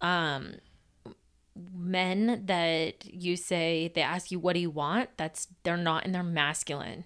Um, 0.00 0.54
men 1.56 2.44
that 2.46 3.04
you 3.04 3.36
say 3.36 3.92
they 3.94 4.02
ask 4.02 4.30
you 4.30 4.38
what 4.38 4.54
do 4.54 4.60
you 4.60 4.70
want? 4.70 5.10
That's 5.16 5.48
they're 5.62 5.76
not 5.76 6.04
in 6.04 6.12
their 6.12 6.22
masculine. 6.22 7.04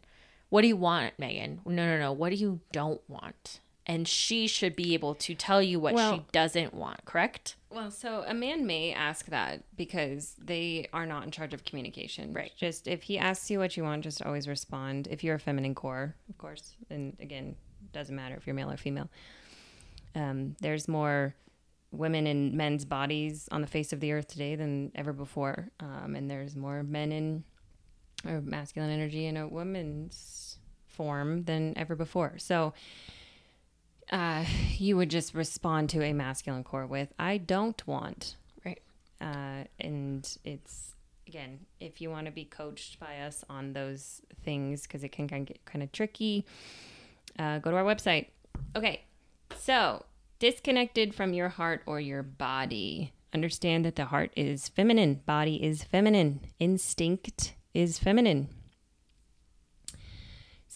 What 0.48 0.62
do 0.62 0.68
you 0.68 0.76
want 0.76 1.14
megan? 1.18 1.60
No 1.64 1.86
no 1.86 1.98
no. 1.98 2.12
What 2.12 2.30
do 2.30 2.36
you 2.36 2.60
don't 2.72 3.00
want? 3.08 3.60
And 3.88 4.08
she 4.08 4.48
should 4.48 4.74
be 4.74 4.94
able 4.94 5.14
to 5.14 5.34
tell 5.34 5.62
you 5.62 5.78
what 5.78 5.94
well, 5.94 6.14
she 6.14 6.22
doesn't 6.32 6.74
want 6.74 7.04
correct? 7.04 7.56
Well 7.70 7.90
so 7.90 8.24
a 8.26 8.34
man 8.34 8.66
may 8.66 8.92
ask 8.92 9.26
that 9.26 9.62
because 9.76 10.34
they 10.42 10.88
are 10.92 11.06
not 11.06 11.24
in 11.24 11.30
charge 11.30 11.54
of 11.54 11.64
communication. 11.64 12.32
Right. 12.32 12.52
Just 12.56 12.88
if 12.88 13.02
he 13.04 13.18
asks 13.18 13.50
you 13.50 13.58
what 13.58 13.76
you 13.76 13.82
want 13.82 14.04
just 14.04 14.22
always 14.22 14.48
respond. 14.48 15.08
If 15.10 15.24
you're 15.24 15.36
a 15.36 15.40
feminine 15.40 15.74
core 15.74 16.14
of 16.28 16.38
course 16.38 16.74
and 16.90 17.16
again 17.20 17.56
doesn't 17.92 18.14
matter 18.14 18.34
if 18.34 18.46
you're 18.46 18.54
male 18.54 18.70
or 18.70 18.76
female 18.76 19.08
um, 20.16 20.56
there's 20.60 20.88
more 20.88 21.34
women 21.90 22.26
and 22.26 22.54
men's 22.54 22.84
bodies 22.84 23.48
on 23.50 23.60
the 23.60 23.66
face 23.66 23.92
of 23.92 24.00
the 24.00 24.12
earth 24.12 24.26
today 24.28 24.54
than 24.54 24.92
ever 24.94 25.12
before. 25.12 25.70
Um, 25.80 26.14
and 26.14 26.30
there's 26.30 26.56
more 26.56 26.82
men 26.82 27.12
in 27.12 27.44
or 28.26 28.40
masculine 28.40 28.90
energy 28.90 29.26
in 29.26 29.36
a 29.36 29.46
woman's 29.46 30.58
form 30.88 31.44
than 31.44 31.76
ever 31.76 31.94
before. 31.94 32.34
So 32.38 32.72
uh, 34.10 34.44
you 34.78 34.96
would 34.96 35.10
just 35.10 35.34
respond 35.34 35.90
to 35.90 36.02
a 36.02 36.12
masculine 36.12 36.64
core 36.64 36.86
with, 36.86 37.12
I 37.18 37.38
don't 37.38 37.86
want. 37.86 38.36
Right. 38.64 38.80
Uh, 39.20 39.64
and 39.78 40.38
it's, 40.44 40.94
again, 41.26 41.60
if 41.80 42.00
you 42.00 42.10
want 42.10 42.26
to 42.26 42.32
be 42.32 42.44
coached 42.44 42.98
by 42.98 43.18
us 43.20 43.44
on 43.50 43.72
those 43.74 44.22
things, 44.42 44.82
because 44.82 45.04
it 45.04 45.12
can 45.12 45.26
get 45.26 45.64
kind 45.64 45.82
of 45.82 45.92
tricky, 45.92 46.46
uh, 47.38 47.58
go 47.58 47.70
to 47.70 47.76
our 47.76 47.84
website. 47.84 48.28
Okay. 48.74 49.02
So 49.58 50.04
disconnected 50.38 51.14
from 51.14 51.32
your 51.32 51.48
heart 51.48 51.82
or 51.86 52.00
your 52.00 52.22
body. 52.22 53.12
Understand 53.34 53.84
that 53.84 53.96
the 53.96 54.06
heart 54.06 54.32
is 54.36 54.68
feminine, 54.68 55.20
body 55.26 55.62
is 55.62 55.84
feminine, 55.84 56.40
instinct 56.58 57.54
is 57.74 57.98
feminine. 57.98 58.48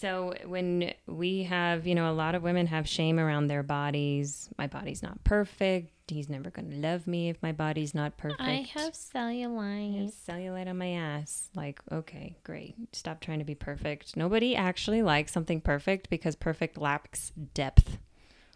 So 0.01 0.33
when 0.47 0.93
we 1.05 1.43
have, 1.43 1.85
you 1.85 1.93
know, 1.93 2.11
a 2.11 2.13
lot 2.13 2.33
of 2.33 2.41
women 2.41 2.65
have 2.65 2.89
shame 2.89 3.19
around 3.19 3.47
their 3.47 3.61
bodies. 3.61 4.49
My 4.57 4.65
body's 4.65 5.03
not 5.03 5.23
perfect. 5.23 6.09
He's 6.09 6.27
never 6.27 6.49
going 6.49 6.71
to 6.71 6.77
love 6.77 7.05
me 7.05 7.29
if 7.29 7.37
my 7.43 7.51
body's 7.51 7.93
not 7.93 8.17
perfect. 8.17 8.41
I 8.41 8.67
have 8.73 8.93
cellulite. 8.93 9.99
I 9.99 10.01
have 10.01 10.11
cellulite 10.11 10.67
on 10.67 10.79
my 10.79 10.93
ass. 10.93 11.49
Like, 11.55 11.81
okay, 11.91 12.35
great. 12.43 12.75
Stop 12.93 13.21
trying 13.21 13.39
to 13.39 13.45
be 13.45 13.53
perfect. 13.53 14.17
Nobody 14.17 14.55
actually 14.55 15.03
likes 15.03 15.31
something 15.31 15.61
perfect 15.61 16.09
because 16.09 16.35
perfect 16.35 16.79
lacks 16.79 17.31
depth. 17.53 17.99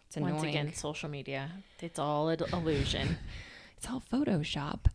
It's 0.06 0.16
annoying. 0.16 0.34
Once 0.34 0.46
again, 0.48 0.74
social 0.74 1.08
media. 1.08 1.50
It's 1.80 1.98
all 1.98 2.28
an 2.28 2.40
illusion. 2.52 3.18
it's 3.76 3.88
all 3.88 4.02
Photoshop. 4.12 4.86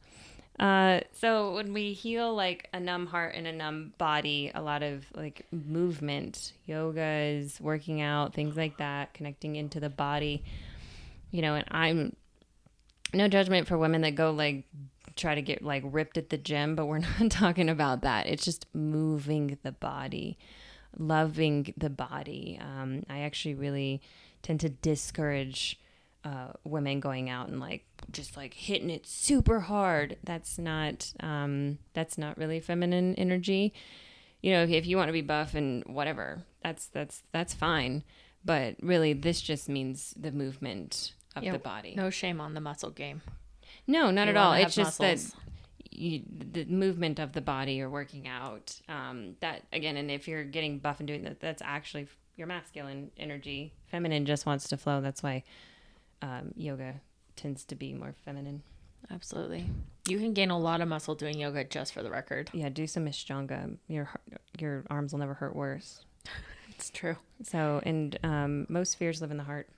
Uh, 0.59 0.99
so 1.13 1.55
when 1.55 1.73
we 1.73 1.93
heal 1.93 2.35
like 2.35 2.69
a 2.73 2.79
numb 2.79 3.07
heart 3.07 3.33
and 3.35 3.47
a 3.47 3.51
numb 3.51 3.93
body, 3.97 4.51
a 4.53 4.61
lot 4.61 4.83
of 4.83 5.05
like 5.15 5.45
movement, 5.51 6.53
yoga 6.65 7.01
is 7.01 7.59
working 7.59 8.01
out, 8.01 8.33
things 8.33 8.55
like 8.55 8.77
that, 8.77 9.13
connecting 9.13 9.55
into 9.55 9.79
the 9.79 9.89
body. 9.89 10.43
You 11.31 11.41
know, 11.41 11.55
and 11.55 11.65
I'm 11.71 12.15
no 13.13 13.27
judgment 13.27 13.67
for 13.67 13.77
women 13.77 14.01
that 14.01 14.15
go 14.15 14.31
like 14.31 14.65
try 15.15 15.35
to 15.35 15.41
get 15.41 15.63
like 15.63 15.83
ripped 15.85 16.17
at 16.17 16.29
the 16.29 16.37
gym, 16.37 16.75
but 16.75 16.85
we're 16.85 16.99
not 17.19 17.31
talking 17.31 17.69
about 17.69 18.01
that. 18.01 18.27
It's 18.27 18.45
just 18.45 18.65
moving 18.73 19.57
the 19.63 19.71
body, 19.71 20.37
loving 20.97 21.73
the 21.77 21.89
body. 21.89 22.59
Um, 22.61 23.03
I 23.09 23.21
actually 23.21 23.55
really 23.55 24.01
tend 24.41 24.59
to 24.61 24.69
discourage 24.69 25.79
uh, 26.23 26.49
women 26.63 26.99
going 26.99 27.29
out 27.29 27.47
and 27.47 27.59
like 27.59 27.85
just 28.11 28.37
like 28.37 28.53
hitting 28.53 28.89
it 28.89 29.07
super 29.07 29.61
hard. 29.61 30.17
That's 30.23 30.57
not 30.57 31.13
um, 31.19 31.79
that's 31.93 32.17
not 32.17 32.37
really 32.37 32.59
feminine 32.59 33.15
energy. 33.15 33.73
You 34.41 34.53
know, 34.53 34.63
if, 34.63 34.87
you 34.87 34.97
want 34.97 35.09
to 35.09 35.13
be 35.13 35.21
buff 35.21 35.53
and 35.53 35.83
whatever, 35.85 36.43
that's 36.63 36.87
that's 36.87 37.23
that's 37.31 37.53
fine. 37.53 38.03
But 38.43 38.75
really, 38.81 39.13
this 39.13 39.39
just 39.39 39.69
means 39.69 40.15
the 40.19 40.31
movement 40.31 41.13
of 41.35 41.43
Yeah, 41.43 41.51
the 41.51 41.59
body. 41.59 41.93
No 41.95 42.09
shame 42.09 42.41
on 42.41 42.55
the 42.55 42.61
muscle 42.61 42.89
game. 42.89 43.21
No, 43.85 44.09
not 44.09 44.25
You 44.25 44.31
at 44.31 44.37
all. 44.37 44.53
It's 44.53 44.75
just 44.75 44.99
muscles. 44.99 45.31
that 45.31 45.37
you, 45.91 46.23
the 46.27 46.65
movement 46.65 47.19
of 47.19 47.33
the 47.33 47.41
body 47.41 47.81
or 47.81 47.89
working 47.89 48.27
out. 48.27 48.79
Um, 48.89 49.35
that 49.41 49.63
again, 49.71 49.97
and 49.97 50.09
if 50.09 50.27
you're 50.27 50.43
getting 50.43 50.79
buff 50.79 50.99
and 50.99 51.07
doing 51.07 51.23
that, 51.23 51.39
that's 51.39 51.61
actually 51.63 52.07
your 52.41 52.47
masculine 52.47 53.11
energy. 53.17 53.71
Feminine 53.91 54.25
just 54.25 54.47
wants 54.47 54.67
to 54.69 54.75
flow. 54.75 54.99
That's 54.99 55.21
why 55.21 55.43
um, 56.23 56.53
yoga 56.55 56.95
tends 57.35 57.63
to 57.65 57.75
be 57.75 57.93
more 57.93 58.15
feminine. 58.25 58.63
Absolutely. 59.11 59.69
You 60.07 60.17
can 60.17 60.33
gain 60.33 60.49
a 60.49 60.57
lot 60.57 60.81
of 60.81 60.87
muscle 60.87 61.13
doing 61.13 61.39
yoga 61.39 61.63
just 61.63 61.93
for 61.93 62.01
the 62.01 62.09
record. 62.09 62.49
Yeah, 62.51 62.69
do 62.69 62.87
some 62.87 63.05
Ashtanga. 63.05 63.77
Your 63.87 64.05
heart- 64.05 64.41
your 64.57 64.83
arms 64.89 65.11
will 65.11 65.19
never 65.19 65.35
hurt 65.35 65.55
worse. 65.55 66.01
It's 66.69 66.89
true. 66.89 67.15
So, 67.43 67.79
and 67.85 68.17
um, 68.23 68.65
most 68.67 68.97
fears 68.97 69.21
live 69.21 69.29
in 69.29 69.37
the 69.37 69.43
heart. 69.43 69.69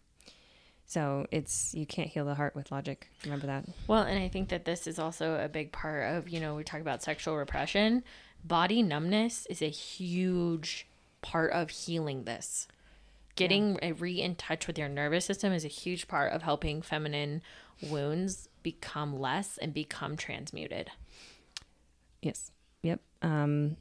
So 0.86 1.28
it's 1.32 1.74
you 1.74 1.86
can't 1.86 2.08
heal 2.08 2.24
the 2.24 2.36
heart 2.36 2.56
with 2.56 2.72
logic. 2.72 3.10
Remember 3.26 3.46
that. 3.48 3.66
Well, 3.88 4.04
and 4.04 4.18
I 4.18 4.30
think 4.30 4.48
that 4.50 4.64
this 4.64 4.88
is 4.88 5.00
also 5.00 5.38
a 5.38 5.50
big 5.50 5.74
part 5.74 6.16
of, 6.16 6.30
you 6.30 6.40
know, 6.40 6.56
we 6.56 6.64
talk 6.64 6.80
about 6.80 7.04
sexual 7.04 7.36
repression. 7.36 8.06
Body 8.46 8.82
numbness 8.82 9.46
is 9.48 9.62
a 9.62 9.68
huge 9.68 10.88
part 11.24 11.52
of 11.52 11.72
healing 11.72 12.26
this. 12.26 12.68
Getting 13.36 13.80
a 13.82 13.94
re 13.94 14.22
in 14.22 14.36
touch 14.36 14.68
with 14.68 14.78
your 14.78 14.90
nervous 14.90 15.26
system 15.26 15.52
is 15.52 15.66
a 15.66 15.70
huge 15.70 16.08
part 16.08 16.32
of 16.34 16.44
helping 16.44 16.84
feminine 16.84 17.42
wounds 17.82 18.48
become 18.62 19.20
less 19.20 19.58
and 19.58 19.74
become 19.74 20.16
transmuted. 20.16 20.92
Yes. 22.22 22.52
Yep. 22.84 23.00
Um, 23.24 23.78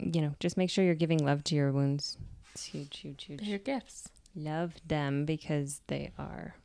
you 0.00 0.20
know, 0.20 0.34
just 0.40 0.56
make 0.56 0.70
sure 0.70 0.84
you're 0.84 0.94
giving 0.94 1.24
love 1.24 1.44
to 1.44 1.54
your 1.54 1.70
wounds. 1.70 2.18
It's 2.52 2.64
huge, 2.64 2.98
huge, 2.98 3.24
huge. 3.24 3.38
They're 3.38 3.48
your 3.48 3.58
gifts. 3.58 4.08
Love 4.34 4.74
them 4.86 5.24
because 5.24 5.82
they 5.86 6.10
are. 6.18 6.56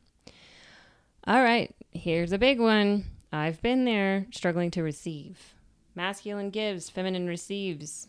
All 1.26 1.42
right, 1.42 1.74
here's 1.92 2.32
a 2.32 2.38
big 2.38 2.60
one. 2.60 3.04
I've 3.32 3.60
been 3.60 3.84
there 3.84 4.26
struggling 4.32 4.70
to 4.72 4.82
receive. 4.82 5.54
Masculine 5.94 6.50
gives, 6.50 6.88
feminine 6.88 7.26
receives. 7.26 8.06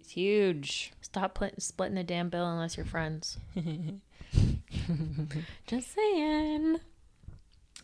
It's 0.00 0.10
huge. 0.10 0.92
Stop 1.08 1.34
pl- 1.34 1.50
splitting 1.56 1.94
the 1.94 2.04
damn 2.04 2.28
bill 2.28 2.46
unless 2.46 2.76
you're 2.76 2.84
friends. 2.84 3.38
Just 5.66 5.94
saying. 5.94 6.80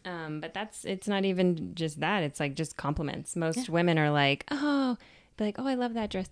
Um, 0.05 0.41
but 0.41 0.53
that's 0.53 0.85
it's 0.85 1.09
not 1.09 1.25
even 1.25 1.75
just 1.75 2.01
that. 2.01 2.23
It's 2.23 2.39
like 2.39 2.55
just 2.55 2.77
compliments. 2.77 3.35
Most 3.35 3.71
women 3.71 3.99
are 3.99 4.11
like, 4.11 4.45
oh, 4.51 4.99
be 5.39 5.45
like, 5.45 5.59
oh, 5.59 5.67
I 5.67 5.75
love 5.75 5.95
that 5.95 6.11
dress. 6.11 6.29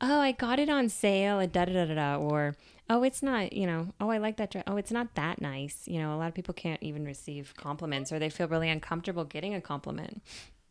Oh, 0.00 0.20
I 0.20 0.32
got 0.32 0.58
it 0.58 0.70
on 0.70 0.88
sale 0.88 1.46
da 1.46 1.66
da 1.66 1.72
da 1.74 1.84
da 1.84 1.94
da. 1.94 2.16
Or 2.16 2.56
oh, 2.88 3.02
it's 3.02 3.22
not, 3.22 3.52
you 3.52 3.66
know, 3.66 3.92
oh, 4.00 4.08
I 4.08 4.16
like 4.16 4.38
that 4.38 4.50
dress. 4.50 4.64
Oh, 4.66 4.78
it's 4.78 4.90
not 4.90 5.14
that 5.16 5.42
nice. 5.42 5.82
You 5.86 5.98
know, 5.98 6.14
a 6.14 6.16
lot 6.16 6.28
of 6.28 6.34
people 6.34 6.54
can't 6.54 6.82
even 6.82 7.04
receive 7.04 7.52
compliments, 7.58 8.10
or 8.10 8.18
they 8.18 8.30
feel 8.30 8.48
really 8.48 8.70
uncomfortable 8.70 9.24
getting 9.24 9.54
a 9.54 9.60
compliment. 9.60 10.22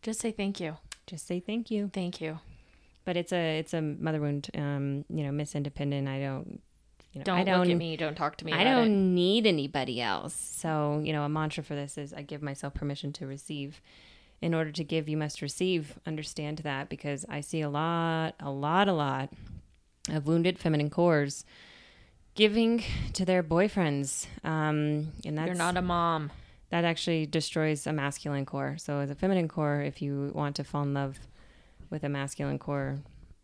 Just 0.02 0.20
say 0.20 0.32
thank 0.32 0.60
you. 0.60 0.78
Just 1.06 1.28
say 1.28 1.40
thank 1.40 1.70
you. 1.70 1.92
Thank 1.94 2.20
you. 2.20 2.40
But 3.10 3.18
it's 3.18 3.34
a 3.34 3.58
it's 3.58 3.74
a 3.74 3.82
mother 3.82 4.22
wound. 4.22 4.52
Um, 4.54 5.04
you 5.10 5.24
know, 5.24 5.32
Miss 5.32 5.56
Independent. 5.56 6.08
I 6.08 6.20
don't. 6.20 6.62
You 7.12 7.22
know, 7.22 7.24
Don't, 7.24 7.40
I 7.40 7.44
don't 7.44 7.62
look 7.62 7.70
at 7.72 7.78
me. 7.78 7.98
Don't 7.98 8.16
talk 8.16 8.36
to 8.36 8.46
me. 8.46 8.54
I 8.54 8.64
don't 8.64 8.86
it. 8.86 8.90
need 8.90 9.48
anybody 9.48 10.00
else. 10.00 10.36
So, 10.36 11.02
you 11.04 11.12
know, 11.12 11.24
a 11.24 11.30
mantra 11.30 11.64
for 11.64 11.74
this 11.74 11.98
is 11.98 12.14
I 12.14 12.22
give 12.22 12.44
myself 12.44 12.76
permission 12.76 13.12
to 13.14 13.26
receive. 13.26 13.82
In 14.44 14.54
order 14.54 14.72
to 14.72 14.84
give, 14.84 15.10
you 15.10 15.18
must 15.18 15.42
receive. 15.42 15.98
Understand 16.06 16.60
that 16.60 16.88
because 16.88 17.26
I 17.28 17.42
see 17.42 17.62
a 17.62 17.70
lot, 17.70 18.36
a 18.40 18.52
lot, 18.52 18.88
a 18.88 18.94
lot 18.94 19.34
of 20.12 20.28
wounded 20.28 20.60
feminine 20.60 20.92
cores 20.92 21.46
giving 22.36 22.84
to 23.14 23.26
their 23.26 23.42
boyfriends. 23.42 24.28
Um, 24.44 25.14
and 25.26 25.36
that's 25.36 25.48
You're 25.48 25.56
not 25.56 25.78
a 25.78 25.82
mom. 25.82 26.32
that 26.70 26.86
actually 26.86 27.26
destroys 27.26 27.88
a 27.88 27.92
masculine 27.92 28.46
core. 28.46 28.76
So, 28.78 29.00
as 29.00 29.10
a 29.10 29.16
feminine 29.16 29.48
core, 29.48 29.82
if 29.82 30.00
you 30.00 30.32
want 30.36 30.56
to 30.58 30.64
fall 30.64 30.84
in 30.84 30.94
love 30.94 31.18
with 31.90 32.04
a 32.04 32.10
masculine 32.10 32.60
core, 32.60 33.00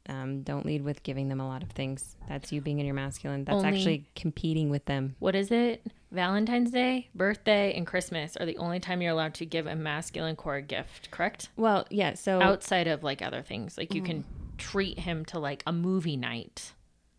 um, 0.07 0.41
don't 0.43 0.65
lead 0.65 0.83
with 0.83 1.01
giving 1.03 1.29
them 1.29 1.39
a 1.41 1.47
lot 1.47 1.63
of 1.63 1.69
things. 1.71 2.15
That's 2.29 2.51
you 2.51 2.61
being 2.61 2.79
in 2.79 2.85
your 2.85 2.95
masculine. 2.95 3.43
That's 3.43 3.55
Only- 3.55 3.67
actually 3.69 4.05
competing 4.15 4.69
with 4.69 4.85
them. 4.85 5.15
What 5.19 5.35
is 5.35 5.51
it? 5.51 5.85
Valentine's 6.11 6.71
Day, 6.71 7.09
birthday, 7.15 7.73
and 7.75 7.85
Christmas 7.85 8.37
are 8.37 8.45
the 8.45 8.57
only 8.57 8.79
time 8.79 9.01
you're 9.01 9.11
allowed 9.11 9.33
to 9.35 9.45
give 9.45 9.65
a 9.67 9.75
masculine 9.75 10.35
core 10.35 10.55
a 10.55 10.61
gift, 10.61 11.11
correct? 11.11 11.49
Well, 11.57 11.85
yeah. 11.89 12.13
So 12.13 12.41
Outside 12.41 12.87
of 12.87 13.03
like 13.03 13.21
other 13.21 13.41
things. 13.41 13.77
Like 13.77 13.93
you 13.93 14.01
can 14.01 14.23
treat 14.57 14.99
him 14.99 15.25
to 15.25 15.39
like 15.39 15.61
a 15.67 15.73
movie 15.73 16.15
night. 16.17 16.71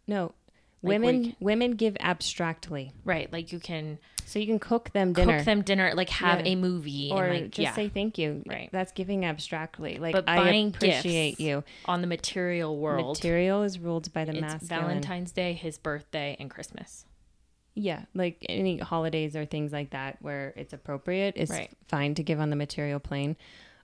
no, 0.07 0.33
Like 0.83 1.01
women 1.01 1.23
we- 1.23 1.37
women 1.41 1.73
give 1.73 1.97
abstractly. 2.01 2.93
Right. 3.05 3.31
Like 3.33 3.53
you 3.53 3.59
can 3.59 3.99
So 4.29 4.41
you 4.41 4.47
can 4.47 4.59
cook 4.59 4.91
them 4.93 5.13
dinner 5.13 5.37
cook 5.37 5.45
them 5.47 5.63
dinner, 5.63 5.93
like 5.95 6.11
have 6.11 6.41
Yeah. 6.41 6.53
a 6.53 6.57
movie 6.57 7.11
or 7.13 7.25
and 7.27 7.35
like 7.45 7.51
just 7.53 7.59
yeah, 7.63 7.73
say 7.75 7.89
thank 7.89 8.19
you. 8.19 8.43
Right. 8.45 8.69
That's 8.73 8.91
giving 8.93 9.25
abstractly. 9.25 9.99
Like 9.99 10.13
But 10.15 10.29
I 10.29 10.49
appreciate 10.51 11.39
you. 11.39 11.63
on 11.85 12.01
the 12.01 12.07
material 12.09 12.77
world. 12.77 13.19
Material 13.19 13.63
is 13.63 13.79
ruled 13.79 14.13
by 14.13 14.25
the 14.25 14.33
it's 14.33 14.41
masculine. 14.41 14.83
Valentine's 14.89 15.31
Day, 15.33 15.53
his 15.53 15.79
birthday, 15.79 16.37
and 16.41 16.51
Christmas. 16.51 17.07
Yeah, 17.75 18.07
like 18.15 18.45
any 18.49 18.79
holidays 18.79 19.37
or 19.37 19.45
things 19.45 19.71
like 19.73 19.91
that 19.91 20.17
where 20.21 20.53
it's 20.57 20.73
appropriate, 20.73 21.35
it's 21.37 21.51
Right. 21.53 21.71
fine 21.87 22.15
to 22.15 22.23
give 22.23 22.41
on 22.41 22.51
the 22.51 22.57
material 22.57 22.99
plane. 22.99 23.37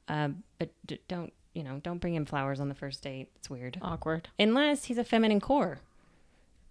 Um, 0.08 0.42
but 0.58 0.70
d- 0.86 0.98
don't, 1.08 1.32
you 1.54 1.62
know, 1.62 1.78
don't 1.84 1.98
bring 1.98 2.14
him 2.14 2.24
flowers 2.24 2.58
on 2.58 2.68
the 2.68 2.74
first 2.74 3.02
date. 3.02 3.28
It's 3.36 3.48
weird. 3.48 3.78
Awkward. 3.82 4.28
Unless 4.38 4.86
he's 4.86 4.98
a 4.98 5.04
feminine 5.04 5.40
core. 5.40 5.78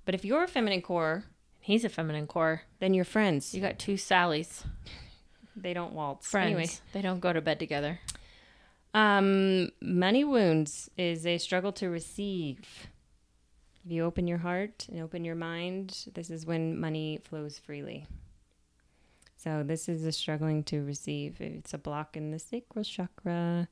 But 0.03 0.15
if 0.15 0.25
you're 0.25 0.43
a 0.43 0.47
feminine 0.47 0.81
core, 0.81 1.25
He's 1.61 1.85
a 1.85 1.89
feminine 1.89 2.27
core. 2.27 2.63
then 2.79 2.93
you're 2.93 3.05
friends. 3.05 3.53
You 3.53 3.61
got 3.61 3.77
two 3.79 3.93
Sallys. 3.93 4.63
They 5.55 5.73
don't 5.73 5.93
waltz. 5.93 6.27
Friends. 6.27 6.47
Anyway, 6.47 6.67
They 6.93 7.01
don't 7.01 7.19
go 7.19 7.31
to 7.33 7.41
bed 7.41 7.59
together. 7.59 7.99
um, 8.93 9.69
money 9.81 10.23
wounds 10.23 10.89
is 10.97 11.25
a 11.25 11.37
struggle 11.37 11.71
to 11.73 11.89
receive. 11.89 12.87
If 13.85 13.91
you 13.91 14.03
open 14.03 14.27
your 14.27 14.39
heart 14.39 14.87
and 14.91 15.01
open 15.01 15.23
your 15.25 15.35
mind, 15.35 16.05
this 16.13 16.29
is 16.29 16.45
when 16.45 16.79
money 16.79 17.19
flows 17.23 17.57
freely. 17.59 18.05
So 19.37 19.63
this 19.63 19.89
is 19.89 20.05
a 20.05 20.11
struggling 20.11 20.63
to 20.65 20.83
receive. 20.83 21.41
It's 21.41 21.73
a 21.73 21.77
block 21.79 22.15
in 22.15 22.31
the 22.31 22.37
sacral 22.39 22.83
chakra. 22.85 23.67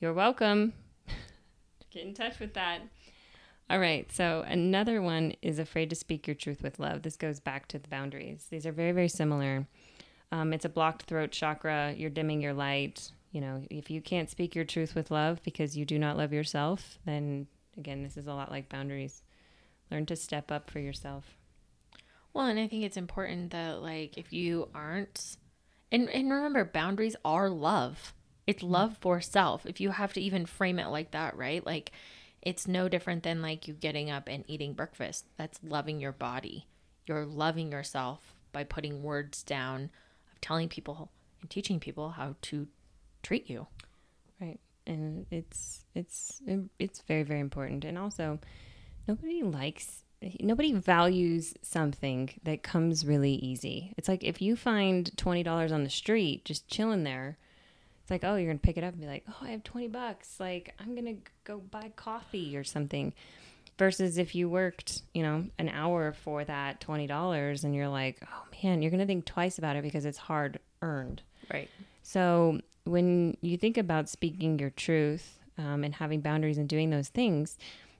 You're 0.00 0.12
welcome. 0.14 0.72
Get 1.90 2.04
in 2.04 2.14
touch 2.14 2.38
with 2.38 2.54
that. 2.54 2.82
All 3.70 3.78
right. 3.78 4.10
So 4.10 4.44
another 4.46 5.02
one 5.02 5.34
is 5.42 5.58
afraid 5.58 5.90
to 5.90 5.96
speak 5.96 6.26
your 6.26 6.34
truth 6.34 6.62
with 6.62 6.78
love. 6.78 7.02
This 7.02 7.16
goes 7.16 7.38
back 7.38 7.68
to 7.68 7.78
the 7.78 7.88
boundaries. 7.88 8.46
These 8.50 8.66
are 8.66 8.72
very, 8.72 8.92
very 8.92 9.08
similar. 9.08 9.66
Um, 10.32 10.52
it's 10.52 10.64
a 10.64 10.70
blocked 10.70 11.02
throat 11.02 11.32
chakra. 11.32 11.94
You're 11.96 12.10
dimming 12.10 12.40
your 12.40 12.54
light. 12.54 13.12
You 13.30 13.42
know, 13.42 13.62
if 13.70 13.90
you 13.90 14.00
can't 14.00 14.30
speak 14.30 14.54
your 14.54 14.64
truth 14.64 14.94
with 14.94 15.10
love 15.10 15.42
because 15.42 15.76
you 15.76 15.84
do 15.84 15.98
not 15.98 16.16
love 16.16 16.32
yourself, 16.32 16.98
then 17.04 17.46
again, 17.76 18.02
this 18.02 18.16
is 18.16 18.26
a 18.26 18.32
lot 18.32 18.50
like 18.50 18.70
boundaries. 18.70 19.22
Learn 19.90 20.06
to 20.06 20.16
step 20.16 20.50
up 20.50 20.70
for 20.70 20.78
yourself. 20.78 21.36
Well, 22.32 22.46
and 22.46 22.58
I 22.58 22.68
think 22.68 22.84
it's 22.84 22.96
important 22.96 23.50
that 23.50 23.82
like 23.82 24.16
if 24.16 24.32
you 24.32 24.68
aren't 24.74 25.36
and 25.90 26.08
and 26.10 26.30
remember 26.30 26.64
boundaries 26.64 27.16
are 27.24 27.50
love. 27.50 28.14
It's 28.46 28.62
love 28.62 28.96
for 28.98 29.20
self. 29.20 29.66
If 29.66 29.78
you 29.78 29.90
have 29.90 30.14
to 30.14 30.22
even 30.22 30.46
frame 30.46 30.78
it 30.78 30.88
like 30.88 31.10
that, 31.10 31.36
right? 31.36 31.64
Like 31.64 31.92
it's 32.42 32.68
no 32.68 32.88
different 32.88 33.22
than 33.22 33.42
like 33.42 33.66
you 33.68 33.74
getting 33.74 34.10
up 34.10 34.28
and 34.28 34.44
eating 34.46 34.74
breakfast. 34.74 35.26
That's 35.36 35.58
loving 35.62 36.00
your 36.00 36.12
body. 36.12 36.66
You're 37.06 37.24
loving 37.24 37.72
yourself 37.72 38.34
by 38.52 38.64
putting 38.64 39.02
words 39.02 39.42
down 39.42 39.90
of 40.32 40.40
telling 40.40 40.68
people 40.68 41.10
and 41.40 41.50
teaching 41.50 41.80
people 41.80 42.10
how 42.10 42.36
to 42.42 42.68
treat 43.22 43.48
you. 43.48 43.66
Right. 44.40 44.60
And 44.86 45.26
it's 45.30 45.84
it's 45.94 46.40
it's 46.78 47.00
very 47.02 47.22
very 47.22 47.40
important. 47.40 47.84
And 47.84 47.98
also 47.98 48.38
nobody 49.06 49.42
likes 49.42 50.04
nobody 50.40 50.72
values 50.72 51.54
something 51.62 52.30
that 52.44 52.62
comes 52.62 53.06
really 53.06 53.34
easy. 53.34 53.94
It's 53.96 54.08
like 54.08 54.24
if 54.24 54.42
you 54.42 54.56
find 54.56 55.10
$20 55.16 55.72
on 55.72 55.84
the 55.84 55.90
street 55.90 56.44
just 56.44 56.68
chilling 56.68 57.04
there, 57.04 57.38
It's 58.08 58.10
like, 58.10 58.24
oh, 58.24 58.36
you're 58.36 58.46
gonna 58.46 58.58
pick 58.58 58.78
it 58.78 58.84
up 58.84 58.94
and 58.94 59.02
be 59.02 59.06
like, 59.06 59.24
oh, 59.28 59.36
I 59.42 59.50
have 59.50 59.62
twenty 59.64 59.86
bucks. 59.86 60.40
Like, 60.40 60.72
I'm 60.80 60.94
gonna 60.94 61.16
go 61.44 61.58
buy 61.58 61.92
coffee 61.94 62.56
or 62.56 62.64
something. 62.64 63.12
Versus 63.78 64.16
if 64.16 64.34
you 64.34 64.48
worked, 64.48 65.02
you 65.12 65.22
know, 65.22 65.44
an 65.58 65.68
hour 65.68 66.12
for 66.12 66.42
that 66.42 66.80
twenty 66.80 67.06
dollars, 67.06 67.64
and 67.64 67.74
you're 67.74 67.90
like, 67.90 68.22
oh 68.22 68.44
man, 68.64 68.80
you're 68.80 68.90
gonna 68.90 69.04
think 69.04 69.26
twice 69.26 69.58
about 69.58 69.76
it 69.76 69.82
because 69.82 70.06
it's 70.06 70.16
hard 70.16 70.58
earned. 70.80 71.20
Right. 71.52 71.68
So 72.02 72.62
when 72.84 73.36
you 73.42 73.58
think 73.58 73.76
about 73.76 74.08
speaking 74.08 74.58
your 74.58 74.70
truth 74.70 75.38
um, 75.58 75.84
and 75.84 75.94
having 75.94 76.22
boundaries 76.22 76.56
and 76.56 76.66
doing 76.66 76.88
those 76.88 77.08
things, 77.08 77.58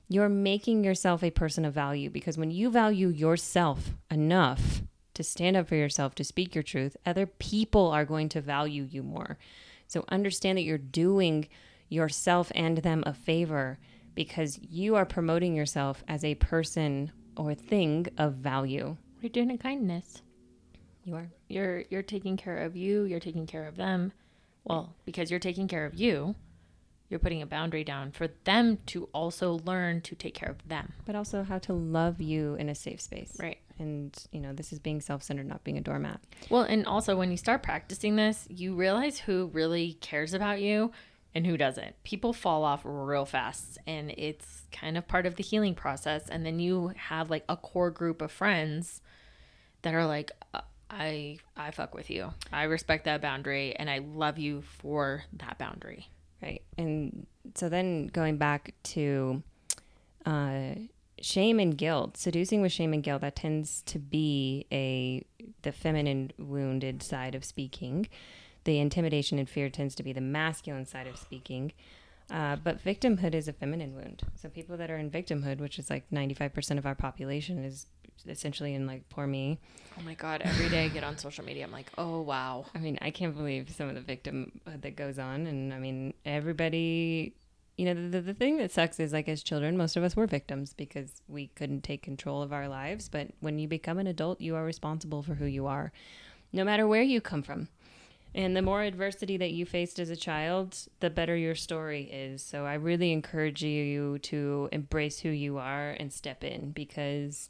you're 0.08 0.30
making 0.30 0.84
yourself 0.84 1.22
a 1.22 1.30
person 1.30 1.66
of 1.66 1.74
value 1.74 2.08
because 2.08 2.38
when 2.38 2.50
you 2.50 2.70
value 2.70 3.08
yourself 3.08 3.90
enough 4.10 4.80
to 5.12 5.22
stand 5.22 5.54
up 5.54 5.68
for 5.68 5.74
yourself, 5.74 6.14
to 6.14 6.24
speak 6.24 6.54
your 6.54 6.62
truth, 6.64 6.96
other 7.04 7.26
people 7.26 7.90
are 7.90 8.06
going 8.06 8.30
to 8.30 8.40
value 8.40 8.88
you 8.90 9.02
more. 9.02 9.36
So 9.88 10.04
understand 10.08 10.58
that 10.58 10.62
you're 10.62 10.78
doing 10.78 11.48
yourself 11.88 12.52
and 12.54 12.78
them 12.78 13.02
a 13.06 13.14
favor 13.14 13.78
because 14.14 14.58
you 14.58 14.94
are 14.94 15.06
promoting 15.06 15.54
yourself 15.54 16.04
as 16.06 16.24
a 16.24 16.34
person 16.36 17.10
or 17.36 17.54
thing 17.54 18.06
of 18.18 18.34
value. 18.34 18.96
You're 19.20 19.30
doing 19.30 19.50
a 19.50 19.58
kindness. 19.58 20.22
You 21.04 21.14
are. 21.16 21.28
You're 21.48 21.84
you're 21.88 22.02
taking 22.02 22.36
care 22.36 22.58
of 22.58 22.76
you, 22.76 23.04
you're 23.04 23.20
taking 23.20 23.46
care 23.46 23.66
of 23.66 23.76
them. 23.76 24.12
Well, 24.64 24.94
because 25.06 25.30
you're 25.30 25.40
taking 25.40 25.66
care 25.66 25.86
of 25.86 25.94
you, 25.94 26.34
you're 27.08 27.20
putting 27.20 27.40
a 27.40 27.46
boundary 27.46 27.84
down 27.84 28.12
for 28.12 28.28
them 28.44 28.78
to 28.86 29.08
also 29.14 29.60
learn 29.64 30.02
to 30.02 30.14
take 30.14 30.34
care 30.34 30.50
of 30.50 30.68
them. 30.68 30.92
But 31.06 31.14
also 31.14 31.42
how 31.42 31.58
to 31.60 31.72
love 31.72 32.20
you 32.20 32.54
in 32.56 32.68
a 32.68 32.74
safe 32.74 33.00
space. 33.00 33.36
Right. 33.40 33.58
And, 33.78 34.16
you 34.32 34.40
know, 34.40 34.52
this 34.52 34.72
is 34.72 34.78
being 34.78 35.00
self 35.00 35.22
centered, 35.22 35.46
not 35.46 35.64
being 35.64 35.78
a 35.78 35.80
doormat. 35.80 36.20
Well, 36.50 36.62
and 36.62 36.86
also 36.86 37.16
when 37.16 37.30
you 37.30 37.36
start 37.36 37.62
practicing 37.62 38.16
this, 38.16 38.46
you 38.50 38.74
realize 38.74 39.18
who 39.20 39.50
really 39.52 39.94
cares 40.00 40.34
about 40.34 40.60
you 40.60 40.92
and 41.34 41.46
who 41.46 41.56
doesn't. 41.56 42.02
People 42.04 42.32
fall 42.32 42.64
off 42.64 42.80
real 42.84 43.24
fast, 43.24 43.78
and 43.86 44.12
it's 44.16 44.62
kind 44.72 44.96
of 44.96 45.06
part 45.06 45.26
of 45.26 45.36
the 45.36 45.42
healing 45.42 45.74
process. 45.74 46.28
And 46.28 46.44
then 46.44 46.58
you 46.58 46.92
have 46.96 47.30
like 47.30 47.44
a 47.48 47.56
core 47.56 47.90
group 47.90 48.22
of 48.22 48.32
friends 48.32 49.00
that 49.82 49.94
are 49.94 50.06
like, 50.06 50.32
uh, 50.54 50.62
I 50.90 51.38
I 51.56 51.70
fuck 51.70 51.94
with 51.94 52.10
you. 52.10 52.32
I 52.52 52.64
respect 52.64 53.04
that 53.04 53.20
boundary, 53.20 53.76
and 53.76 53.90
I 53.90 53.98
love 53.98 54.38
you 54.38 54.62
for 54.62 55.24
that 55.34 55.58
boundary. 55.58 56.08
Right. 56.42 56.62
And 56.76 57.26
so 57.54 57.68
then 57.68 58.06
going 58.06 58.36
back 58.36 58.74
to 58.84 59.42
uh, 60.24 60.74
shame 61.22 61.58
and 61.58 61.76
guilt, 61.76 62.16
seducing 62.16 62.62
with 62.62 62.72
shame 62.72 62.92
and 62.92 63.02
guilt, 63.02 63.20
that 63.22 63.36
tends 63.36 63.82
to 63.82 63.98
be 63.98 64.66
a 64.72 65.24
the 65.62 65.72
feminine 65.72 66.32
wounded 66.38 67.02
side 67.02 67.34
of 67.34 67.44
speaking. 67.44 68.08
The 68.64 68.78
intimidation 68.78 69.38
and 69.38 69.48
fear 69.48 69.70
tends 69.70 69.94
to 69.96 70.02
be 70.02 70.12
the 70.12 70.20
masculine 70.20 70.86
side 70.86 71.06
of 71.06 71.16
speaking. 71.16 71.72
Uh, 72.30 72.56
but 72.56 72.84
victimhood 72.84 73.34
is 73.34 73.48
a 73.48 73.52
feminine 73.52 73.94
wound. 73.94 74.22
So 74.34 74.48
people 74.48 74.76
that 74.76 74.90
are 74.90 74.98
in 74.98 75.10
victimhood, 75.10 75.60
which 75.60 75.78
is 75.78 75.88
like 75.88 76.08
95% 76.10 76.76
of 76.76 76.84
our 76.84 76.94
population, 76.94 77.64
is 77.64 77.86
essentially 78.26 78.74
in 78.74 78.86
like 78.86 79.08
poor 79.08 79.26
me. 79.26 79.58
Oh 79.98 80.02
my 80.02 80.14
god! 80.14 80.42
Every 80.44 80.68
day 80.68 80.84
I 80.84 80.88
get 80.88 81.04
on 81.04 81.16
social 81.16 81.44
media, 81.44 81.64
I'm 81.64 81.72
like, 81.72 81.90
oh 81.96 82.20
wow. 82.20 82.66
I 82.74 82.78
mean, 82.78 82.98
I 83.00 83.10
can't 83.10 83.34
believe 83.34 83.70
some 83.70 83.88
of 83.88 83.94
the 83.94 84.00
victimhood 84.00 84.82
that 84.82 84.96
goes 84.96 85.18
on, 85.18 85.46
and 85.46 85.72
I 85.72 85.78
mean, 85.78 86.14
everybody. 86.24 87.34
You 87.78 87.86
know, 87.86 88.10
the, 88.10 88.20
the 88.20 88.34
thing 88.34 88.58
that 88.58 88.72
sucks 88.72 88.98
is 88.98 89.12
like 89.12 89.28
as 89.28 89.42
children, 89.42 89.76
most 89.76 89.96
of 89.96 90.02
us 90.02 90.16
were 90.16 90.26
victims 90.26 90.74
because 90.74 91.22
we 91.28 91.46
couldn't 91.54 91.84
take 91.84 92.02
control 92.02 92.42
of 92.42 92.52
our 92.52 92.68
lives. 92.68 93.08
But 93.08 93.28
when 93.38 93.60
you 93.60 93.68
become 93.68 93.98
an 93.98 94.08
adult, 94.08 94.40
you 94.40 94.56
are 94.56 94.64
responsible 94.64 95.22
for 95.22 95.34
who 95.34 95.46
you 95.46 95.66
are, 95.66 95.92
no 96.52 96.64
matter 96.64 96.88
where 96.88 97.02
you 97.02 97.20
come 97.20 97.42
from. 97.42 97.68
And 98.34 98.56
the 98.56 98.62
more 98.62 98.82
adversity 98.82 99.36
that 99.36 99.52
you 99.52 99.64
faced 99.64 99.98
as 100.00 100.10
a 100.10 100.16
child, 100.16 100.76
the 100.98 101.08
better 101.08 101.36
your 101.36 101.54
story 101.54 102.02
is. 102.02 102.42
So 102.42 102.66
I 102.66 102.74
really 102.74 103.12
encourage 103.12 103.62
you 103.62 104.18
to 104.18 104.68
embrace 104.72 105.20
who 105.20 105.30
you 105.30 105.58
are 105.58 105.90
and 105.90 106.12
step 106.12 106.42
in 106.44 106.72
because 106.72 107.48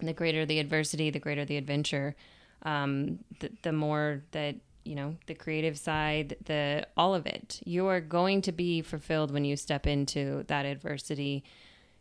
the 0.00 0.12
greater 0.12 0.44
the 0.44 0.58
adversity, 0.58 1.10
the 1.10 1.20
greater 1.20 1.44
the 1.44 1.56
adventure. 1.56 2.16
Um, 2.62 3.20
the, 3.40 3.50
the 3.62 3.72
more 3.72 4.22
that 4.32 4.56
you 4.84 4.94
know 4.94 5.16
the 5.26 5.34
creative 5.34 5.78
side, 5.78 6.36
the 6.44 6.86
all 6.96 7.14
of 7.14 7.26
it, 7.26 7.60
you 7.64 7.86
are 7.86 8.00
going 8.00 8.42
to 8.42 8.52
be 8.52 8.82
fulfilled 8.82 9.30
when 9.30 9.44
you 9.44 9.56
step 9.56 9.86
into 9.86 10.44
that 10.48 10.66
adversity, 10.66 11.44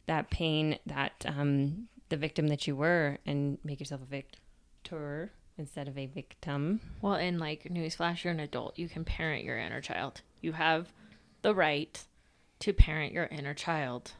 that 0.07 0.29
pain, 0.29 0.77
that 0.85 1.25
um, 1.27 1.87
the 2.09 2.17
victim 2.17 2.47
that 2.47 2.67
you 2.67 2.75
were, 2.75 3.17
and 3.25 3.57
make 3.63 3.79
yourself 3.79 4.01
a 4.01 4.05
victor 4.05 5.31
instead 5.57 5.87
of 5.87 5.97
a 5.97 6.05
victim. 6.05 6.81
Well, 7.01 7.15
in 7.15 7.39
like 7.39 7.63
newsflash, 7.65 8.23
you're 8.23 8.33
an 8.33 8.39
adult. 8.39 8.77
You 8.77 8.89
can 8.89 9.05
parent 9.05 9.43
your 9.43 9.57
inner 9.57 9.81
child. 9.81 10.21
You 10.41 10.53
have 10.53 10.91
the 11.41 11.53
right 11.53 12.03
to 12.59 12.73
parent 12.73 13.13
your 13.13 13.25
inner 13.25 13.53
child 13.53 14.13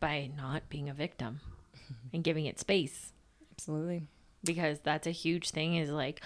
by 0.00 0.30
not 0.36 0.68
being 0.68 0.88
a 0.88 0.94
victim 0.94 1.40
and 2.12 2.24
giving 2.24 2.46
it 2.46 2.58
space. 2.58 3.12
Absolutely. 3.52 4.08
Because 4.44 4.80
that's 4.80 5.06
a 5.06 5.12
huge 5.12 5.50
thing 5.50 5.76
is 5.76 5.90
like 5.90 6.20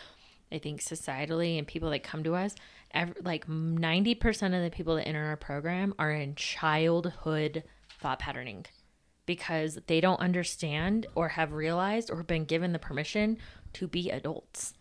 I 0.51 0.59
think 0.59 0.81
societally 0.81 1.59
and 1.59 1.67
people 1.67 1.91
that 1.91 2.03
come 2.03 2.23
to 2.25 2.35
us, 2.35 2.55
every, 2.93 3.15
like 3.23 3.47
90% 3.47 4.57
of 4.57 4.63
the 4.63 4.71
people 4.75 4.97
that 4.97 5.07
enter 5.07 5.25
our 5.25 5.37
program 5.37 5.95
are 5.99 6.13
in 6.13 6.35
childhood 6.35 7.65
thought 8.01 8.19
patterning 8.19 8.67
because 9.27 9.79
they 9.87 10.01
don't 10.01 10.21
understand 10.21 11.07
or 11.15 11.29
have 11.31 11.53
realized 11.53 12.11
or 12.11 12.23
been 12.23 12.45
given 12.45 12.73
the 12.73 12.79
permission 12.79 13.39
to 13.73 13.89
be 13.89 14.11
adults 14.11 14.73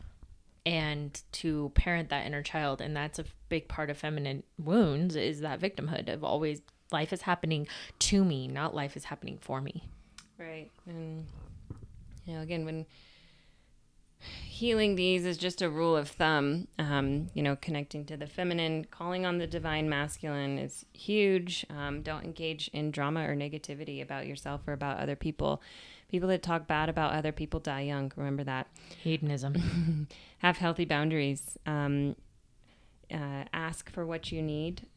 and 0.68 1.22
to 1.32 1.72
parent 1.76 2.09
that 2.09 2.26
inner 2.26 2.41
child 2.43 2.82
and 2.82 2.95
that's 2.95 3.20
a 3.20 3.26
big 3.49 3.68
part 3.68 3.89
of 3.89 3.97
feminine 3.97 4.43
wounds 4.57 5.16
is 5.16 5.41
that 5.41 5.59
victimhood 5.59 6.11
of 6.11 6.24
always 6.24 6.61
life 6.91 7.13
is 7.13 7.22
happening 7.22 7.68
to 7.99 8.24
me 8.24 8.47
not 8.47 8.74
life 8.74 8.97
is 8.97 9.05
happening 9.05 9.38
for 9.39 9.61
me 9.61 9.84
Right. 10.38 10.70
And, 10.86 11.26
you 12.26 12.36
know, 12.36 12.41
again, 12.41 12.66
when 12.66 12.86
healing 14.48 14.96
these 14.96 15.26
is 15.26 15.38
just 15.38 15.62
a 15.62 15.70
rule 15.70 15.96
of 15.96 16.10
thumb, 16.10 16.68
um, 16.80 17.30
you 17.34 17.44
know, 17.44 17.56
connecting 17.56 18.06
to 18.06 18.18
the 18.18 18.28
feminine, 18.28 18.86
calling 18.90 19.26
on 19.26 19.38
the 19.38 19.48
divine 19.48 19.90
masculine 19.90 20.58
is 20.58 20.86
huge. 20.94 21.66
Um, 21.70 22.02
don't 22.02 22.24
engage 22.24 22.70
in 22.70 22.92
drama 22.92 23.28
or 23.28 23.36
negativity 23.36 24.02
about 24.02 24.28
yourself 24.28 24.62
or 24.68 24.74
about 24.74 25.00
other 25.00 25.16
people. 25.16 25.62
People 26.10 26.30
that 26.30 26.44
talk 26.44 26.68
bad 26.68 26.88
about 26.88 27.14
other 27.14 27.32
people 27.32 27.60
die 27.60 27.82
young. 27.82 28.12
Remember 28.16 28.44
that. 28.44 28.68
hedonism 29.04 30.08
Have 30.40 30.58
healthy 30.58 30.86
boundaries. 30.86 31.58
Um, 31.66 32.16
uh, 33.14 33.44
ask 33.54 33.90
for 33.92 34.06
what 34.06 34.32
you 34.32 34.42
need 34.42 34.88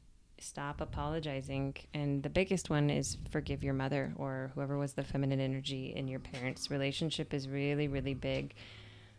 stop 0.41 0.81
apologizing. 0.81 1.74
And 1.95 2.22
the 2.22 2.29
biggest 2.29 2.70
one 2.70 2.91
is 2.91 3.18
forgive 3.31 3.62
your 3.62 3.74
mother 3.74 4.12
or 4.16 4.53
whoever 4.55 4.79
was 4.79 4.95
the 4.95 5.05
feminine 5.05 5.41
energy 5.41 5.93
in 5.95 6.09
your 6.09 6.20
parents' 6.20 6.70
relationship 6.70 7.35
is 7.35 7.49
really, 7.49 7.89
really 7.89 8.14
big. 8.14 8.55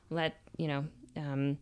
Let, 0.09 0.35
you 0.57 0.67
know, 0.67 0.85
um, 1.15 1.57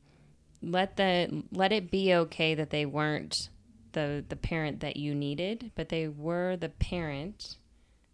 let 0.62 0.98
the 0.98 1.44
let 1.52 1.72
it 1.72 1.92
be 1.92 2.14
okay 2.14 2.56
that 2.56 2.70
they 2.72 2.86
weren't 2.86 3.50
the 3.92 4.24
the 4.28 4.36
parent 4.36 4.80
that 4.82 4.98
you 4.98 5.14
needed, 5.14 5.72
but 5.76 5.90
they 5.90 6.08
were 6.08 6.56
the 6.58 6.70
parent 6.70 7.58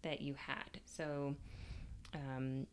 that 0.02 0.20
you 0.20 0.34
had. 0.34 0.80
So 0.84 1.36
um, 2.14 2.66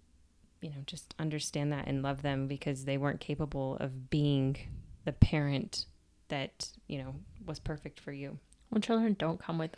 you 0.62 0.70
know, 0.70 0.78
just 0.86 1.16
understand 1.20 1.72
that 1.74 1.88
and 1.88 2.03
love 2.03 2.22
them 2.22 2.47
because 2.47 2.86
they 2.86 2.97
weren't 2.97 3.20
capable 3.20 3.78
of 3.80 4.09
being 4.09 4.57
the 5.05 5.12
parent 5.12 5.86
that, 6.28 6.70
you 6.88 6.99
know, 6.99 7.16
was 7.45 7.59
perfect 7.59 7.99
for 7.99 8.12
you. 8.12 8.38
well 8.70 8.80
children 8.82 9.16
don't 9.18 9.39
come 9.39 9.57
with 9.57 9.72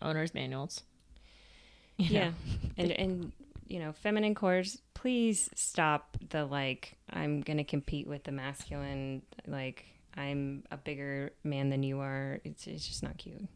owner's 0.00 0.32
manuals 0.32 0.82
You 1.98 2.06
yeah 2.10 2.24
know? 2.28 2.34
and 2.76 2.90
and 2.92 3.32
you 3.68 3.78
know 3.78 3.92
feminine 3.92 4.34
cores 4.34 4.80
please 4.94 5.48
stop 5.54 6.16
the 6.30 6.44
like 6.44 6.96
i'm 7.10 7.40
gonna 7.40 7.64
compete 7.64 8.08
with 8.08 8.24
the 8.24 8.32
masculine 8.32 9.22
like 9.46 9.84
i'm 10.16 10.64
a 10.70 10.76
bigger 10.76 11.32
man 11.44 11.70
than 11.70 11.82
you 11.82 12.00
are. 12.00 12.40
It's, 12.44 12.66
it's 12.66 12.86
just 12.86 13.02
not 13.02 13.16
cute. 13.18 13.48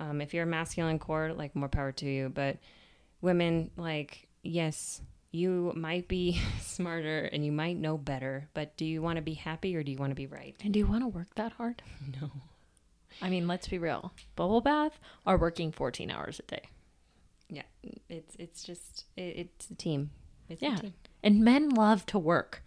Um, 0.00 0.20
if 0.20 0.34
you're 0.34 0.44
a 0.44 0.46
masculine 0.46 0.98
core 0.98 1.32
like 1.32 1.54
more 1.54 1.68
power 1.68 1.92
to 1.92 2.06
you. 2.06 2.28
But 2.28 2.58
women 3.20 3.70
like 3.76 4.28
yes 4.42 5.00
you 5.30 5.72
might 5.74 6.06
be 6.08 6.40
smarter 6.60 7.28
and 7.32 7.44
you 7.44 7.50
might 7.50 7.76
know 7.76 7.96
better 7.96 8.48
but 8.54 8.76
do 8.76 8.84
you 8.84 9.00
want 9.02 9.16
to 9.16 9.22
be 9.22 9.34
happy 9.34 9.74
or 9.74 9.82
do 9.82 9.90
you 9.90 9.98
want 9.98 10.10
to 10.10 10.16
be 10.16 10.26
right? 10.26 10.54
And 10.62 10.72
do 10.72 10.78
you 10.78 10.86
want 10.86 11.02
to 11.02 11.08
work 11.08 11.34
that 11.36 11.52
hard? 11.52 11.82
No. 12.20 12.30
I 13.22 13.30
mean 13.30 13.46
let's 13.46 13.68
be 13.68 13.78
real. 13.78 14.12
Bubble 14.34 14.60
bath 14.60 14.98
are 15.24 15.38
working 15.38 15.70
14 15.70 16.10
hours 16.10 16.40
a 16.40 16.50
day 16.50 16.68
yeah 17.48 17.62
it's 18.08 18.34
it's 18.38 18.62
just 18.62 19.04
it, 19.16 19.22
it's 19.36 19.70
a 19.70 19.74
team. 19.74 20.10
It's 20.48 20.62
Yeah. 20.62 20.76
a 20.76 20.80
team. 20.80 20.94
And 21.22 21.40
men 21.44 21.68
love 21.70 22.04
to 22.06 22.18
work. 22.18 22.62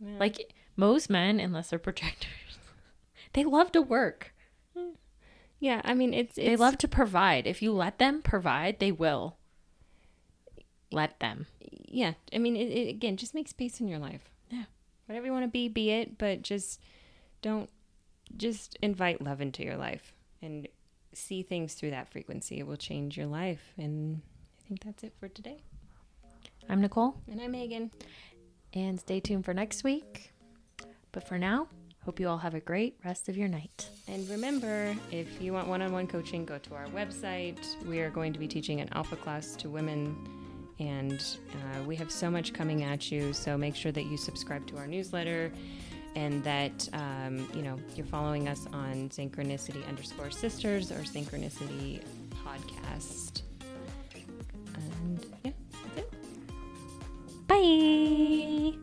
Yeah. 0.00 0.18
like 0.18 0.52
most 0.76 1.08
men 1.08 1.40
unless 1.40 1.70
they're 1.70 1.78
projectors 1.78 2.58
they 3.32 3.44
love 3.44 3.72
to 3.72 3.80
work. 3.82 4.32
Yeah 5.58 5.80
i 5.84 5.94
mean 5.94 6.12
it's, 6.12 6.36
it's 6.36 6.46
they 6.46 6.56
love 6.56 6.76
to 6.78 6.88
provide. 6.88 7.46
If 7.46 7.62
you 7.62 7.72
let 7.72 7.98
them 7.98 8.20
provide 8.22 8.78
they 8.78 8.92
will 8.92 9.36
let 10.92 11.18
them. 11.20 11.46
Yeah 11.88 12.14
i 12.32 12.38
mean 12.38 12.56
it, 12.56 12.68
it 12.70 12.88
again 12.88 13.16
just 13.16 13.34
make 13.34 13.48
space 13.48 13.80
in 13.80 13.88
your 13.88 13.98
life. 13.98 14.30
Yeah. 14.50 14.64
whatever 15.06 15.26
you 15.26 15.32
want 15.32 15.44
to 15.44 15.48
be 15.50 15.68
be 15.68 15.90
it 15.90 16.18
but 16.18 16.42
just 16.42 16.80
don't 17.42 17.70
just 18.36 18.76
invite 18.82 19.22
love 19.22 19.40
into 19.40 19.62
your 19.62 19.76
life 19.76 20.12
and 20.42 20.68
see 21.16 21.42
things 21.42 21.74
through 21.74 21.90
that 21.90 22.08
frequency. 22.10 22.58
It 22.58 22.66
will 22.66 22.76
change 22.76 23.16
your 23.16 23.26
life. 23.26 23.72
And 23.78 24.20
I 24.60 24.68
think 24.68 24.84
that's 24.84 25.02
it 25.02 25.14
for 25.18 25.28
today. 25.28 25.62
I'm 26.68 26.80
Nicole. 26.80 27.16
And 27.30 27.40
I'm 27.40 27.52
Megan. 27.52 27.90
And 28.74 29.00
stay 29.00 29.20
tuned 29.20 29.44
for 29.44 29.54
next 29.54 29.84
week. 29.84 30.32
But 31.12 31.26
for 31.26 31.38
now, 31.38 31.68
hope 32.04 32.20
you 32.20 32.28
all 32.28 32.38
have 32.38 32.54
a 32.54 32.60
great 32.60 32.98
rest 33.04 33.28
of 33.28 33.36
your 33.36 33.48
night. 33.48 33.88
And 34.08 34.28
remember, 34.28 34.94
if 35.10 35.40
you 35.40 35.52
want 35.52 35.68
one 35.68 35.80
on 35.80 35.92
one 35.92 36.06
coaching, 36.06 36.44
go 36.44 36.58
to 36.58 36.74
our 36.74 36.86
website. 36.88 37.58
We 37.86 38.00
are 38.00 38.10
going 38.10 38.32
to 38.32 38.38
be 38.38 38.46
teaching 38.46 38.80
an 38.80 38.88
alpha 38.92 39.16
class 39.16 39.56
to 39.56 39.70
women. 39.70 40.14
And 40.78 41.24
uh, 41.52 41.82
we 41.84 41.96
have 41.96 42.10
so 42.10 42.30
much 42.30 42.52
coming 42.52 42.84
at 42.84 43.10
you. 43.10 43.32
So 43.32 43.56
make 43.56 43.74
sure 43.74 43.92
that 43.92 44.04
you 44.04 44.18
subscribe 44.18 44.66
to 44.66 44.76
our 44.76 44.86
newsletter 44.86 45.50
and 46.16 46.42
that 46.42 46.88
um, 46.94 47.48
you 47.54 47.62
know 47.62 47.78
you're 47.94 48.06
following 48.06 48.48
us 48.48 48.66
on 48.72 49.08
Zenchronicity 49.10 49.86
underscore 49.86 50.30
sisters 50.30 50.90
or 50.90 51.00
Zenchronicity 51.00 52.02
podcast. 52.44 53.42
And 54.74 55.24
yeah 55.44 55.52
that's 55.94 55.98
it. 55.98 56.12
Bye 57.46 58.76